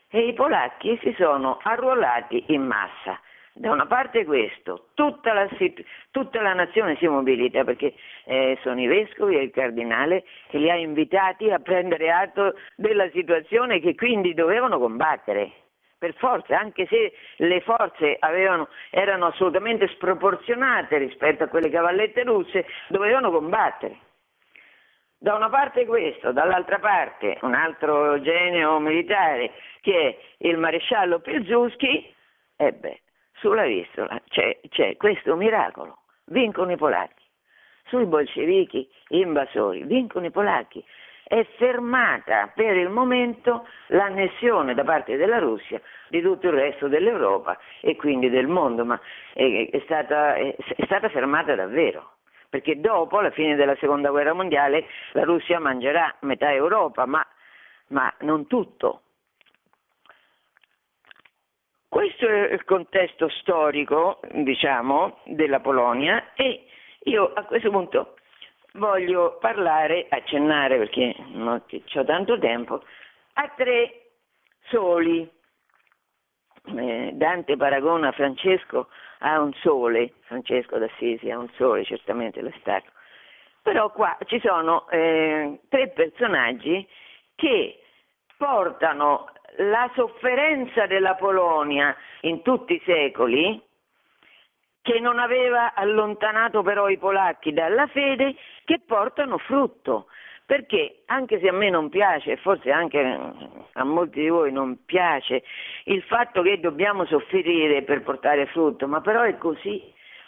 e 0.09 0.28
i 0.28 0.32
polacchi 0.32 0.99
si 1.03 1.14
sono 1.18 1.59
arruolati 1.62 2.45
in 2.49 2.62
massa. 2.62 3.20
Da 3.53 3.70
una 3.70 3.84
parte 3.84 4.24
questo, 4.24 4.88
tutta 4.95 5.34
la, 5.34 5.47
tutta 6.11 6.40
la 6.40 6.55
nazione 6.55 6.97
si 6.97 7.07
mobilita 7.07 7.64
perché 7.64 7.93
eh, 8.24 8.59
sono 8.62 8.80
i 8.80 8.86
vescovi 8.86 9.36
e 9.36 9.43
il 9.43 9.51
cardinale 9.51 10.24
che 10.49 10.57
li 10.57 10.70
ha 10.70 10.76
invitati 10.76 11.51
a 11.51 11.59
prendere 11.59 12.11
atto 12.11 12.55
della 12.76 13.11
situazione 13.11 13.78
che 13.78 13.95
quindi 13.95 14.32
dovevano 14.32 14.78
combattere 14.78 15.62
per 16.03 16.14
forza, 16.14 16.59
anche 16.59 16.84
se 16.88 17.12
le 17.36 17.61
forze 17.61 18.16
avevano, 18.18 18.68
erano 18.90 19.26
assolutamente 19.26 19.86
sproporzionate 19.86 20.98
rispetto 20.98 21.44
a 21.44 21.46
quelle 21.46 21.70
cavallette 21.70 22.24
russe, 22.24 22.66
dovevano 22.88 23.30
combattere. 23.30 23.98
Da 25.16 25.36
una 25.36 25.48
parte 25.48 25.86
questo, 25.86 26.32
dall'altra 26.32 26.80
parte 26.80 27.38
un 27.42 27.55
altro 27.55 28.20
genio 28.20 28.80
militare 28.80 29.53
che 29.80 30.09
è 30.38 30.46
il 30.48 30.59
maresciallo 30.59 31.20
Pilzewski, 31.20 32.12
e 32.57 32.72
beh, 32.72 33.00
sulla 33.34 33.62
vistola 33.62 34.20
c'è, 34.28 34.59
c'è 34.70 34.96
questo 34.96 35.36
miracolo, 35.36 35.98
vincono 36.24 36.72
i 36.72 36.76
polacchi. 36.76 37.22
Sui 37.84 38.07
bolscevichi 38.07 38.90
invasori, 39.11 39.84
vincono 39.84 40.26
i 40.26 40.32
polacchi 40.32 40.84
è 41.33 41.47
fermata 41.57 42.53
per 42.55 42.76
il 42.76 42.91
momento 42.91 43.66
l'annessione 43.87 44.74
da 44.74 44.85
parte 44.85 45.16
della 45.16 45.39
Russia 45.39 45.80
di 46.09 46.20
tutto 46.20 46.49
il 46.49 46.53
resto 46.53 46.89
dell'Europa 46.89 47.59
e 47.80 47.97
quindi 47.97 48.28
del 48.28 48.49
mondo, 48.49 48.85
ma 48.85 49.01
è, 49.33 49.70
è, 49.70 49.80
stata, 49.87 50.35
è, 50.35 50.55
è 50.55 50.85
stata 50.85 51.09
fermata 51.09 51.55
davvero 51.55 52.16
perché 52.51 52.78
dopo, 52.78 53.16
alla 53.16 53.30
fine 53.30 53.57
della 53.57 53.74
seconda 53.76 54.11
guerra 54.11 54.35
mondiale, 54.35 54.85
la 55.12 55.22
Russia 55.22 55.59
mangerà 55.59 56.14
metà 56.20 56.53
Europa, 56.53 57.07
ma, 57.07 57.26
ma 57.89 58.12
non 58.20 58.47
tutto. 58.47 59.01
questo 61.89 62.28
è 62.28 62.53
il 62.53 62.64
contesto 62.64 63.30
storico, 63.30 64.20
diciamo, 64.33 65.20
della 65.24 65.61
Polonia 65.61 66.35
e 66.35 66.66
io 67.05 67.33
a 67.33 67.45
questo 67.45 67.70
punto 67.70 68.16
voglio 68.75 69.39
parlare, 69.41 70.07
accennare 70.09 70.79
perché 70.79 71.14
non 71.29 71.49
ho 71.49 72.05
tanto 72.05 72.39
tempo, 72.39 72.83
a 73.35 73.49
tre 73.57 74.11
soli. 74.68 75.29
Eh, 76.64 77.11
Dante 77.14 77.57
paragona 77.57 78.12
Francesco 78.12 78.89
a 79.18 79.41
un 79.41 79.53
sole, 79.55 80.14
Francesco 80.23 80.79
d'Assisi 80.79 81.31
a 81.31 81.39
un 81.39 81.49
sole, 81.57 81.85
certamente 81.85 82.41
lo 82.41 82.49
è 82.49 82.55
stato. 82.61 82.91
Però 83.62 83.91
qua 83.91 84.16
ci 84.27 84.41
sono 84.41 84.89
eh, 84.91 85.61
tre 85.68 85.89
personaggi 85.89 86.87
che 87.35 87.81
portano 88.37 89.31
la 89.59 89.91
sofferenza 89.95 90.87
della 90.87 91.14
Polonia 91.14 91.95
in 92.23 92.43
tutti 92.43 92.75
i 92.75 92.83
secoli, 92.85 93.61
che 94.83 94.99
non 94.99 95.18
aveva 95.18 95.74
allontanato 95.74 96.62
però 96.62 96.89
i 96.89 96.99
polacchi 96.99 97.53
dalla 97.53 97.87
fede, 97.87 98.35
che 98.64 98.80
portano 98.85 99.39
frutto. 99.39 100.07
Perché 100.45 101.03
anche 101.07 101.39
se 101.41 101.49
a 101.49 101.53
me 101.53 101.70
non 101.70 101.89
piace, 101.89 102.33
e 102.33 102.37
forse 102.37 102.70
anche 102.70 103.01
a 103.72 103.85
molti 103.85 104.20
di 104.20 104.28
voi 104.28 104.53
non 104.53 104.85
piace, 104.85 105.45
il 105.85 106.03
fatto 106.03 106.43
che 106.43 106.59
dobbiamo 106.61 107.07
soffrire 107.07 107.83
per 107.83 108.03
portare 108.03 108.47
frutto, 108.47 108.87
ma 108.89 109.01
però 109.01 109.22
è 109.22 109.39
così, 109.39 109.80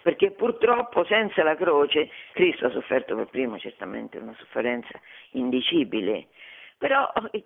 perché 0.03 0.31
purtroppo 0.31 1.05
senza 1.05 1.43
la 1.43 1.57
croce 1.57 2.09
Cristo 2.33 2.67
ha 2.67 2.71
sofferto 2.71 3.17
per 3.17 3.27
primo, 3.27 3.59
certamente 3.59 4.19
una 4.19 4.35
sofferenza 4.39 4.99
indicibile, 5.33 6.29
però 6.79 7.13
eh, 7.33 7.45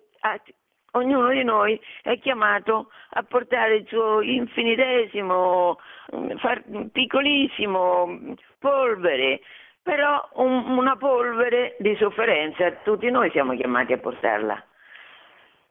ognuno 0.91 1.29
di 1.29 1.43
noi 1.43 1.79
è 2.01 2.17
chiamato 2.19 2.89
a 3.11 3.23
portare 3.23 3.75
il 3.75 3.87
suo 3.87 4.21
infinitesimo, 4.21 5.79
mm, 6.15 6.85
piccolissimo 6.91 8.35
polvere, 8.59 9.41
però 9.81 10.27
un, 10.33 10.77
una 10.77 10.95
polvere 10.95 11.75
di 11.79 11.95
sofferenza, 11.95 12.71
tutti 12.83 13.09
noi 13.09 13.29
siamo 13.31 13.55
chiamati 13.55 13.93
a 13.93 13.97
portarla 13.97 14.63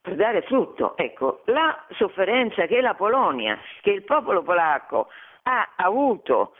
per 0.00 0.14
dare 0.14 0.42
frutto. 0.42 0.96
Ecco, 0.96 1.42
la 1.46 1.84
sofferenza 1.90 2.66
che 2.66 2.80
la 2.80 2.94
Polonia, 2.94 3.58
che 3.80 3.90
il 3.90 4.04
popolo 4.04 4.42
polacco 4.42 5.08
ha 5.42 5.72
avuto 5.76 6.54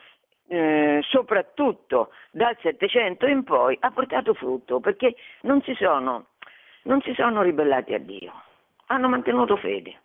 eh, 0.49 1.01
soprattutto 1.03 2.11
dal 2.31 2.57
Settecento 2.61 3.27
in 3.27 3.45
poi, 3.45 3.77
ha 3.81 3.91
portato 3.91 4.35
frutto 4.35 4.81
perché 4.81 5.15
non 5.43 5.63
si 5.63 5.75
sono, 5.75 6.27
non 6.83 7.01
si 7.03 7.13
sono 7.15 7.43
ribellati 7.43 7.95
a 7.95 7.99
Dio 7.99 8.33
hanno 8.89 9.09
mantenuto 9.09 9.57
fede. 9.57 10.03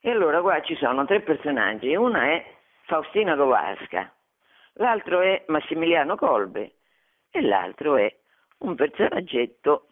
E 0.00 0.10
allora 0.10 0.40
qua 0.40 0.60
ci 0.62 0.74
sono 0.76 1.04
tre 1.04 1.20
personaggi, 1.20 1.94
una 1.94 2.30
è 2.30 2.44
Faustina 2.86 3.36
Kowalska, 3.36 4.12
l'altro 4.74 5.20
è 5.20 5.44
Massimiliano 5.46 6.16
Kolbe 6.16 6.74
e 7.30 7.40
l'altro 7.40 7.96
è 7.96 8.14
un 8.58 8.74
personaggetto 8.74 9.88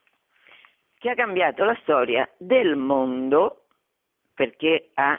che 0.98 1.10
ha 1.10 1.14
cambiato 1.14 1.64
la 1.64 1.76
storia 1.82 2.28
del 2.36 2.76
mondo 2.76 3.64
perché 4.34 4.90
ha 4.94 5.18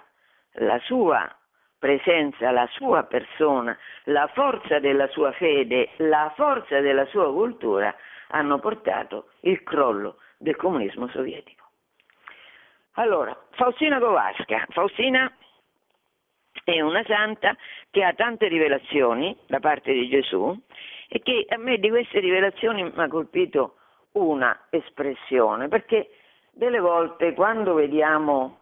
la 0.55 0.79
sua 0.79 1.35
presenza, 1.79 2.51
la 2.51 2.67
sua 2.73 3.03
persona, 3.03 3.75
la 4.05 4.27
forza 4.33 4.79
della 4.79 5.07
sua 5.07 5.31
fede, 5.31 5.89
la 5.97 6.31
forza 6.35 6.79
della 6.79 7.05
sua 7.05 7.31
cultura 7.31 7.95
hanno 8.27 8.59
portato 8.59 9.29
il 9.41 9.63
crollo 9.63 10.17
del 10.37 10.55
comunismo 10.55 11.07
sovietico. 11.07 11.60
Allora, 12.95 13.37
Faustina 13.51 13.99
Kowalska. 13.99 14.67
Faustina 14.69 15.31
è 16.63 16.81
una 16.81 17.03
santa 17.05 17.55
che 17.89 18.03
ha 18.03 18.13
tante 18.13 18.47
rivelazioni 18.47 19.37
da 19.47 19.59
parte 19.59 19.93
di 19.93 20.09
Gesù 20.09 20.57
e 21.07 21.19
che 21.19 21.45
a 21.47 21.57
me 21.57 21.77
di 21.77 21.89
queste 21.89 22.19
rivelazioni 22.19 22.83
mi 22.83 22.91
ha 22.95 23.07
colpito 23.07 23.75
una 24.13 24.65
espressione, 24.69 25.69
perché 25.69 26.09
delle 26.51 26.79
volte 26.79 27.33
quando 27.33 27.73
vediamo 27.73 28.59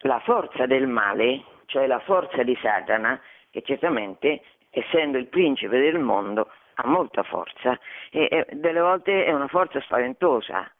la 0.00 0.20
forza 0.20 0.64
del 0.64 0.86
male, 0.86 1.44
cioè 1.66 1.86
la 1.86 1.98
forza 2.00 2.42
di 2.42 2.56
Satana, 2.60 3.20
che 3.50 3.62
certamente 3.62 4.42
essendo 4.70 5.18
il 5.18 5.26
principe 5.26 5.78
del 5.78 5.98
mondo 5.98 6.50
ha 6.74 6.86
molta 6.86 7.22
forza 7.22 7.78
e, 8.10 8.28
e 8.30 8.46
delle 8.52 8.80
volte 8.80 9.24
è 9.24 9.32
una 9.32 9.48
forza 9.48 9.80
spaventosa, 9.80 10.70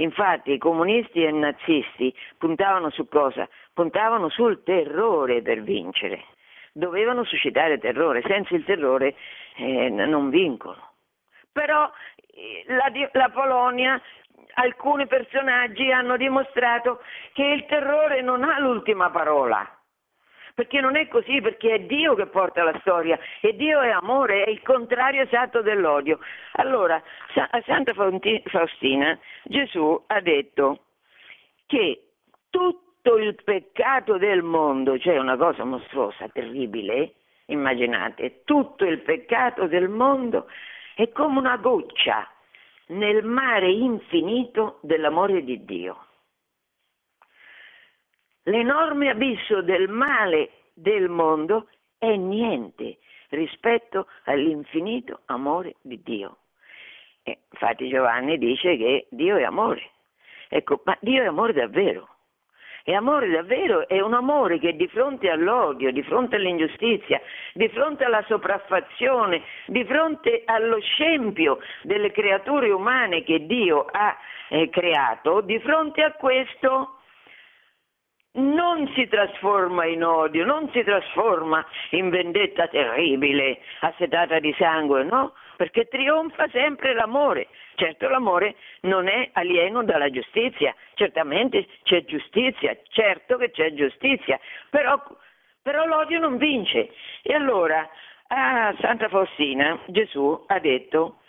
Infatti 0.00 0.52
i 0.52 0.58
comunisti 0.58 1.24
e 1.24 1.28
i 1.28 1.32
nazisti 1.32 2.14
puntavano 2.36 2.90
su 2.90 3.08
cosa? 3.08 3.48
Puntavano 3.72 4.28
sul 4.28 4.62
terrore 4.62 5.42
per 5.42 5.62
vincere. 5.62 6.24
Dovevano 6.72 7.24
suscitare 7.24 7.78
terrore, 7.78 8.22
senza 8.26 8.54
il 8.54 8.64
terrore 8.64 9.14
eh, 9.56 9.88
non 9.88 10.30
vincono. 10.30 10.92
Però 11.50 11.90
eh, 12.34 12.64
la, 12.66 12.90
la 13.12 13.28
Polonia 13.30 14.00
alcuni 14.54 15.06
personaggi 15.06 15.90
hanno 15.90 16.16
dimostrato 16.16 17.00
che 17.32 17.44
il 17.44 17.66
terrore 17.66 18.22
non 18.22 18.44
ha 18.44 18.58
l'ultima 18.60 19.10
parola 19.10 19.77
perché 20.58 20.80
non 20.80 20.96
è 20.96 21.06
così, 21.06 21.40
perché 21.40 21.74
è 21.74 21.78
Dio 21.82 22.16
che 22.16 22.26
porta 22.26 22.64
la 22.64 22.76
storia 22.80 23.16
e 23.40 23.54
Dio 23.54 23.80
è 23.80 23.90
amore, 23.90 24.42
è 24.42 24.50
il 24.50 24.60
contrario 24.62 25.22
esatto 25.22 25.62
dell'odio. 25.62 26.18
Allora, 26.54 27.00
a 27.50 27.62
Santa 27.64 27.94
Faustina 27.94 29.16
Gesù 29.44 30.02
ha 30.08 30.20
detto 30.20 30.80
che 31.64 32.08
tutto 32.50 33.18
il 33.18 33.36
peccato 33.44 34.18
del 34.18 34.42
mondo, 34.42 34.98
cioè 34.98 35.18
una 35.18 35.36
cosa 35.36 35.62
mostruosa, 35.62 36.28
terribile, 36.32 37.12
immaginate, 37.46 38.42
tutto 38.42 38.84
il 38.84 38.98
peccato 39.02 39.68
del 39.68 39.88
mondo 39.88 40.48
è 40.96 41.08
come 41.10 41.38
una 41.38 41.56
goccia 41.58 42.28
nel 42.88 43.22
mare 43.22 43.70
infinito 43.70 44.80
dell'amore 44.82 45.44
di 45.44 45.64
Dio 45.64 46.07
l'enorme 48.48 49.10
abisso 49.10 49.62
del 49.62 49.88
male 49.88 50.50
del 50.74 51.08
mondo 51.08 51.68
è 51.98 52.14
niente 52.16 52.98
rispetto 53.30 54.06
all'infinito 54.24 55.20
amore 55.26 55.76
di 55.82 56.00
Dio. 56.02 56.38
E 57.22 57.40
infatti 57.52 57.88
Giovanni 57.88 58.38
dice 58.38 58.76
che 58.76 59.06
Dio 59.10 59.36
è 59.36 59.42
amore. 59.42 59.90
Ecco, 60.48 60.80
ma 60.84 60.96
Dio 61.00 61.22
è 61.22 61.26
amore 61.26 61.52
davvero. 61.52 62.08
E 62.84 62.94
amore 62.94 63.28
davvero 63.28 63.86
è 63.86 64.00
un 64.00 64.14
amore 64.14 64.58
che 64.58 64.74
di 64.74 64.88
fronte 64.88 65.28
all'odio, 65.28 65.92
di 65.92 66.02
fronte 66.02 66.36
all'ingiustizia, 66.36 67.20
di 67.52 67.68
fronte 67.68 68.04
alla 68.04 68.24
sopraffazione, 68.26 69.42
di 69.66 69.84
fronte 69.84 70.42
allo 70.46 70.80
scempio 70.80 71.58
delle 71.82 72.10
creature 72.12 72.70
umane 72.70 73.24
che 73.24 73.44
Dio 73.44 73.84
ha 73.84 74.16
eh, 74.48 74.70
creato, 74.70 75.42
di 75.42 75.58
fronte 75.58 76.02
a 76.02 76.12
questo 76.12 76.97
non 78.38 78.90
si 78.94 79.06
trasforma 79.08 79.84
in 79.84 80.04
odio, 80.04 80.44
non 80.44 80.70
si 80.72 80.82
trasforma 80.84 81.64
in 81.90 82.08
vendetta 82.08 82.68
terribile, 82.68 83.60
assetata 83.80 84.38
di 84.38 84.54
sangue, 84.58 85.04
no? 85.04 85.34
Perché 85.56 85.88
trionfa 85.88 86.48
sempre 86.50 86.94
l'amore. 86.94 87.48
Certo 87.74 88.08
l'amore 88.08 88.54
non 88.82 89.08
è 89.08 89.30
alieno 89.32 89.82
dalla 89.82 90.10
giustizia, 90.10 90.74
certamente 90.94 91.66
c'è 91.82 92.04
giustizia, 92.04 92.76
certo 92.88 93.36
che 93.36 93.50
c'è 93.50 93.72
giustizia, 93.74 94.38
però, 94.70 95.02
però 95.62 95.84
l'odio 95.84 96.20
non 96.20 96.36
vince. 96.36 96.90
E 97.22 97.34
allora 97.34 97.88
a 98.28 98.74
Santa 98.80 99.08
Faustina 99.08 99.78
Gesù 99.86 100.44
ha 100.46 100.58
detto 100.60 101.20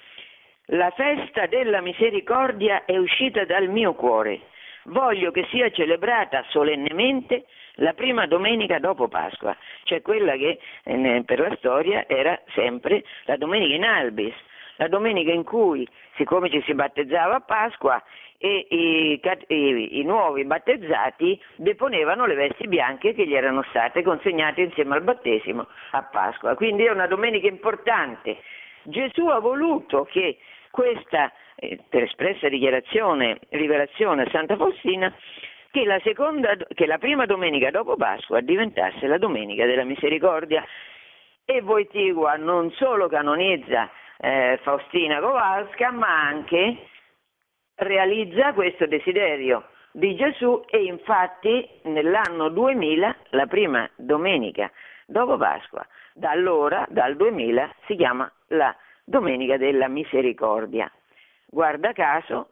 la 0.71 0.91
festa 0.91 1.47
della 1.47 1.81
misericordia 1.81 2.85
è 2.85 2.97
uscita 2.97 3.45
dal 3.45 3.69
mio 3.69 3.93
cuore 3.93 4.41
voglio 4.89 5.31
che 5.31 5.45
sia 5.49 5.69
celebrata 5.71 6.43
solennemente 6.49 7.45
la 7.75 7.93
prima 7.93 8.25
domenica 8.25 8.79
dopo 8.79 9.07
Pasqua, 9.07 9.55
cioè 9.83 10.01
quella 10.01 10.35
che 10.35 10.59
eh, 10.83 11.23
per 11.25 11.39
la 11.39 11.55
storia 11.55 12.07
era 12.07 12.39
sempre 12.53 13.03
la 13.23 13.37
domenica 13.37 13.73
in 13.73 13.83
albis, 13.83 14.33
la 14.75 14.87
domenica 14.87 15.31
in 15.31 15.43
cui, 15.43 15.87
siccome 16.15 16.49
ci 16.49 16.61
si 16.65 16.73
battezzava 16.73 17.35
a 17.35 17.41
Pasqua, 17.41 18.01
e 18.41 18.67
i, 18.69 19.19
i, 19.47 19.99
i, 19.99 20.03
nuovi 20.03 20.45
battezzati 20.45 21.39
deponevano 21.55 22.25
le 22.25 22.35
vesti 22.35 22.69
bianche 22.69 23.13
che 23.13 23.27
gli 23.27 23.35
erano 23.35 23.63
state 23.63 24.01
consegnate 24.01 24.61
insieme 24.61 24.95
al 24.95 25.03
battesimo 25.03 25.67
a 25.91 26.03
Pasqua. 26.03 26.55
Quindi 26.55 26.85
è 26.85 26.91
una 26.91 27.07
domenica 27.07 27.47
importante. 27.47 28.37
Gesù 28.83 29.25
ha 29.27 29.39
voluto 29.39 30.05
che 30.05 30.37
questa 30.71 31.33
eh, 31.59 31.79
per 31.89 32.03
espressa 32.03 32.47
dichiarazione, 32.47 33.39
rivelazione 33.49 34.23
a 34.23 34.29
Santa 34.31 34.55
Faustina, 34.55 35.13
che 35.71 35.85
la, 35.85 35.99
seconda, 36.03 36.55
che 36.73 36.85
la 36.85 36.97
prima 36.97 37.25
domenica 37.25 37.69
dopo 37.69 37.95
Pasqua 37.95 38.41
diventasse 38.41 39.05
la 39.07 39.17
domenica 39.17 39.65
della 39.65 39.83
misericordia 39.83 40.65
e 41.45 41.61
Wojtyła 41.61 42.35
non 42.37 42.71
solo 42.71 43.07
canonizza 43.07 43.89
eh, 44.17 44.59
Faustina 44.63 45.19
Kowalska, 45.19 45.91
ma 45.91 46.27
anche 46.27 46.87
realizza 47.75 48.53
questo 48.53 48.87
desiderio 48.87 49.69
di 49.91 50.15
Gesù 50.15 50.63
e 50.69 50.83
infatti 50.83 51.67
nell'anno 51.83 52.49
2000, 52.49 53.15
la 53.29 53.45
prima 53.47 53.89
domenica 53.95 54.71
dopo 55.05 55.37
Pasqua, 55.37 55.85
da 56.13 56.31
allora, 56.31 56.85
dal 56.89 57.15
2000, 57.15 57.75
si 57.85 57.95
chiama 57.95 58.31
la 58.47 58.75
Domenica 59.03 59.57
della 59.57 59.87
Misericordia. 59.87 60.91
Guarda 61.51 61.93
caso, 61.93 62.49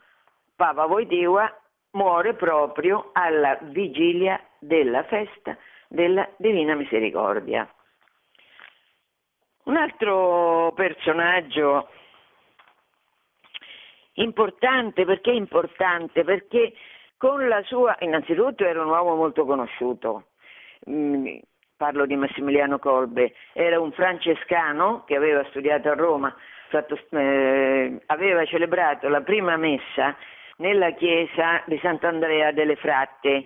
Papa 0.56 0.86
Wojtyła 0.86 1.54
muore 1.92 2.34
proprio 2.34 3.12
alla 3.14 3.58
vigilia 3.62 4.40
della 4.60 5.04
festa 5.04 5.56
della 5.88 6.28
Divina 6.38 6.74
Misericordia. 6.74 7.70
Un 9.66 9.78
altro 9.78 10.72
personaggio 10.74 11.90
importante, 14.14 15.06
perché 15.06 15.32
importante? 15.32 16.24
Perché 16.24 16.74
con 17.18 17.48
la 17.48 17.62
sua, 17.64 17.96
innanzitutto 18.00 18.66
era 18.66 18.82
un 18.82 18.90
uomo 18.90 19.16
molto 19.16 19.46
conosciuto, 19.46 20.30
mm, 20.90 21.38
parlo 21.76 22.06
di 22.06 22.16
Massimiliano 22.16 22.80
Colbe, 22.80 23.34
era 23.54 23.80
un 23.80 23.92
francescano 23.92 25.04
che 25.06 25.16
aveva 25.16 25.44
studiato 25.50 25.90
a 25.90 25.94
Roma, 25.96 26.36
fatto, 26.70 27.00
eh, 27.12 28.02
aveva 28.08 28.46
celebrato 28.46 29.08
la 29.10 29.22
prima 29.22 29.56
messa 29.58 30.16
nella 30.58 30.92
chiesa 30.92 31.62
di 31.66 31.78
Sant'Andrea 31.82 32.52
delle 32.52 32.76
Fratte. 32.76 33.46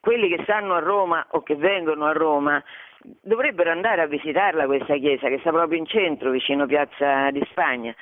Quelli 0.00 0.28
che 0.28 0.42
stanno 0.44 0.74
a 0.74 0.80
Roma 0.80 1.26
o 1.30 1.42
che 1.42 1.56
vengono 1.56 2.06
a 2.06 2.12
Roma 2.12 2.62
dovrebbero 3.22 3.70
andare 3.70 4.02
a 4.02 4.06
visitarla 4.06 4.66
questa 4.66 4.96
chiesa 4.96 5.28
che 5.28 5.38
sta 5.40 5.50
proprio 5.50 5.78
in 5.78 5.86
centro, 5.86 6.30
vicino 6.30 6.66
Piazza 6.66 7.30
di 7.30 7.42
Spagna. 7.50 7.94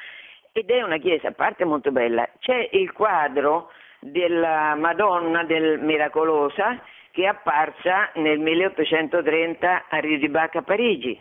Ed 0.52 0.70
è 0.70 0.82
una 0.82 0.98
chiesa, 0.98 1.28
a 1.28 1.32
parte 1.32 1.64
molto 1.64 1.92
bella, 1.92 2.28
c'è 2.40 2.68
il 2.72 2.92
quadro 2.92 3.70
della 4.00 4.74
Madonna 4.74 5.44
del 5.44 5.78
Miracolosa 5.80 6.82
che 7.10 7.22
è 7.22 7.26
apparsa 7.26 8.10
nel 8.14 8.38
1830 8.38 9.86
a 9.88 9.98
Ridibac 9.98 10.56
a 10.56 10.62
Parigi. 10.62 11.18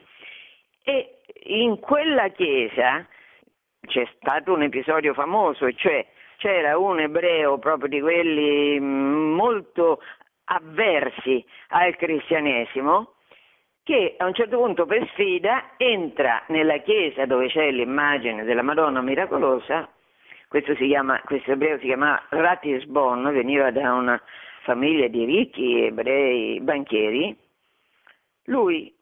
E 0.83 1.16
in 1.47 1.79
quella 1.79 2.29
chiesa 2.29 3.05
c'è 3.85 4.07
stato 4.15 4.53
un 4.53 4.63
episodio 4.63 5.13
famoso, 5.13 5.71
cioè 5.73 6.05
c'era 6.37 6.77
un 6.77 6.99
ebreo 6.99 7.57
proprio 7.57 7.89
di 7.89 8.01
quelli 8.01 8.79
mm, 8.79 9.33
molto 9.33 10.01
avversi 10.45 11.43
al 11.69 11.95
cristianesimo 11.95 13.13
che 13.83 14.15
a 14.17 14.25
un 14.25 14.33
certo 14.33 14.57
punto 14.57 14.85
per 14.85 15.07
sfida 15.13 15.71
entra 15.77 16.43
nella 16.47 16.77
chiesa 16.79 17.25
dove 17.25 17.47
c'è 17.47 17.71
l'immagine 17.71 18.43
della 18.43 18.61
Madonna 18.61 19.01
miracolosa, 19.01 19.89
questo, 20.49 20.73
chiama, 20.73 21.21
questo 21.23 21.51
ebreo 21.51 21.77
si 21.79 21.85
chiamava 21.85 22.21
Ratisbon, 22.29 23.31
veniva 23.31 23.71
da 23.71 23.93
una 23.93 24.21
famiglia 24.63 25.07
di 25.07 25.23
ricchi 25.23 25.85
ebrei 25.85 26.59
banchieri, 26.59 27.37
lui 28.45 28.93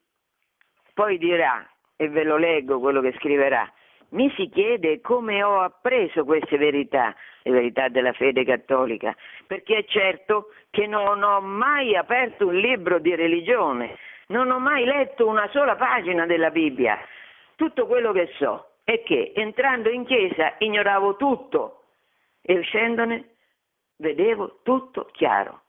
poi 0.94 1.18
dirà, 1.18 1.68
e 1.96 2.08
ve 2.08 2.24
lo 2.24 2.36
leggo 2.36 2.78
quello 2.78 3.00
che 3.00 3.14
scriverà, 3.18 3.70
mi 4.10 4.32
si 4.36 4.48
chiede 4.48 5.00
come 5.00 5.42
ho 5.42 5.60
appreso 5.60 6.24
queste 6.24 6.56
verità, 6.58 7.14
le 7.42 7.50
verità 7.50 7.88
della 7.88 8.12
fede 8.12 8.44
cattolica, 8.44 9.16
perché 9.46 9.78
è 9.78 9.84
certo 9.84 10.52
che 10.70 10.86
non 10.86 11.22
ho 11.22 11.40
mai 11.40 11.96
aperto 11.96 12.46
un 12.46 12.56
libro 12.56 12.98
di 12.98 13.14
religione, 13.14 13.98
non 14.28 14.50
ho 14.50 14.58
mai 14.58 14.84
letto 14.84 15.26
una 15.26 15.48
sola 15.48 15.76
pagina 15.76 16.26
della 16.26 16.50
Bibbia. 16.50 16.98
Tutto 17.56 17.86
quello 17.86 18.12
che 18.12 18.30
so 18.38 18.74
è 18.84 19.02
che 19.02 19.32
entrando 19.34 19.90
in 19.90 20.04
chiesa 20.04 20.54
ignoravo 20.58 21.16
tutto 21.16 21.84
e 22.42 22.58
uscendone 22.58 23.30
vedevo 23.96 24.60
tutto 24.62 25.08
chiaro. 25.12 25.62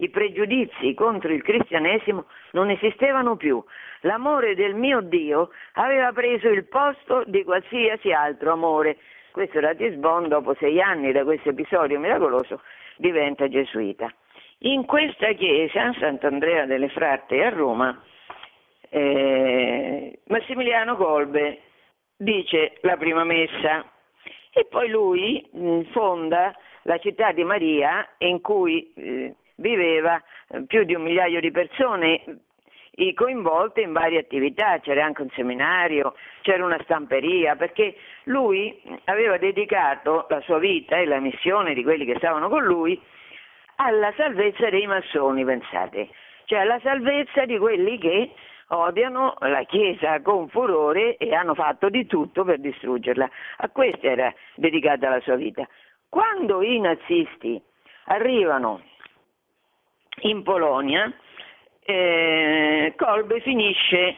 I 0.00 0.10
pregiudizi 0.10 0.94
contro 0.94 1.32
il 1.32 1.42
cristianesimo 1.42 2.26
non 2.52 2.70
esistevano 2.70 3.36
più. 3.36 3.62
L'amore 4.02 4.54
del 4.54 4.74
mio 4.74 5.00
Dio 5.00 5.50
aveva 5.72 6.12
preso 6.12 6.48
il 6.48 6.68
posto 6.68 7.24
di 7.26 7.42
qualsiasi 7.42 8.12
altro 8.12 8.52
amore. 8.52 8.98
Questo 9.32 9.58
Ratisbon, 9.58 10.28
dopo 10.28 10.54
sei 10.54 10.80
anni 10.80 11.10
da 11.10 11.24
questo 11.24 11.48
episodio 11.48 11.98
miracoloso, 11.98 12.62
diventa 12.96 13.48
gesuita. 13.48 14.12
In 14.58 14.84
questa 14.86 15.32
chiesa, 15.32 15.92
Sant'Andrea 15.98 16.66
delle 16.66 16.88
Fratte 16.90 17.44
a 17.44 17.48
Roma, 17.48 18.00
eh, 18.90 20.20
Massimiliano 20.26 20.96
Colbe 20.96 21.60
dice 22.16 22.78
la 22.82 22.96
prima 22.96 23.24
messa 23.24 23.84
e 24.52 24.64
poi 24.68 24.88
lui 24.88 25.44
mh, 25.52 25.90
fonda 25.90 26.54
la 26.82 26.98
città 26.98 27.32
di 27.32 27.42
Maria 27.44 28.08
in 28.18 28.40
cui 28.40 28.92
eh, 28.94 29.34
viveva 29.58 30.22
eh, 30.48 30.62
più 30.66 30.84
di 30.84 30.94
un 30.94 31.02
migliaio 31.02 31.40
di 31.40 31.50
persone 31.50 32.22
coinvolte 33.14 33.82
in 33.82 33.92
varie 33.92 34.18
attività, 34.18 34.80
c'era 34.80 35.04
anche 35.04 35.22
un 35.22 35.30
seminario, 35.30 36.14
c'era 36.42 36.64
una 36.64 36.80
stamperia, 36.82 37.54
perché 37.54 37.94
lui 38.24 38.76
aveva 39.04 39.38
dedicato 39.38 40.26
la 40.28 40.40
sua 40.40 40.58
vita 40.58 40.96
e 40.96 41.06
la 41.06 41.20
missione 41.20 41.74
di 41.74 41.84
quelli 41.84 42.04
che 42.04 42.16
stavano 42.16 42.48
con 42.48 42.64
lui 42.64 43.00
alla 43.76 44.12
salvezza 44.16 44.68
dei 44.68 44.86
massoni, 44.88 45.44
pensate, 45.44 46.08
cioè 46.46 46.58
alla 46.58 46.80
salvezza 46.80 47.44
di 47.44 47.56
quelli 47.56 47.98
che 47.98 48.32
odiano 48.70 49.36
la 49.40 49.62
Chiesa 49.62 50.20
con 50.20 50.48
furore 50.48 51.16
e 51.18 51.32
hanno 51.32 51.54
fatto 51.54 51.88
di 51.88 52.04
tutto 52.06 52.42
per 52.42 52.58
distruggerla. 52.58 53.30
A 53.58 53.68
questo 53.68 54.06
era 54.06 54.34
dedicata 54.56 55.08
la 55.08 55.20
sua 55.20 55.36
vita. 55.36 55.66
Quando 56.08 56.62
i 56.62 56.80
nazisti 56.80 57.62
arrivano 58.06 58.82
in 60.20 60.42
Polonia, 60.42 61.12
eh, 61.80 62.92
Kolbe 62.96 63.40
finisce 63.40 64.16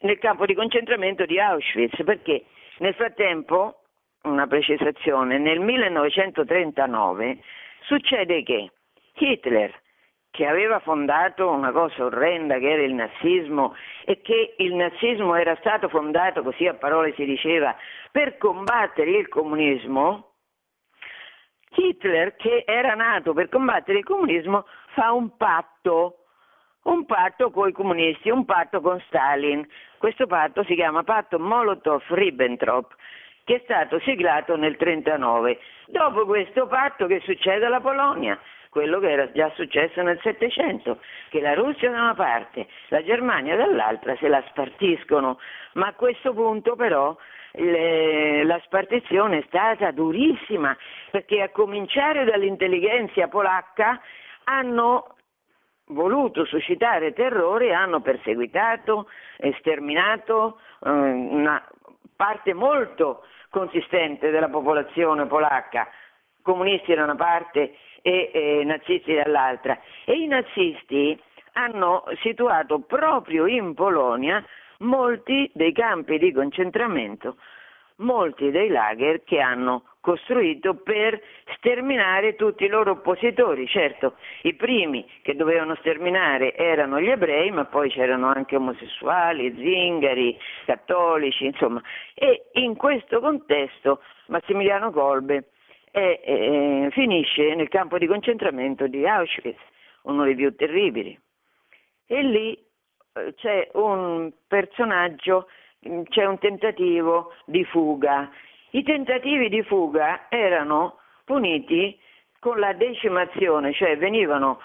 nel 0.00 0.18
campo 0.18 0.46
di 0.46 0.54
concentramento 0.54 1.24
di 1.26 1.38
Auschwitz 1.38 2.02
perché 2.04 2.44
nel 2.78 2.94
frattempo, 2.94 3.82
una 4.22 4.46
precisazione, 4.46 5.38
nel 5.38 5.60
1939 5.60 7.38
succede 7.82 8.42
che 8.42 8.70
Hitler, 9.14 9.80
che 10.30 10.46
aveva 10.46 10.80
fondato 10.80 11.50
una 11.50 11.72
cosa 11.72 12.04
orrenda 12.04 12.58
che 12.58 12.70
era 12.70 12.82
il 12.82 12.94
nazismo 12.94 13.74
e 14.04 14.20
che 14.22 14.54
il 14.58 14.74
nazismo 14.74 15.34
era 15.34 15.54
stato 15.56 15.88
fondato, 15.88 16.42
così 16.42 16.66
a 16.66 16.74
parole 16.74 17.12
si 17.14 17.24
diceva, 17.24 17.76
per 18.10 18.38
combattere 18.38 19.10
il 19.10 19.28
comunismo, 19.28 20.31
Hitler, 21.74 22.36
che 22.36 22.64
era 22.66 22.94
nato 22.94 23.32
per 23.32 23.48
combattere 23.48 23.98
il 23.98 24.04
comunismo, 24.04 24.66
fa 24.94 25.12
un 25.12 25.36
patto, 25.36 26.18
un 26.84 27.04
patto 27.06 27.50
con 27.50 27.68
i 27.68 27.72
comunisti, 27.72 28.30
un 28.30 28.44
patto 28.44 28.80
con 28.80 29.00
Stalin. 29.06 29.66
Questo 29.98 30.26
patto 30.26 30.64
si 30.64 30.74
chiama 30.74 31.02
patto 31.02 31.38
Molotov-Ribbentrop, 31.38 32.94
che 33.44 33.56
è 33.56 33.60
stato 33.64 33.98
siglato 34.00 34.56
nel 34.56 34.76
1939. 34.78 35.58
Dopo 35.86 36.26
questo 36.26 36.66
patto 36.66 37.06
che 37.06 37.20
succede 37.24 37.66
alla 37.66 37.80
Polonia? 37.80 38.38
Quello 38.68 39.00
che 39.00 39.10
era 39.10 39.30
già 39.32 39.50
successo 39.54 40.00
nel 40.00 40.18
Settecento, 40.22 40.98
che 41.28 41.42
la 41.42 41.52
Russia 41.52 41.90
da 41.90 42.00
una 42.00 42.14
parte, 42.14 42.66
la 42.88 43.02
Germania 43.02 43.54
dall'altra 43.54 44.16
se 44.16 44.28
la 44.28 44.42
spartiscono, 44.48 45.38
ma 45.74 45.88
a 45.88 45.92
questo 45.92 46.32
punto 46.32 46.74
però 46.74 47.14
le, 47.52 48.44
la 48.44 48.60
spartizione 48.64 49.38
è 49.38 49.44
stata 49.46 49.90
durissima, 49.90 50.76
perché 51.10 51.42
a 51.42 51.50
cominciare 51.50 52.24
dall'intelligenza 52.24 53.28
polacca 53.28 54.00
hanno 54.44 55.16
voluto 55.86 56.44
suscitare 56.44 57.12
terrore 57.12 57.74
hanno 57.74 58.00
perseguitato 58.00 59.08
e 59.36 59.54
sterminato 59.58 60.60
eh, 60.84 60.90
una 60.90 61.62
parte 62.16 62.54
molto 62.54 63.24
consistente 63.50 64.30
della 64.30 64.48
popolazione 64.48 65.26
polacca, 65.26 65.88
comunisti 66.40 66.94
da 66.94 67.04
una 67.04 67.16
parte 67.16 67.76
e 68.00 68.30
eh, 68.32 68.62
nazisti 68.64 69.14
dall'altra. 69.14 69.78
E 70.04 70.14
i 70.14 70.26
nazisti 70.26 71.20
hanno 71.54 72.04
situato 72.22 72.80
proprio 72.80 73.46
in 73.46 73.74
Polonia 73.74 74.42
molti 74.82 75.50
dei 75.54 75.72
campi 75.72 76.18
di 76.18 76.32
concentramento, 76.32 77.36
molti 77.96 78.50
dei 78.50 78.68
lager 78.68 79.22
che 79.24 79.40
hanno 79.40 79.84
costruito 80.00 80.74
per 80.74 81.20
sterminare 81.56 82.34
tutti 82.34 82.64
i 82.64 82.68
loro 82.68 82.92
oppositori. 82.92 83.66
Certo, 83.68 84.16
i 84.42 84.54
primi 84.54 85.08
che 85.22 85.36
dovevano 85.36 85.76
sterminare 85.76 86.54
erano 86.56 87.00
gli 87.00 87.08
ebrei, 87.08 87.50
ma 87.50 87.64
poi 87.64 87.88
c'erano 87.90 88.26
anche 88.26 88.56
omosessuali, 88.56 89.54
zingari, 89.56 90.36
cattolici, 90.66 91.46
insomma. 91.46 91.80
E 92.14 92.48
in 92.54 92.76
questo 92.76 93.20
contesto 93.20 94.02
Massimiliano 94.26 94.90
Kolbe 94.90 95.50
è, 95.90 96.20
è, 96.22 96.88
finisce 96.90 97.54
nel 97.54 97.68
campo 97.68 97.98
di 97.98 98.06
concentramento 98.06 98.88
di 98.88 99.06
Auschwitz, 99.06 99.60
uno 100.02 100.24
dei 100.24 100.34
più 100.34 100.54
terribili. 100.56 101.16
E 102.06 102.22
lì 102.22 102.58
c'è 103.36 103.70
un 103.74 104.32
personaggio, 104.46 105.48
c'è 106.08 106.24
un 106.24 106.38
tentativo 106.38 107.34
di 107.44 107.64
fuga. 107.64 108.30
I 108.70 108.82
tentativi 108.82 109.48
di 109.48 109.62
fuga 109.62 110.26
erano 110.28 110.98
puniti 111.24 111.98
con 112.38 112.58
la 112.58 112.72
decimazione, 112.72 113.72
cioè 113.72 113.96
venivano 113.98 114.60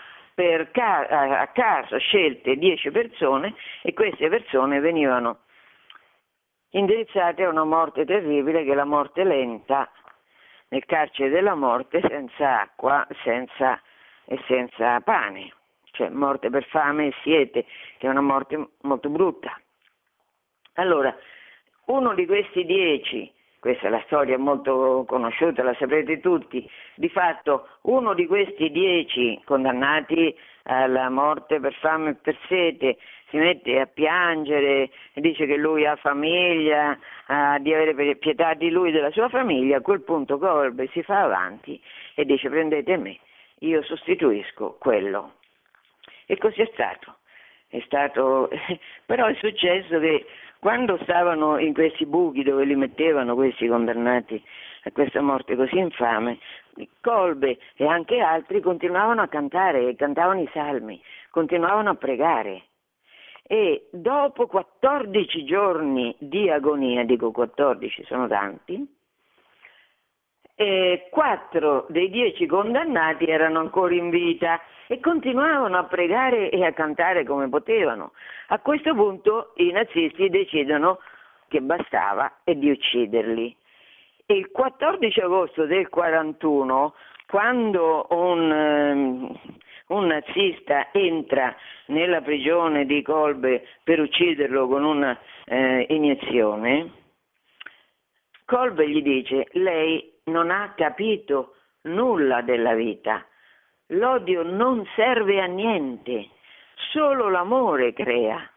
ca- 0.71 1.07
a 1.39 1.47
caso 1.47 1.97
scelte 1.97 2.55
10 2.57 2.91
persone 2.91 3.55
e 3.81 3.93
queste 3.93 4.29
persone 4.29 4.79
venivano 4.79 5.39
indirizzate 6.71 7.43
a 7.43 7.49
una 7.49 7.63
morte 7.63 8.05
terribile 8.05 8.63
che 8.63 8.71
è 8.71 8.75
la 8.75 8.85
morte 8.85 9.23
lenta 9.23 9.89
nel 10.69 10.85
carcere 10.85 11.29
della 11.29 11.55
morte 11.55 12.01
senza 12.07 12.61
acqua 12.61 13.07
senza, 13.23 13.81
e 14.25 14.39
senza 14.47 14.99
pane, 15.01 15.53
cioè 15.97 16.09
morte 16.09 16.49
per 16.49 16.63
fame 16.65 17.07
e 17.07 17.13
siete, 17.23 17.65
che 17.97 18.07
è 18.07 18.09
una 18.09 18.21
morte 18.21 18.69
molto 18.81 19.09
brutta. 19.09 19.59
Allora, 20.75 21.13
uno 21.85 22.13
di 22.13 22.25
questi 22.27 22.65
dieci, 22.65 23.31
questa 23.59 23.87
è 23.87 23.89
la 23.89 24.03
storia 24.05 24.37
molto 24.37 25.05
conosciuta, 25.07 25.63
la 25.63 25.75
saprete 25.79 26.19
tutti, 26.19 26.69
di 26.95 27.09
fatto 27.09 27.67
uno 27.81 28.13
di 28.13 28.27
questi 28.27 28.69
dieci 28.69 29.41
condannati 29.43 30.37
alla 30.63 31.09
morte 31.09 31.59
per 31.59 31.73
fame 31.73 32.11
e 32.11 32.15
per 32.15 32.37
sete 32.47 32.97
si 33.29 33.37
mette 33.37 33.79
a 33.79 33.87
piangere, 33.87 34.91
dice 35.15 35.45
che 35.47 35.57
lui 35.57 35.85
ha 35.85 35.95
famiglia, 35.95 36.97
ha 37.25 37.57
di 37.57 37.73
avere 37.73 38.15
pietà 38.17 38.53
di 38.53 38.69
lui 38.69 38.89
e 38.89 38.91
della 38.91 39.11
sua 39.11 39.29
famiglia, 39.29 39.77
a 39.77 39.81
quel 39.81 40.01
punto 40.01 40.37
Colbe 40.37 40.87
si 40.91 41.01
fa 41.01 41.23
avanti 41.23 41.81
e 42.13 42.23
dice 42.23 42.49
prendete 42.49 42.95
me, 42.97 43.17
io 43.59 43.81
sostituisco 43.81 44.77
quello. 44.79 45.36
E 46.27 46.37
così 46.37 46.61
è 46.61 46.69
stato. 46.73 47.17
È 47.67 47.81
stato, 47.85 48.49
però 49.05 49.25
è 49.25 49.33
successo 49.35 49.99
che 49.99 50.25
quando 50.59 50.99
stavano 51.03 51.57
in 51.57 51.73
questi 51.73 52.05
buchi 52.05 52.43
dove 52.43 52.65
li 52.65 52.75
mettevano 52.75 53.33
questi 53.35 53.67
condannati 53.67 54.41
a 54.83 54.91
questa 54.91 55.21
morte 55.21 55.55
così 55.55 55.77
infame, 55.77 56.37
Colbe 57.01 57.57
e 57.75 57.85
anche 57.87 58.19
altri 58.19 58.61
continuavano 58.61 59.21
a 59.21 59.27
cantare, 59.27 59.95
cantavano 59.95 60.41
i 60.41 60.49
salmi, 60.53 61.01
continuavano 61.31 61.91
a 61.91 61.95
pregare. 61.95 62.63
E 63.43 63.87
dopo 63.91 64.45
14 64.45 65.45
giorni 65.45 66.15
di 66.19 66.49
agonia, 66.49 67.03
dico 67.05 67.31
14, 67.31 68.03
sono 68.03 68.27
tanti, 68.27 68.96
e 70.59 71.07
quattro 71.11 71.85
dei 71.89 72.09
dieci 72.09 72.47
condannati 72.47 73.25
erano 73.25 73.59
ancora 73.59 73.93
in 73.93 74.09
vita 74.09 74.59
e 74.87 74.99
continuavano 74.99 75.77
a 75.77 75.83
pregare 75.83 76.49
e 76.49 76.65
a 76.65 76.73
cantare 76.73 77.23
come 77.25 77.47
potevano. 77.47 78.13
A 78.47 78.57
questo 78.57 78.95
punto 78.95 79.53
i 79.57 79.71
nazisti 79.71 80.29
decidono 80.29 80.97
che 81.47 81.61
bastava 81.61 82.39
e 82.43 82.57
di 82.57 82.71
ucciderli. 82.71 83.55
Il 84.25 84.49
14 84.49 85.19
agosto 85.19 85.67
del 85.67 85.89
41, 85.89 86.95
quando 87.27 88.07
un, 88.09 88.51
um, 88.51 89.39
un 89.89 90.05
nazista 90.07 90.87
entra 90.91 91.55
nella 91.87 92.21
prigione 92.21 92.87
di 92.87 93.03
Kolbe 93.03 93.63
per 93.83 93.99
ucciderlo 93.99 94.67
con 94.67 94.83
una 94.83 95.15
eh, 95.45 95.85
iniezione, 95.89 96.91
Kolbe 98.43 98.89
gli 98.89 99.03
dice 99.03 99.45
lei 99.51 100.15
non 100.27 100.51
ha 100.51 100.73
capito 100.75 101.55
nulla 101.83 102.41
della 102.41 102.73
vita. 102.73 103.25
L'odio 103.87 104.43
non 104.43 104.85
serve 104.95 105.41
a 105.41 105.45
niente, 105.45 106.29
solo 106.91 107.29
l'amore 107.29 107.93
crea. 107.93 108.49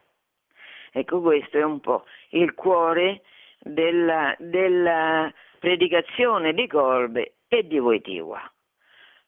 Ecco, 0.92 1.20
questo 1.20 1.58
è 1.58 1.62
un 1.62 1.80
po' 1.80 2.04
il 2.30 2.54
cuore 2.54 3.22
della, 3.60 4.34
della 4.38 5.32
predicazione 5.58 6.52
di 6.52 6.66
Colbe 6.66 7.34
e 7.48 7.66
di 7.66 7.78
Wojtyła. 7.78 8.40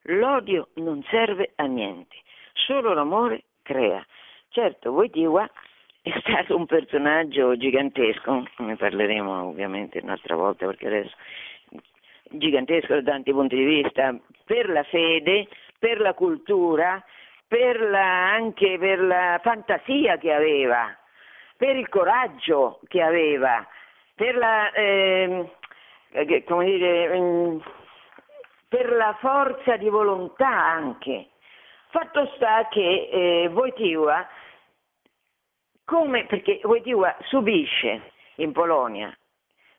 L'odio 0.06 0.70
non 0.74 1.04
serve 1.08 1.52
a 1.56 1.64
niente, 1.64 2.16
solo 2.54 2.92
l'amore 2.92 3.44
crea. 3.62 4.04
Certo, 4.48 4.90
Wojtyła 4.90 5.48
è 6.02 6.12
stato 6.18 6.56
un 6.56 6.66
personaggio 6.66 7.56
gigantesco, 7.56 8.44
ne 8.58 8.76
parleremo 8.76 9.44
ovviamente 9.44 10.00
un'altra 10.02 10.34
volta 10.34 10.66
perché 10.66 10.88
adesso 10.88 11.14
gigantesco 12.30 12.94
da 12.94 13.02
tanti 13.02 13.32
punti 13.32 13.56
di 13.56 13.64
vista, 13.64 14.14
per 14.44 14.68
la 14.68 14.82
fede, 14.84 15.48
per 15.78 16.00
la 16.00 16.14
cultura, 16.14 17.02
per 17.46 17.80
la, 17.80 18.32
anche 18.32 18.78
per 18.78 19.00
la 19.00 19.40
fantasia 19.42 20.16
che 20.16 20.32
aveva, 20.32 20.96
per 21.56 21.76
il 21.76 21.88
coraggio 21.88 22.80
che 22.88 23.02
aveva, 23.02 23.66
per 24.14 24.36
la, 24.36 24.72
eh, 24.72 25.50
come 26.46 26.64
dire, 26.64 27.18
mm, 27.18 27.58
per 28.68 28.92
la 28.92 29.16
forza 29.20 29.76
di 29.76 29.88
volontà 29.88 30.48
anche. 30.48 31.28
Fatto 31.88 32.30
sta 32.36 32.68
che 32.70 33.08
eh, 33.12 33.50
Wojtyła, 33.52 34.26
come, 35.84 36.24
perché 36.24 36.60
Wojtyła 36.62 37.16
subisce 37.24 38.12
in 38.36 38.52
Polonia, 38.52 39.14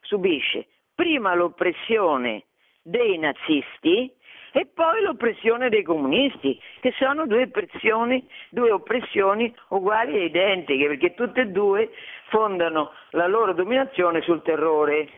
subisce 0.02 0.68
prima 0.96 1.34
l'oppressione 1.34 2.44
dei 2.82 3.18
nazisti 3.18 4.12
e 4.56 4.68
poi 4.72 5.02
l'oppressione 5.02 5.70
dei 5.70 5.82
comunisti, 5.82 6.60
che 6.80 6.94
sono 7.00 7.26
due 7.26 7.50
due 8.50 8.70
oppressioni 8.70 9.54
uguali 9.70 10.16
e 10.16 10.26
identiche, 10.26 10.88
perché 10.88 11.16
tutte 11.16 11.42
e 11.42 11.48
due 11.48 11.90
fondano 12.30 12.92
la 13.12 13.26
loro 13.26 13.54
dominazione 13.54 14.22
sul 14.22 14.44
terrore. 14.44 15.10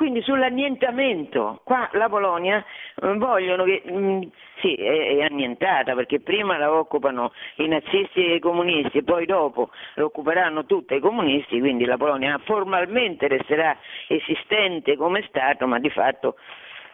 Quindi 0.00 0.22
sull'annientamento, 0.22 1.60
qua 1.62 1.86
la 1.92 2.08
Polonia 2.08 2.64
eh, 3.02 3.14
vogliono 3.18 3.64
che, 3.64 3.82
mh, 3.84 3.98
mm, 3.98 4.22
sì, 4.62 4.72
è, 4.72 5.18
è, 5.18 5.22
annientata 5.24 5.94
perché 5.94 6.20
prima 6.20 6.56
la 6.56 6.72
occupano 6.72 7.32
i 7.56 7.68
nazisti 7.68 8.24
e 8.24 8.36
i 8.36 8.38
comunisti 8.38 9.02
poi 9.02 9.26
dopo 9.26 9.68
la 9.96 10.04
occuperanno 10.06 10.64
tutti 10.64 10.94
i 10.94 11.00
comunisti, 11.00 11.60
quindi 11.60 11.84
la 11.84 11.98
Polonia 11.98 12.40
formalmente 12.46 13.28
resterà 13.28 13.76
esistente 14.08 14.96
come 14.96 15.22
Stato, 15.28 15.66
ma 15.66 15.78
di 15.78 15.90
fatto, 15.90 16.36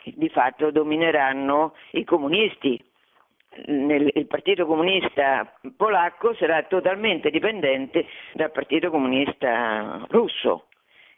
di 0.02 0.28
fatto 0.28 0.72
domineranno 0.72 1.74
i 1.92 2.02
comunisti. 2.02 2.84
Nel, 3.66 4.11
il 4.14 4.26
Partito 4.26 4.66
Comunista 4.66 5.57
polacco 5.76 6.34
sarà 6.34 6.64
totalmente 6.64 7.30
dipendente 7.30 8.04
dal 8.32 8.50
Partito 8.50 8.90
Comunista 8.90 10.04
russo, 10.09 10.66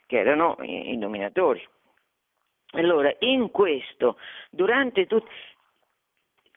che 0.05 0.19
erano 0.19 0.55
i, 0.61 0.91
i 0.91 0.97
dominatori. 0.99 1.67
Allora, 2.71 3.13
in 3.19 3.49
questo, 3.51 4.17
durante 4.49 5.07
tutto, 5.07 5.29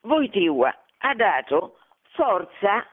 Wojtyła 0.01 0.75
ha 0.99 1.15
dato 1.15 1.77
forza 2.11 2.85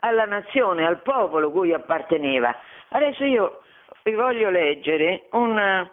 alla 0.00 0.24
nazione, 0.24 0.86
al 0.86 1.02
popolo 1.02 1.50
cui 1.50 1.72
apparteneva. 1.72 2.56
Adesso 2.88 3.24
io 3.24 3.62
vi 4.02 4.14
voglio 4.14 4.50
leggere 4.50 5.28
una, 5.32 5.90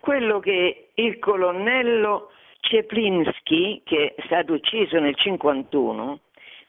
quello 0.00 0.40
che 0.40 0.90
il 0.94 1.18
colonnello 1.18 2.30
Ceplinski, 2.60 3.82
che 3.84 4.14
è 4.16 4.22
stato 4.24 4.54
ucciso 4.54 4.98
nel 4.98 5.14
1951, 5.16 6.20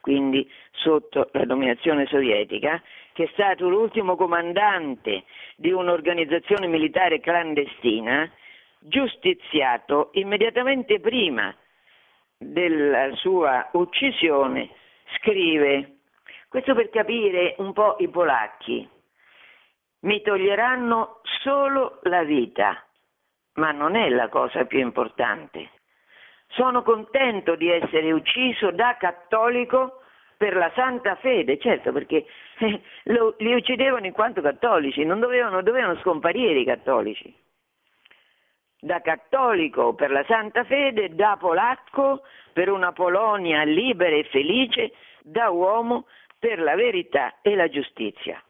quindi 0.01 0.49
sotto 0.71 1.29
la 1.33 1.45
dominazione 1.45 2.05
sovietica, 2.07 2.81
che 3.13 3.23
è 3.23 3.29
stato 3.33 3.67
l'ultimo 3.67 4.15
comandante 4.15 5.23
di 5.55 5.71
un'organizzazione 5.71 6.67
militare 6.67 7.19
clandestina, 7.19 8.31
giustiziato 8.79 10.09
immediatamente 10.13 10.99
prima 10.99 11.53
della 12.37 13.13
sua 13.15 13.69
uccisione, 13.73 14.69
scrive, 15.17 15.97
questo 16.47 16.73
per 16.73 16.89
capire 16.89 17.55
un 17.57 17.73
po' 17.73 17.97
i 17.99 18.07
polacchi, 18.07 18.87
mi 20.01 20.21
toglieranno 20.21 21.19
solo 21.41 21.99
la 22.03 22.23
vita, 22.23 22.81
ma 23.55 23.71
non 23.71 23.95
è 23.95 24.07
la 24.09 24.29
cosa 24.29 24.63
più 24.65 24.79
importante. 24.79 25.71
Sono 26.47 26.81
contento 26.81 27.55
di 27.55 27.69
essere 27.69 28.11
ucciso 28.11 28.71
da 28.71 28.95
cattolico 28.97 30.01
per 30.37 30.55
la 30.55 30.71
santa 30.73 31.15
fede, 31.15 31.59
certo 31.59 31.91
perché 31.91 32.25
eh, 32.59 32.81
lo, 33.03 33.35
li 33.39 33.53
uccidevano 33.53 34.05
in 34.05 34.13
quanto 34.13 34.41
cattolici, 34.41 35.03
non 35.03 35.19
dovevano, 35.19 35.61
dovevano 35.61 35.99
scomparire 35.99 36.59
i 36.59 36.65
cattolici 36.65 37.35
da 38.79 39.01
cattolico 39.01 39.93
per 39.93 40.11
la 40.11 40.23
santa 40.27 40.63
fede, 40.63 41.13
da 41.13 41.37
polacco 41.39 42.23
per 42.53 42.69
una 42.69 42.91
Polonia 42.93 43.63
libera 43.63 44.15
e 44.15 44.23
felice, 44.25 44.93
da 45.21 45.49
uomo 45.49 46.05
per 46.39 46.59
la 46.59 46.75
verità 46.75 47.39
e 47.41 47.55
la 47.55 47.67
giustizia. 47.67 48.41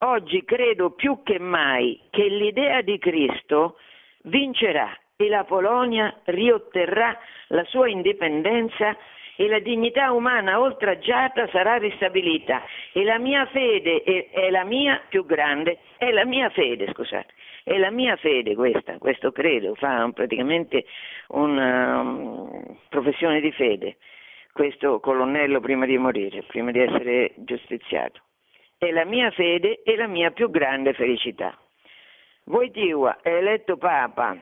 Oggi 0.00 0.44
credo 0.44 0.90
più 0.90 1.22
che 1.22 1.38
mai 1.38 2.00
che 2.10 2.28
l'idea 2.28 2.82
di 2.82 2.98
Cristo 2.98 3.78
vincerà 4.24 4.94
e 5.16 5.28
la 5.28 5.44
Polonia 5.44 6.20
riotterrà 6.24 7.18
la 7.48 7.64
sua 7.64 7.88
indipendenza 7.88 8.96
e 9.36 9.48
la 9.48 9.58
dignità 9.58 10.12
umana 10.12 10.60
oltraggiata 10.60 11.48
sarà 11.48 11.76
ristabilita 11.76 12.62
e 12.92 13.04
la 13.04 13.18
mia 13.18 13.46
fede 13.46 14.02
è, 14.02 14.30
è 14.30 14.50
la 14.50 14.64
mia 14.64 15.02
più 15.08 15.24
grande, 15.24 15.78
è 15.98 16.10
la 16.10 16.24
mia 16.24 16.48
fede, 16.50 16.90
scusate, 16.92 17.32
È 17.68 17.76
la 17.78 17.90
mia 17.90 18.14
fede 18.14 18.54
questa, 18.54 18.96
questo 18.98 19.32
credo, 19.32 19.74
fa 19.74 20.08
praticamente 20.14 20.84
una 21.30 21.98
um, 21.98 22.78
professione 22.88 23.40
di 23.40 23.50
fede, 23.50 23.96
questo 24.52 25.00
colonnello 25.00 25.58
prima 25.58 25.84
di 25.84 25.98
morire, 25.98 26.44
prima 26.44 26.70
di 26.70 26.78
essere 26.78 27.32
giustiziato. 27.38 28.20
È 28.78 28.88
la 28.92 29.04
mia 29.04 29.32
fede 29.32 29.82
e 29.82 29.96
la 29.96 30.06
mia 30.06 30.30
più 30.30 30.48
grande 30.48 30.92
felicità. 30.92 31.58
Wojtyła 32.44 33.18
è 33.20 33.34
eletto 33.34 33.76
Papa 33.76 34.40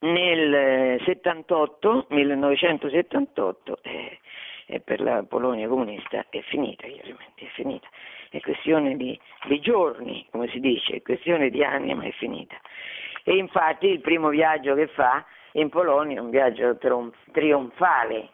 nel 0.00 1.00
78, 1.04 2.06
1978, 2.08 3.78
eh, 3.82 4.18
e 4.66 4.80
per 4.80 5.00
la 5.00 5.22
Polonia 5.22 5.68
comunista 5.68 6.26
è 6.28 6.40
finita, 6.40 6.88
chiaramente, 6.88 7.44
è 7.44 7.48
finita. 7.52 7.86
È 8.34 8.40
questione 8.40 8.96
di, 8.96 9.16
di 9.46 9.60
giorni, 9.60 10.26
come 10.32 10.48
si 10.48 10.58
dice, 10.58 10.96
è 10.96 11.02
questione 11.02 11.50
di 11.50 11.62
anni, 11.62 11.94
ma 11.94 12.02
è 12.02 12.10
finita. 12.10 12.56
E 13.22 13.36
infatti 13.36 13.86
il 13.86 14.00
primo 14.00 14.28
viaggio 14.30 14.74
che 14.74 14.88
fa 14.88 15.24
in 15.52 15.68
Polonia 15.68 16.16
è 16.16 16.20
un 16.20 16.30
viaggio 16.30 16.76
trionfale, 17.30 18.30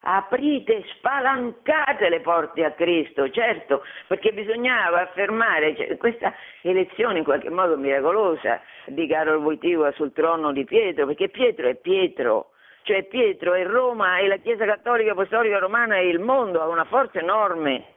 aprite, 0.00 0.84
spalancate 0.96 2.08
le 2.08 2.20
porte 2.20 2.64
a 2.64 2.70
Cristo, 2.70 3.28
certo, 3.28 3.84
perché 4.06 4.32
bisognava 4.32 5.02
affermare 5.02 5.76
cioè, 5.76 5.98
questa 5.98 6.32
elezione 6.62 7.18
in 7.18 7.24
qualche 7.24 7.50
modo 7.50 7.76
miracolosa 7.76 8.62
di 8.86 9.06
Carlo 9.06 9.36
Wojtyła 9.40 9.92
sul 9.92 10.14
trono 10.14 10.50
di 10.52 10.64
Pietro, 10.64 11.04
perché 11.04 11.28
Pietro 11.28 11.68
è 11.68 11.74
Pietro, 11.74 12.52
cioè 12.84 13.02
Pietro 13.02 13.52
è 13.52 13.66
Roma 13.66 14.16
e 14.16 14.28
la 14.28 14.38
Chiesa 14.38 14.64
Cattolica 14.64 15.12
Apostolica 15.12 15.58
Romana 15.58 15.98
e 15.98 16.08
il 16.08 16.20
mondo, 16.20 16.62
ha 16.62 16.68
una 16.68 16.84
forza 16.84 17.18
enorme. 17.18 17.95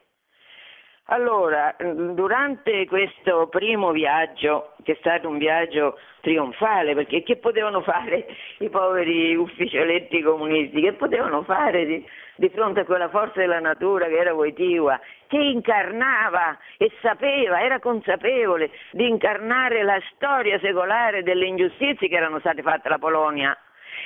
Allora, 1.11 1.75
durante 1.79 2.85
questo 2.85 3.47
primo 3.47 3.89
viaggio, 3.91 4.73
che 4.83 4.91
è 4.91 4.97
stato 4.99 5.27
un 5.27 5.39
viaggio 5.39 5.97
trionfale, 6.21 6.93
perché 6.93 7.23
che 7.23 7.37
potevano 7.37 7.81
fare 7.81 8.27
i 8.59 8.69
poveri 8.69 9.35
ufficioletti 9.35 10.21
comunisti? 10.21 10.81
Che 10.81 10.93
potevano 10.93 11.41
fare 11.41 11.85
di, 11.87 12.05
di 12.35 12.49
fronte 12.49 12.81
a 12.81 12.85
quella 12.85 13.09
forza 13.09 13.39
della 13.39 13.59
natura 13.59 14.05
che 14.05 14.19
era 14.19 14.35
Wojtyła, 14.35 14.99
che 15.25 15.37
incarnava 15.37 16.55
e 16.77 16.91
sapeva, 17.01 17.59
era 17.59 17.79
consapevole 17.79 18.69
di 18.91 19.07
incarnare 19.07 19.81
la 19.81 19.99
storia 20.13 20.59
secolare 20.59 21.23
delle 21.23 21.47
ingiustizie 21.47 22.07
che 22.07 22.15
erano 22.15 22.37
state 22.37 22.61
fatte 22.61 22.87
alla 22.87 22.99
Polonia 22.99 23.57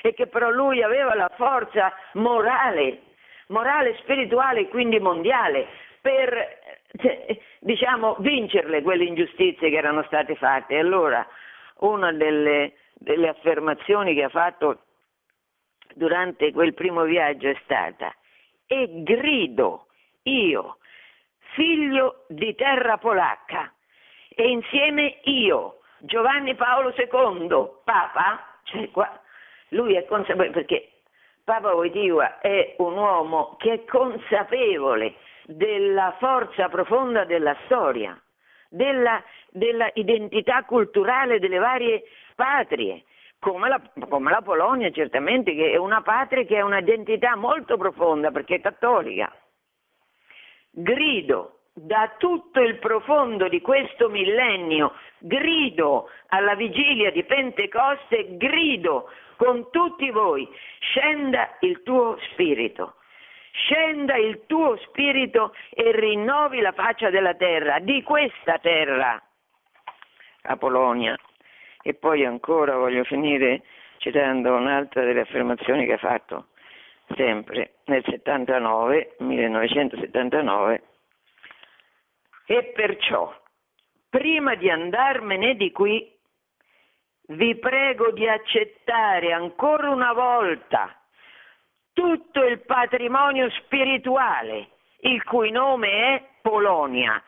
e 0.02 0.14
che 0.14 0.28
però 0.28 0.50
lui 0.50 0.82
aveva 0.82 1.14
la 1.16 1.30
forza 1.36 1.92
morale, 2.14 3.02
morale, 3.48 3.98
spirituale 3.98 4.62
e 4.62 4.68
quindi 4.70 5.02
mondiale 5.02 5.68
per 6.04 6.60
cioè, 6.98 7.38
diciamo, 7.60 8.16
vincerle 8.20 8.82
quelle 8.82 9.06
ingiustizie 9.06 9.70
che 9.70 9.78
erano 9.78 10.04
state 10.04 10.36
fatte. 10.36 10.76
E 10.76 10.80
allora 10.80 11.26
una 11.80 12.12
delle, 12.12 12.74
delle 12.94 13.30
affermazioni 13.30 14.14
che 14.14 14.24
ha 14.24 14.30
fatto 14.30 14.84
durante 15.96 16.52
quel 16.52 16.74
primo 16.74 17.04
viaggio 17.04 17.50
è 17.50 17.58
stata 17.64 18.14
e 18.66 19.04
grido 19.04 19.88
io, 20.24 20.78
figlio 21.54 22.26
di 22.28 22.56
terra 22.56 22.98
polacca, 22.98 23.72
e 24.30 24.50
insieme 24.50 25.20
io, 25.24 25.82
Giovanni 26.00 26.56
Paolo 26.56 26.94
II, 26.96 27.48
Papa, 27.84 28.58
cioè 28.64 28.90
qua, 28.90 29.22
lui 29.70 29.96
è 29.96 30.06
consapevole 30.06 30.50
perché 30.52 30.90
Papa 31.44 31.74
Wojtyła 31.74 32.40
è 32.40 32.76
un 32.78 32.98
uomo 32.98 33.56
che 33.60 33.74
è 33.74 33.86
consapevole 33.86 35.16
della 35.46 36.16
forza 36.20 36.70
profonda 36.70 37.26
della 37.26 37.56
storia, 37.66 38.20
della, 38.70 39.22
della 39.50 39.90
identità 39.94 40.64
culturale 40.64 41.40
delle 41.40 41.58
varie 41.58 42.04
patrie, 42.36 43.04
come 43.40 43.68
la, 43.68 43.82
come 44.08 44.32
la, 44.32 44.42
Polonia 44.42 44.90
certamente, 44.92 45.54
che 45.54 45.72
è 45.72 45.78
una 45.78 46.02
patria 46.02 46.44
che 46.44 46.58
ha 46.58 46.66
un'identità 46.66 47.36
molto 47.36 47.78
profonda 47.78 48.32
perché 48.32 48.56
è 48.56 48.62
cattolica. 48.62 49.34
Grido 50.72 51.60
da 51.74 52.14
tutto 52.18 52.62
il 52.62 52.78
profondo 52.78 53.50
di 53.50 53.60
questo 53.60 54.08
millennio, 54.08 54.94
grido 55.20 56.10
alla 56.28 56.56
vigilia 56.56 57.12
di 57.12 57.24
Pentecoste, 57.24 58.38
grido 58.38 59.10
con 59.36 59.70
tutti 59.72 60.10
voi, 60.12 60.48
scenda 60.80 61.58
il 61.62 61.82
tuo 61.84 62.18
spirito 62.32 62.96
scenda 63.54 64.16
il 64.18 64.46
tuo 64.48 64.78
spirito 64.78 65.54
e 65.70 65.92
rinnovi 65.92 66.60
la 66.60 66.72
faccia 66.72 67.10
della 67.10 67.36
terra, 67.36 67.80
di 67.80 68.02
questa 68.02 68.58
terra, 68.58 69.22
la 70.42 70.58
Polonia. 70.58 71.16
E 71.82 71.94
poi 71.94 72.26
ancora 72.26 72.76
voglio 72.78 73.04
finire 73.04 73.62
citando 73.98 74.56
un'altra 74.56 75.04
delle 75.04 75.22
affermazioni 75.22 75.86
che 75.86 75.94
ha 75.94 75.98
fatto 75.98 76.48
sempre 77.16 77.76
nel 77.86 78.04
79, 78.04 79.16
1979, 79.20 80.84
e 82.46 82.64
perciò, 82.76 83.34
prima 84.10 84.56
di 84.56 84.70
andarmene 84.70 85.56
di 85.56 85.72
qui, 85.72 86.12
vi 87.28 87.56
prego 87.56 88.12
di 88.12 88.28
accettare 88.28 89.32
ancora 89.32 89.90
una 89.90 90.12
volta 90.12 91.03
tutto 91.94 92.44
il 92.44 92.60
patrimonio 92.60 93.50
spirituale, 93.52 94.70
il 95.02 95.24
cui 95.24 95.52
nome 95.52 96.16
è 96.16 96.24
Polonia, 96.42 97.22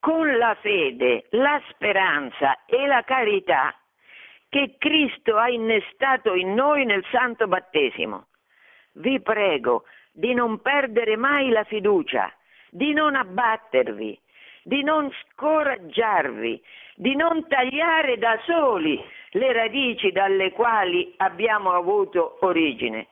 con 0.00 0.36
la 0.36 0.54
fede, 0.60 1.26
la 1.30 1.60
speranza 1.70 2.64
e 2.66 2.86
la 2.86 3.02
carità 3.02 3.74
che 4.48 4.76
Cristo 4.78 5.36
ha 5.38 5.48
innestato 5.48 6.34
in 6.34 6.52
noi 6.52 6.84
nel 6.84 7.04
santo 7.10 7.46
battesimo. 7.48 8.26
Vi 8.92 9.20
prego 9.20 9.84
di 10.12 10.34
non 10.34 10.60
perdere 10.60 11.16
mai 11.16 11.48
la 11.48 11.64
fiducia, 11.64 12.32
di 12.70 12.92
non 12.92 13.14
abbattervi, 13.14 14.20
di 14.62 14.82
non 14.82 15.10
scoraggiarvi, 15.10 16.62
di 16.96 17.16
non 17.16 17.46
tagliare 17.48 18.18
da 18.18 18.38
soli 18.44 19.02
le 19.30 19.52
radici 19.52 20.12
dalle 20.12 20.52
quali 20.52 21.12
abbiamo 21.16 21.72
avuto 21.72 22.38
origine, 22.42 23.08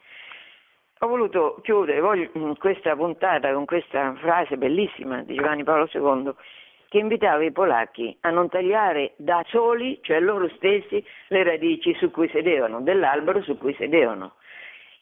ho 1.04 1.08
voluto 1.08 1.58
chiudere 1.62 2.00
mm, 2.00 2.52
questa 2.58 2.94
puntata 2.94 3.52
con 3.52 3.64
questa 3.64 4.14
frase 4.20 4.56
bellissima 4.56 5.22
di 5.22 5.34
Giovanni 5.34 5.64
Paolo 5.64 5.88
II 5.92 6.32
che 6.88 6.98
invitava 6.98 7.42
i 7.42 7.50
polacchi 7.50 8.16
a 8.20 8.30
non 8.30 8.48
tagliare 8.48 9.14
da 9.16 9.42
soli, 9.48 9.98
cioè 10.02 10.20
loro 10.20 10.48
stessi, 10.56 11.04
le 11.28 11.42
radici 11.42 11.94
su 11.94 12.10
cui 12.10 12.28
sedevano, 12.28 12.82
dell'albero 12.82 13.42
su 13.42 13.56
cui 13.56 13.74
sedevano. 13.74 14.34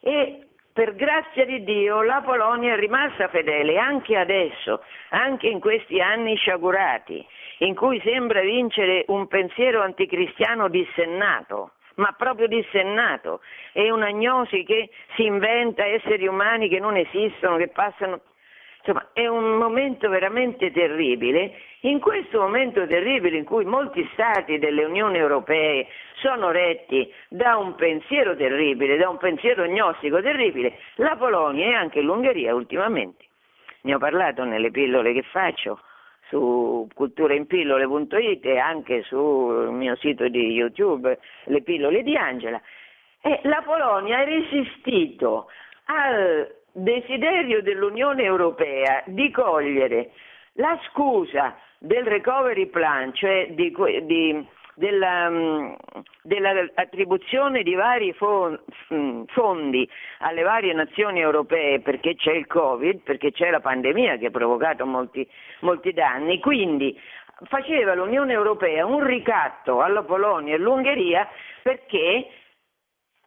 E 0.01 0.47
per 0.73 0.95
grazia 0.95 1.45
di 1.45 1.65
Dio 1.65 2.01
la 2.03 2.23
Polonia 2.25 2.75
è 2.75 2.79
rimasta 2.79 3.29
fedele 3.29 3.77
anche 3.77 4.17
adesso, 4.17 4.83
anche 5.11 5.49
in 5.49 5.59
questi 5.59 6.01
anni 6.01 6.37
sciagurati, 6.37 7.27
in 7.59 7.75
cui 7.75 8.01
sembra 8.05 8.41
vincere 8.41 9.05
un 9.09 9.27
pensiero 9.27 9.83
anticristiano 9.83 10.69
dissennato 10.69 11.73
ma 12.01 12.13
proprio 12.17 12.49
dissennato, 12.49 13.41
è 13.73 13.89
un'agnosi 13.91 14.65
che 14.65 14.89
si 15.15 15.25
inventa 15.25 15.85
esseri 15.85 16.27
umani 16.27 16.69
che 16.69 16.81
non 16.81 16.97
esistono, 16.97 17.57
che 17.57 17.69
passano. 17.69 18.21
Insomma, 18.79 19.11
è 19.13 19.27
un 19.27 19.59
momento 19.59 20.09
veramente 20.09 20.73
terribile. 20.73 21.53
In 21.81 22.01
questo 22.01 22.41
momento 22.41 22.87
terribile 22.87 23.37
in 23.37 23.45
cui 23.45 23.67
molti 23.67 24.09
stati 24.13 24.59
delle 24.59 24.85
Unioni 24.85 25.19
Europee 25.19 25.87
sono 26.15 26.51
retti 26.51 27.13
da 27.29 27.59
un 27.59 27.75
pensiero 27.75 28.35
terribile, 28.35 28.97
da 28.97 29.11
un 29.11 29.19
pensiero 29.19 29.67
gnostico 29.67 30.23
terribile, 30.23 30.79
la 30.97 31.17
Polonia 31.17 31.67
e 31.67 31.75
anche 31.75 32.01
l'Ungheria 32.01 32.55
ultimamente. 32.55 33.27
Ne 33.83 33.95
ho 33.95 33.99
parlato 33.99 34.45
nelle 34.45 34.71
pillole 34.71 35.13
che 35.13 35.23
faccio 35.23 35.81
su 36.31 36.89
culturainpillole.it 36.95 38.47
e 38.47 38.59
anche 38.59 39.03
sul 39.03 39.73
mio 39.73 39.97
sito 39.97 40.29
di 40.29 40.53
YouTube, 40.53 41.19
le 41.45 41.63
pillole 41.63 42.03
di 42.03 42.17
Angela. 42.17 42.61
E 43.21 43.41
la 43.43 43.63
Polonia 43.65 44.19
ha 44.19 44.25
resistito 44.25 45.49
al 45.87 46.49
desiderio 46.73 47.61
dell'Unione 47.63 48.23
Europea 48.23 49.03
di 49.07 49.31
cogliere 49.33 50.13
la 50.55 50.79
scusa 50.89 51.57
del 51.79 52.05
recovery 52.05 52.67
plan, 52.67 53.13
cioè 53.13 53.49
di, 53.51 53.75
di 54.05 54.47
della, 54.81 55.29
mm, 55.29 55.73
dell'attribuzione 56.23 57.63
di 57.63 57.75
vari 57.75 58.17
mm, 58.95 59.25
fondi 59.27 59.89
alle 60.21 60.43
varie 60.43 60.73
nazioni 60.73 61.21
europee 61.21 61.81
perché 61.81 62.15
c'è 62.15 62.33
il 62.33 62.47
Covid, 62.47 63.01
perché 63.03 63.31
c'è 63.31 63.51
la 63.51 63.61
pandemia 63.61 64.17
che 64.17 64.27
ha 64.27 64.31
provocato 64.31 64.87
molti, 64.87 65.29
molti 65.61 65.93
danni, 65.93 66.41
quindi 66.41 66.99
faceva 67.43 67.95
l'Unione 67.95 68.33
Europea 68.33 68.87
un 68.87 69.05
ricatto 69.05 69.83
alla 69.83 70.03
Polonia 70.03 70.55
e 70.55 70.57
all'Ungheria 70.57 71.29
perché 71.63 72.29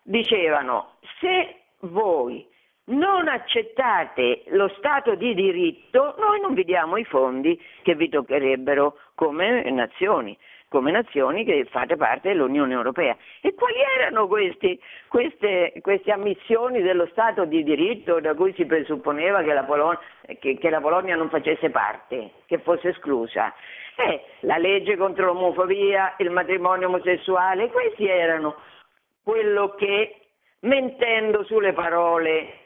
dicevano 0.01 0.95
se 1.19 1.61
voi 1.81 2.49
non 2.85 3.27
accettate 3.27 4.43
lo 4.47 4.69
Stato 4.77 5.15
di 5.15 5.35
diritto, 5.35 6.15
noi 6.17 6.41
non 6.41 6.53
vi 6.55 6.63
diamo 6.63 6.97
i 6.97 7.05
fondi 7.05 7.59
che 7.83 7.95
vi 7.95 8.09
toccherebbero 8.09 8.97
come 9.15 9.69
nazioni 9.69 10.35
come 10.73 10.89
nazioni 10.89 11.45
che 11.45 11.67
fate 11.69 11.95
parte 11.97 12.29
dell'Unione 12.29 12.73
Europea. 12.73 13.15
E 13.41 13.53
quali 13.53 13.77
erano 13.95 14.25
questi, 14.25 14.81
queste, 15.07 15.71
queste, 15.81 16.11
ammissioni 16.11 16.81
dello 16.81 17.05
Stato 17.11 17.45
di 17.45 17.63
diritto 17.63 18.19
da 18.19 18.33
cui 18.33 18.53
si 18.55 18.65
presupponeva 18.65 19.43
che 19.43 19.53
la, 19.53 19.65
Polonia, 19.65 19.99
che, 20.39 20.57
che 20.57 20.69
la 20.71 20.81
Polonia 20.81 21.15
non 21.15 21.29
facesse 21.29 21.69
parte, 21.69 22.31
che 22.47 22.57
fosse 22.57 22.89
esclusa? 22.89 23.53
Eh, 23.97 24.23
la 24.39 24.57
legge 24.57 24.97
contro 24.97 25.27
l'omofobia, 25.27 26.15
il 26.17 26.31
matrimonio 26.31 26.87
omosessuale, 26.87 27.69
questi 27.69 28.07
erano 28.07 28.55
quello 29.21 29.75
che, 29.75 30.21
mentendo 30.61 31.43
sulle 31.43 31.73
parole, 31.73 32.61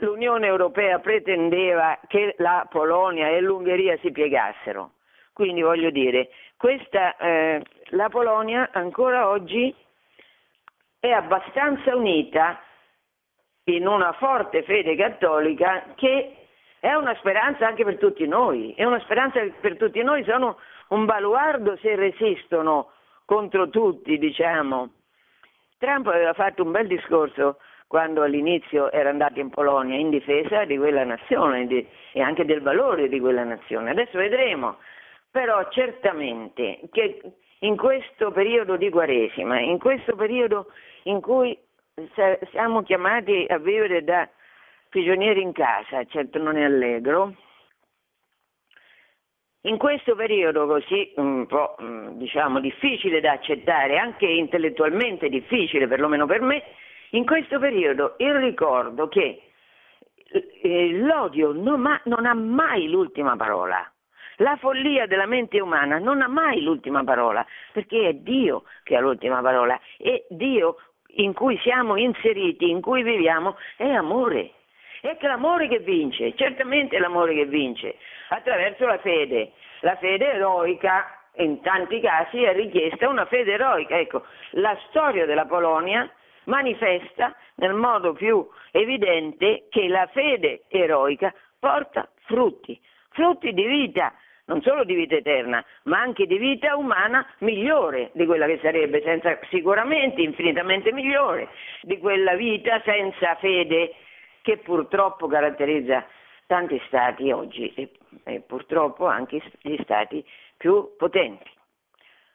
l'Unione 0.00 0.46
Europea 0.46 0.98
pretendeva 0.98 1.98
che 2.06 2.34
la 2.36 2.66
Polonia 2.68 3.30
e 3.30 3.40
l'Ungheria 3.40 3.96
si 4.02 4.12
piegassero. 4.12 4.90
Quindi 5.34 5.62
voglio 5.62 5.90
dire, 5.90 6.28
questa, 6.56 7.16
eh, 7.16 7.60
la 7.86 8.08
Polonia 8.08 8.70
ancora 8.72 9.28
oggi 9.28 9.74
è 11.00 11.10
abbastanza 11.10 11.96
unita 11.96 12.62
in 13.64 13.88
una 13.88 14.12
forte 14.12 14.62
fede 14.62 14.94
cattolica 14.94 15.86
che 15.96 16.36
è 16.78 16.94
una 16.94 17.16
speranza 17.16 17.66
anche 17.66 17.82
per 17.82 17.98
tutti 17.98 18.24
noi, 18.28 18.74
è 18.76 18.84
una 18.84 19.00
speranza 19.00 19.44
per 19.60 19.76
tutti 19.76 20.00
noi, 20.04 20.22
sono 20.22 20.56
un 20.90 21.04
baluardo 21.04 21.76
se 21.78 21.96
resistono 21.96 22.92
contro 23.24 23.68
tutti, 23.70 24.16
diciamo. 24.18 24.90
Trump 25.78 26.06
aveva 26.06 26.32
fatto 26.32 26.62
un 26.62 26.70
bel 26.70 26.86
discorso 26.86 27.58
quando 27.88 28.22
all'inizio 28.22 28.92
era 28.92 29.10
andato 29.10 29.40
in 29.40 29.50
Polonia 29.50 29.98
in 29.98 30.10
difesa 30.10 30.64
di 30.64 30.78
quella 30.78 31.02
nazione 31.02 31.66
e 32.12 32.22
anche 32.22 32.44
del 32.44 32.62
valore 32.62 33.08
di 33.08 33.18
quella 33.18 33.42
nazione. 33.42 33.90
Adesso 33.90 34.16
vedremo 34.16 34.76
però 35.34 35.68
certamente 35.70 36.78
che 36.92 37.20
in 37.58 37.76
questo 37.76 38.30
periodo 38.30 38.76
di 38.76 38.88
Quaresima, 38.88 39.58
in 39.58 39.80
questo 39.80 40.14
periodo 40.14 40.68
in 41.04 41.20
cui 41.20 41.58
siamo 42.52 42.84
chiamati 42.84 43.44
a 43.48 43.58
vivere 43.58 44.04
da 44.04 44.28
prigionieri 44.88 45.42
in 45.42 45.50
casa, 45.50 46.04
certo 46.04 46.38
non 46.38 46.56
è 46.56 46.62
allegro, 46.62 47.34
in 49.62 49.76
questo 49.76 50.14
periodo 50.14 50.68
così 50.68 51.12
un 51.16 51.46
po' 51.46 51.74
diciamo 52.12 52.60
difficile 52.60 53.20
da 53.20 53.32
accettare, 53.32 53.98
anche 53.98 54.26
intellettualmente 54.26 55.28
difficile 55.28 55.88
perlomeno 55.88 56.26
per 56.26 56.42
me, 56.42 56.62
in 57.10 57.26
questo 57.26 57.58
periodo 57.58 58.14
il 58.18 58.34
ricordo 58.34 59.08
che 59.08 59.50
eh, 60.62 60.90
l'odio 60.92 61.50
non 61.50 62.24
ha 62.24 62.34
mai 62.34 62.88
l'ultima 62.88 63.34
parola. 63.34 63.88
La 64.38 64.56
follia 64.56 65.06
della 65.06 65.26
mente 65.26 65.60
umana 65.60 65.98
non 65.98 66.20
ha 66.20 66.28
mai 66.28 66.62
l'ultima 66.62 67.04
parola, 67.04 67.46
perché 67.72 68.08
è 68.08 68.12
Dio 68.14 68.64
che 68.82 68.96
ha 68.96 69.00
l'ultima 69.00 69.40
parola 69.40 69.78
e 69.96 70.26
Dio 70.28 70.76
in 71.16 71.32
cui 71.32 71.58
siamo 71.58 71.96
inseriti, 71.96 72.68
in 72.68 72.80
cui 72.80 73.02
viviamo, 73.02 73.56
è 73.76 73.88
amore. 73.88 74.52
È 75.00 75.16
l'amore 75.20 75.68
che 75.68 75.78
vince, 75.80 76.34
certamente 76.34 76.96
è 76.96 76.98
l'amore 76.98 77.34
che 77.34 77.44
vince, 77.44 77.96
attraverso 78.28 78.86
la 78.86 78.98
fede. 78.98 79.52
La 79.80 79.96
fede 79.96 80.32
eroica, 80.32 81.06
in 81.36 81.60
tanti 81.60 82.00
casi, 82.00 82.42
è 82.42 82.54
richiesta 82.54 83.08
una 83.08 83.26
fede 83.26 83.52
eroica. 83.52 83.98
Ecco, 83.98 84.24
la 84.52 84.76
storia 84.88 85.26
della 85.26 85.44
Polonia 85.44 86.10
manifesta 86.44 87.34
nel 87.56 87.74
modo 87.74 88.14
più 88.14 88.48
evidente 88.70 89.66
che 89.68 89.88
la 89.88 90.06
fede 90.06 90.64
eroica 90.68 91.32
porta 91.58 92.08
frutti, 92.24 92.80
frutti 93.10 93.52
di 93.52 93.66
vita 93.66 94.12
non 94.46 94.60
solo 94.62 94.84
di 94.84 94.94
vita 94.94 95.14
eterna, 95.14 95.64
ma 95.84 96.00
anche 96.00 96.26
di 96.26 96.36
vita 96.36 96.76
umana 96.76 97.26
migliore 97.38 98.10
di 98.12 98.26
quella 98.26 98.46
che 98.46 98.58
sarebbe, 98.60 99.02
senza, 99.02 99.38
sicuramente 99.48 100.20
infinitamente 100.20 100.92
migliore 100.92 101.48
di 101.82 101.98
quella 101.98 102.34
vita 102.34 102.80
senza 102.84 103.34
fede 103.36 103.94
che 104.42 104.58
purtroppo 104.58 105.26
caratterizza 105.26 106.06
tanti 106.46 106.80
stati 106.86 107.30
oggi 107.32 107.72
e, 107.74 107.90
e 108.24 108.40
purtroppo 108.40 109.06
anche 109.06 109.40
gli 109.62 109.78
stati 109.82 110.24
più 110.56 110.94
potenti. 110.98 111.50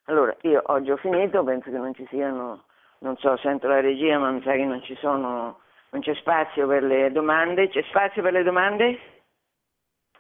Allora, 0.06 0.36
io 0.42 0.64
oggi 0.66 0.90
ho 0.90 0.98
finito, 0.98 1.44
penso 1.44 1.70
che 1.70 1.78
non 1.78 1.94
ci 1.94 2.06
siano, 2.10 2.64
non 3.00 3.16
so, 3.18 3.38
sento 3.38 3.68
la 3.68 3.80
regia, 3.80 4.18
ma 4.18 4.32
mi 4.32 4.42
sa 4.42 4.54
che 4.54 4.66
non 4.66 4.82
ci 4.82 4.96
sono, 4.96 5.60
non 5.92 6.02
c'è 6.02 6.16
spazio 6.16 6.68
per 6.68 6.82
le 6.82 7.12
domande. 7.12 7.70
C'è 7.70 7.84
spazio 7.84 8.24
per 8.24 8.34
le 8.34 8.42
domande? 8.42 9.00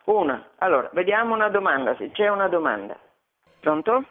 Una. 0.09 0.43
Allora, 0.57 0.89
vediamo 0.93 1.35
una 1.35 1.49
domanda, 1.49 1.95
se 1.95 2.09
c'è 2.11 2.29
una 2.29 2.47
domanda. 2.47 2.97
Pronto? 3.59 4.05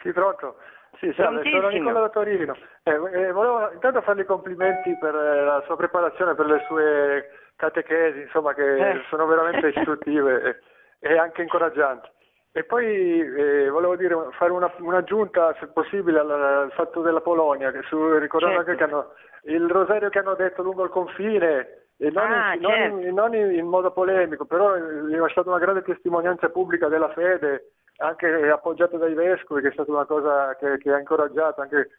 Sì, 0.00 0.12
pronto. 0.12 0.56
Sì, 0.98 1.12
salve, 1.16 1.42
sono 1.50 1.68
Nicola 1.68 2.00
da 2.00 2.08
Torino. 2.08 2.56
Eh, 2.84 2.92
eh, 2.92 3.32
volevo 3.32 3.72
intanto 3.72 4.00
fargli 4.02 4.24
complimenti 4.24 4.96
per 4.96 5.14
eh, 5.16 5.44
la 5.44 5.62
sua 5.66 5.76
preparazione, 5.76 6.34
per 6.34 6.46
le 6.46 6.64
sue 6.68 7.30
catechesi, 7.56 8.20
insomma, 8.20 8.54
che 8.54 8.90
eh. 8.90 9.02
sono 9.08 9.26
veramente 9.26 9.68
istruttive 9.76 10.62
e, 11.00 11.08
e, 11.08 11.18
anche 11.18 11.42
incoraggianti. 11.42 12.08
E 12.52 12.62
poi 12.62 13.20
eh, 13.20 13.68
volevo 13.70 13.96
dire, 13.96 14.16
fare 14.32 14.52
una, 14.52 14.72
un'aggiunta, 14.78 15.54
se 15.58 15.66
possibile, 15.66 16.20
al, 16.20 16.30
al, 16.30 16.72
fatto 16.72 17.00
della 17.02 17.20
Polonia, 17.20 17.72
che 17.72 17.82
su, 17.82 18.16
ricordando 18.18 18.62
certo. 18.62 18.70
anche 18.70 18.84
che 18.84 18.90
hanno 18.90 19.12
il 19.42 19.68
rosario 19.68 20.10
che 20.10 20.18
hanno 20.20 20.34
detto 20.34 20.62
lungo 20.62 20.84
il 20.84 20.90
confine, 20.90 21.77
e 22.00 22.10
non, 22.12 22.30
ah, 22.30 22.54
in, 22.54 22.62
certo. 22.62 22.94
non, 22.94 23.02
in, 23.02 23.14
non 23.14 23.34
in, 23.34 23.66
modo 23.66 23.90
polemico, 23.90 24.44
però 24.44 24.72
è 24.72 25.30
stata 25.30 25.48
una 25.48 25.58
grande 25.58 25.82
testimonianza 25.82 26.48
pubblica 26.48 26.86
della 26.86 27.10
fede, 27.10 27.72
anche 27.96 28.26
appoggiata 28.50 28.96
dai 28.96 29.14
vescovi, 29.14 29.62
che 29.62 29.68
è 29.68 29.72
stata 29.72 29.90
una 29.90 30.04
cosa 30.04 30.54
che, 30.56 30.78
che 30.78 30.92
ha 30.92 30.98
incoraggiato, 30.98 31.60
anche 31.60 31.90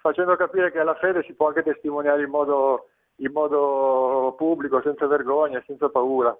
facendo 0.00 0.36
capire 0.36 0.70
che 0.70 0.78
alla 0.78 0.94
fede 0.96 1.22
si 1.22 1.34
può 1.34 1.48
anche 1.48 1.62
testimoniare 1.62 2.22
in 2.22 2.28
modo, 2.28 2.88
in 3.16 3.32
modo 3.32 4.34
pubblico, 4.36 4.82
senza 4.82 5.06
vergogna, 5.06 5.62
senza 5.66 5.88
paura. 5.88 6.36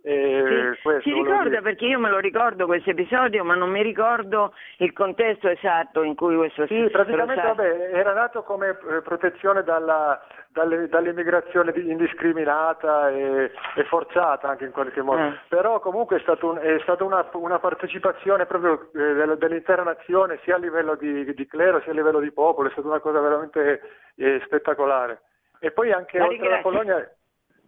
Eh, 0.00 0.78
si, 0.80 1.10
si 1.10 1.12
ricorda 1.12 1.60
perché 1.60 1.86
io 1.86 1.98
me 1.98 2.08
lo 2.08 2.20
ricordo 2.20 2.66
questo 2.66 2.90
episodio, 2.90 3.42
ma 3.42 3.56
non 3.56 3.68
mi 3.68 3.82
ricordo 3.82 4.54
il 4.78 4.92
contesto 4.92 5.48
esatto 5.48 6.04
in 6.04 6.14
cui 6.14 6.36
questo 6.36 6.68
Sì, 6.68 6.88
praticamente 6.90 7.42
vabbè, 7.42 7.90
era 7.92 8.12
nato 8.12 8.44
come 8.44 8.68
eh, 8.68 9.02
protezione 9.02 9.64
dalla, 9.64 10.22
dalle, 10.48 10.88
dall'immigrazione 10.88 11.72
indiscriminata 11.76 13.10
e, 13.10 13.50
e, 13.76 13.84
forzata 13.84 14.48
anche 14.48 14.64
in 14.64 14.72
qualche 14.72 15.02
modo. 15.02 15.22
Eh. 15.22 15.38
Però 15.48 15.80
comunque 15.80 16.18
è, 16.18 16.20
stato 16.20 16.50
un, 16.50 16.58
è 16.58 16.78
stata 16.82 17.04
una, 17.04 17.28
una, 17.32 17.58
partecipazione 17.58 18.46
proprio 18.46 18.90
eh, 18.94 19.36
dell'intera 19.36 19.82
nazione, 19.82 20.40
sia 20.42 20.56
a 20.56 20.58
livello 20.58 20.94
di, 20.96 21.32
di, 21.34 21.46
clero 21.46 21.80
sia 21.82 21.92
a 21.92 21.94
livello 21.94 22.20
di 22.20 22.32
popolo, 22.32 22.68
è 22.68 22.72
stata 22.72 22.88
una 22.88 23.00
cosa 23.00 23.20
veramente 23.20 23.80
eh, 24.16 24.40
spettacolare. 24.44 25.22
E 25.60 25.70
poi 25.70 25.92
anche 25.92 26.20
oltre 26.20 26.46
alla 26.46 26.60
Polonia 26.60 27.10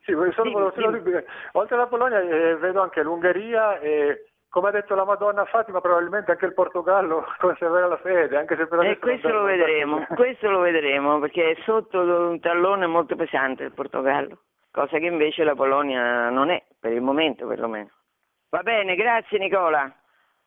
sì, 0.02 0.12
solo, 0.12 0.72
sì, 0.74 0.80
solo, 0.80 1.02
oltre 1.52 1.74
alla 1.74 1.86
Polonia 1.86 2.20
eh, 2.20 2.56
vedo 2.56 2.80
anche 2.80 3.02
l'Ungheria 3.02 3.78
e 3.78 4.29
come 4.50 4.68
ha 4.68 4.72
detto 4.72 4.94
la 4.94 5.04
Madonna 5.04 5.46
Fatima 5.46 5.80
probabilmente 5.80 6.32
anche 6.32 6.44
il 6.44 6.54
Portogallo 6.54 7.24
conserverà 7.40 7.86
la 7.86 7.96
fede 7.96 8.36
anche 8.36 8.56
se 8.56 8.66
per 8.66 8.84
e 8.84 8.98
questo 8.98 9.30
lo 9.30 9.44
vedremo 9.44 10.04
questo 10.14 10.50
lo 10.50 10.58
vedremo 10.60 11.18
perché 11.20 11.52
è 11.52 11.56
sotto 11.64 12.00
un 12.00 12.38
tallone 12.40 12.86
molto 12.86 13.16
pesante 13.16 13.64
il 13.64 13.72
Portogallo 13.72 14.38
cosa 14.70 14.98
che 14.98 15.06
invece 15.06 15.44
la 15.44 15.54
Polonia 15.54 16.28
non 16.30 16.50
è 16.50 16.62
per 16.78 16.92
il 16.92 17.00
momento 17.00 17.46
perlomeno. 17.46 17.90
Va 18.50 18.62
bene 18.62 18.96
grazie 18.96 19.38
Nicola. 19.38 19.92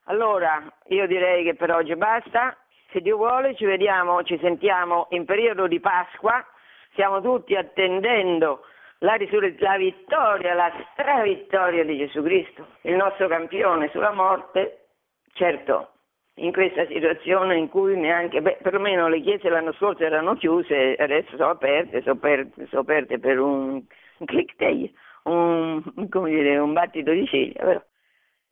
Allora 0.06 0.62
io 0.88 1.08
direi 1.08 1.44
che 1.44 1.56
per 1.56 1.72
oggi 1.72 1.96
basta 1.96 2.58
se 2.92 3.02
Dio 3.02 3.18
vuole 3.18 3.56
ci 3.56 3.66
vediamo 3.66 4.24
ci 4.24 4.38
sentiamo 4.40 5.08
in 5.12 5.26
periodo 5.26 5.68
di 5.68 5.80
Pasqua 5.80 6.46
stiamo 6.92 7.22
tutti 7.22 7.56
attendendo 7.56 8.66
la, 9.04 9.16
risur- 9.16 9.60
la 9.60 9.78
vittoria, 9.78 10.54
la 10.54 10.72
stravittoria 10.94 11.84
di 11.84 11.98
Gesù 11.98 12.24
Cristo, 12.24 12.68
il 12.82 12.96
nostro 12.96 13.28
campione 13.28 13.90
sulla 13.90 14.12
morte, 14.12 14.88
certo 15.34 15.90
in 16.38 16.52
questa 16.52 16.88
situazione 16.88 17.58
in 17.58 17.70
cui 17.70 17.96
neanche, 17.96 18.42
beh, 18.42 18.58
perlomeno 18.62 19.08
le 19.08 19.22
chiese 19.22 19.50
l'anno 19.50 19.74
scorso 19.74 20.04
erano 20.04 20.36
chiuse, 20.36 20.96
adesso 20.96 21.36
sono 21.38 21.52
aperte, 21.52 22.02
sono 22.02 22.16
aperte, 22.16 22.66
sono 22.68 22.82
aperte 22.82 23.20
per 23.20 23.40
un, 23.40 23.84
un 24.18 24.26
click 24.26 24.56
day, 24.58 24.92
un, 25.24 25.82
dire, 25.94 26.58
un 26.58 26.74
battito 26.74 27.12
di 27.12 27.28
ciglia. 27.28 27.64
Però. 27.64 27.84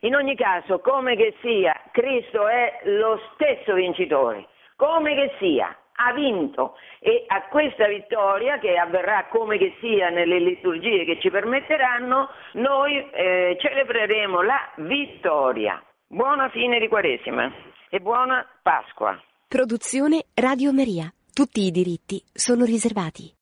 In 0.00 0.14
ogni 0.14 0.36
caso, 0.36 0.78
come 0.78 1.16
che 1.16 1.34
sia, 1.40 1.74
Cristo 1.90 2.46
è 2.46 2.80
lo 2.84 3.20
stesso 3.34 3.74
vincitore, 3.74 4.46
come 4.76 5.14
che 5.14 5.32
sia, 5.38 5.76
ha 5.94 6.12
vinto 6.12 6.76
e 6.98 7.24
a 7.26 7.42
questa 7.48 7.86
vittoria 7.86 8.58
che 8.58 8.76
avverrà 8.76 9.26
come 9.28 9.58
che 9.58 9.76
sia 9.80 10.08
nelle 10.08 10.38
liturgie 10.38 11.04
che 11.04 11.20
ci 11.20 11.30
permetteranno, 11.30 12.28
noi 12.54 12.96
eh, 13.10 13.56
celebreremo 13.60 14.42
la 14.42 14.72
vittoria. 14.76 15.82
Buona 16.06 16.48
fine 16.50 16.78
di 16.78 16.88
Quaresima 16.88 17.50
e 17.88 18.00
buona 18.00 18.46
Pasqua. 18.62 19.20
Produzione 19.48 20.24
Radio 20.34 20.72
Maria. 20.72 21.12
Tutti 21.32 21.60
i 21.60 21.70
diritti 21.70 22.22
sono 22.32 22.64
riservati. 22.64 23.30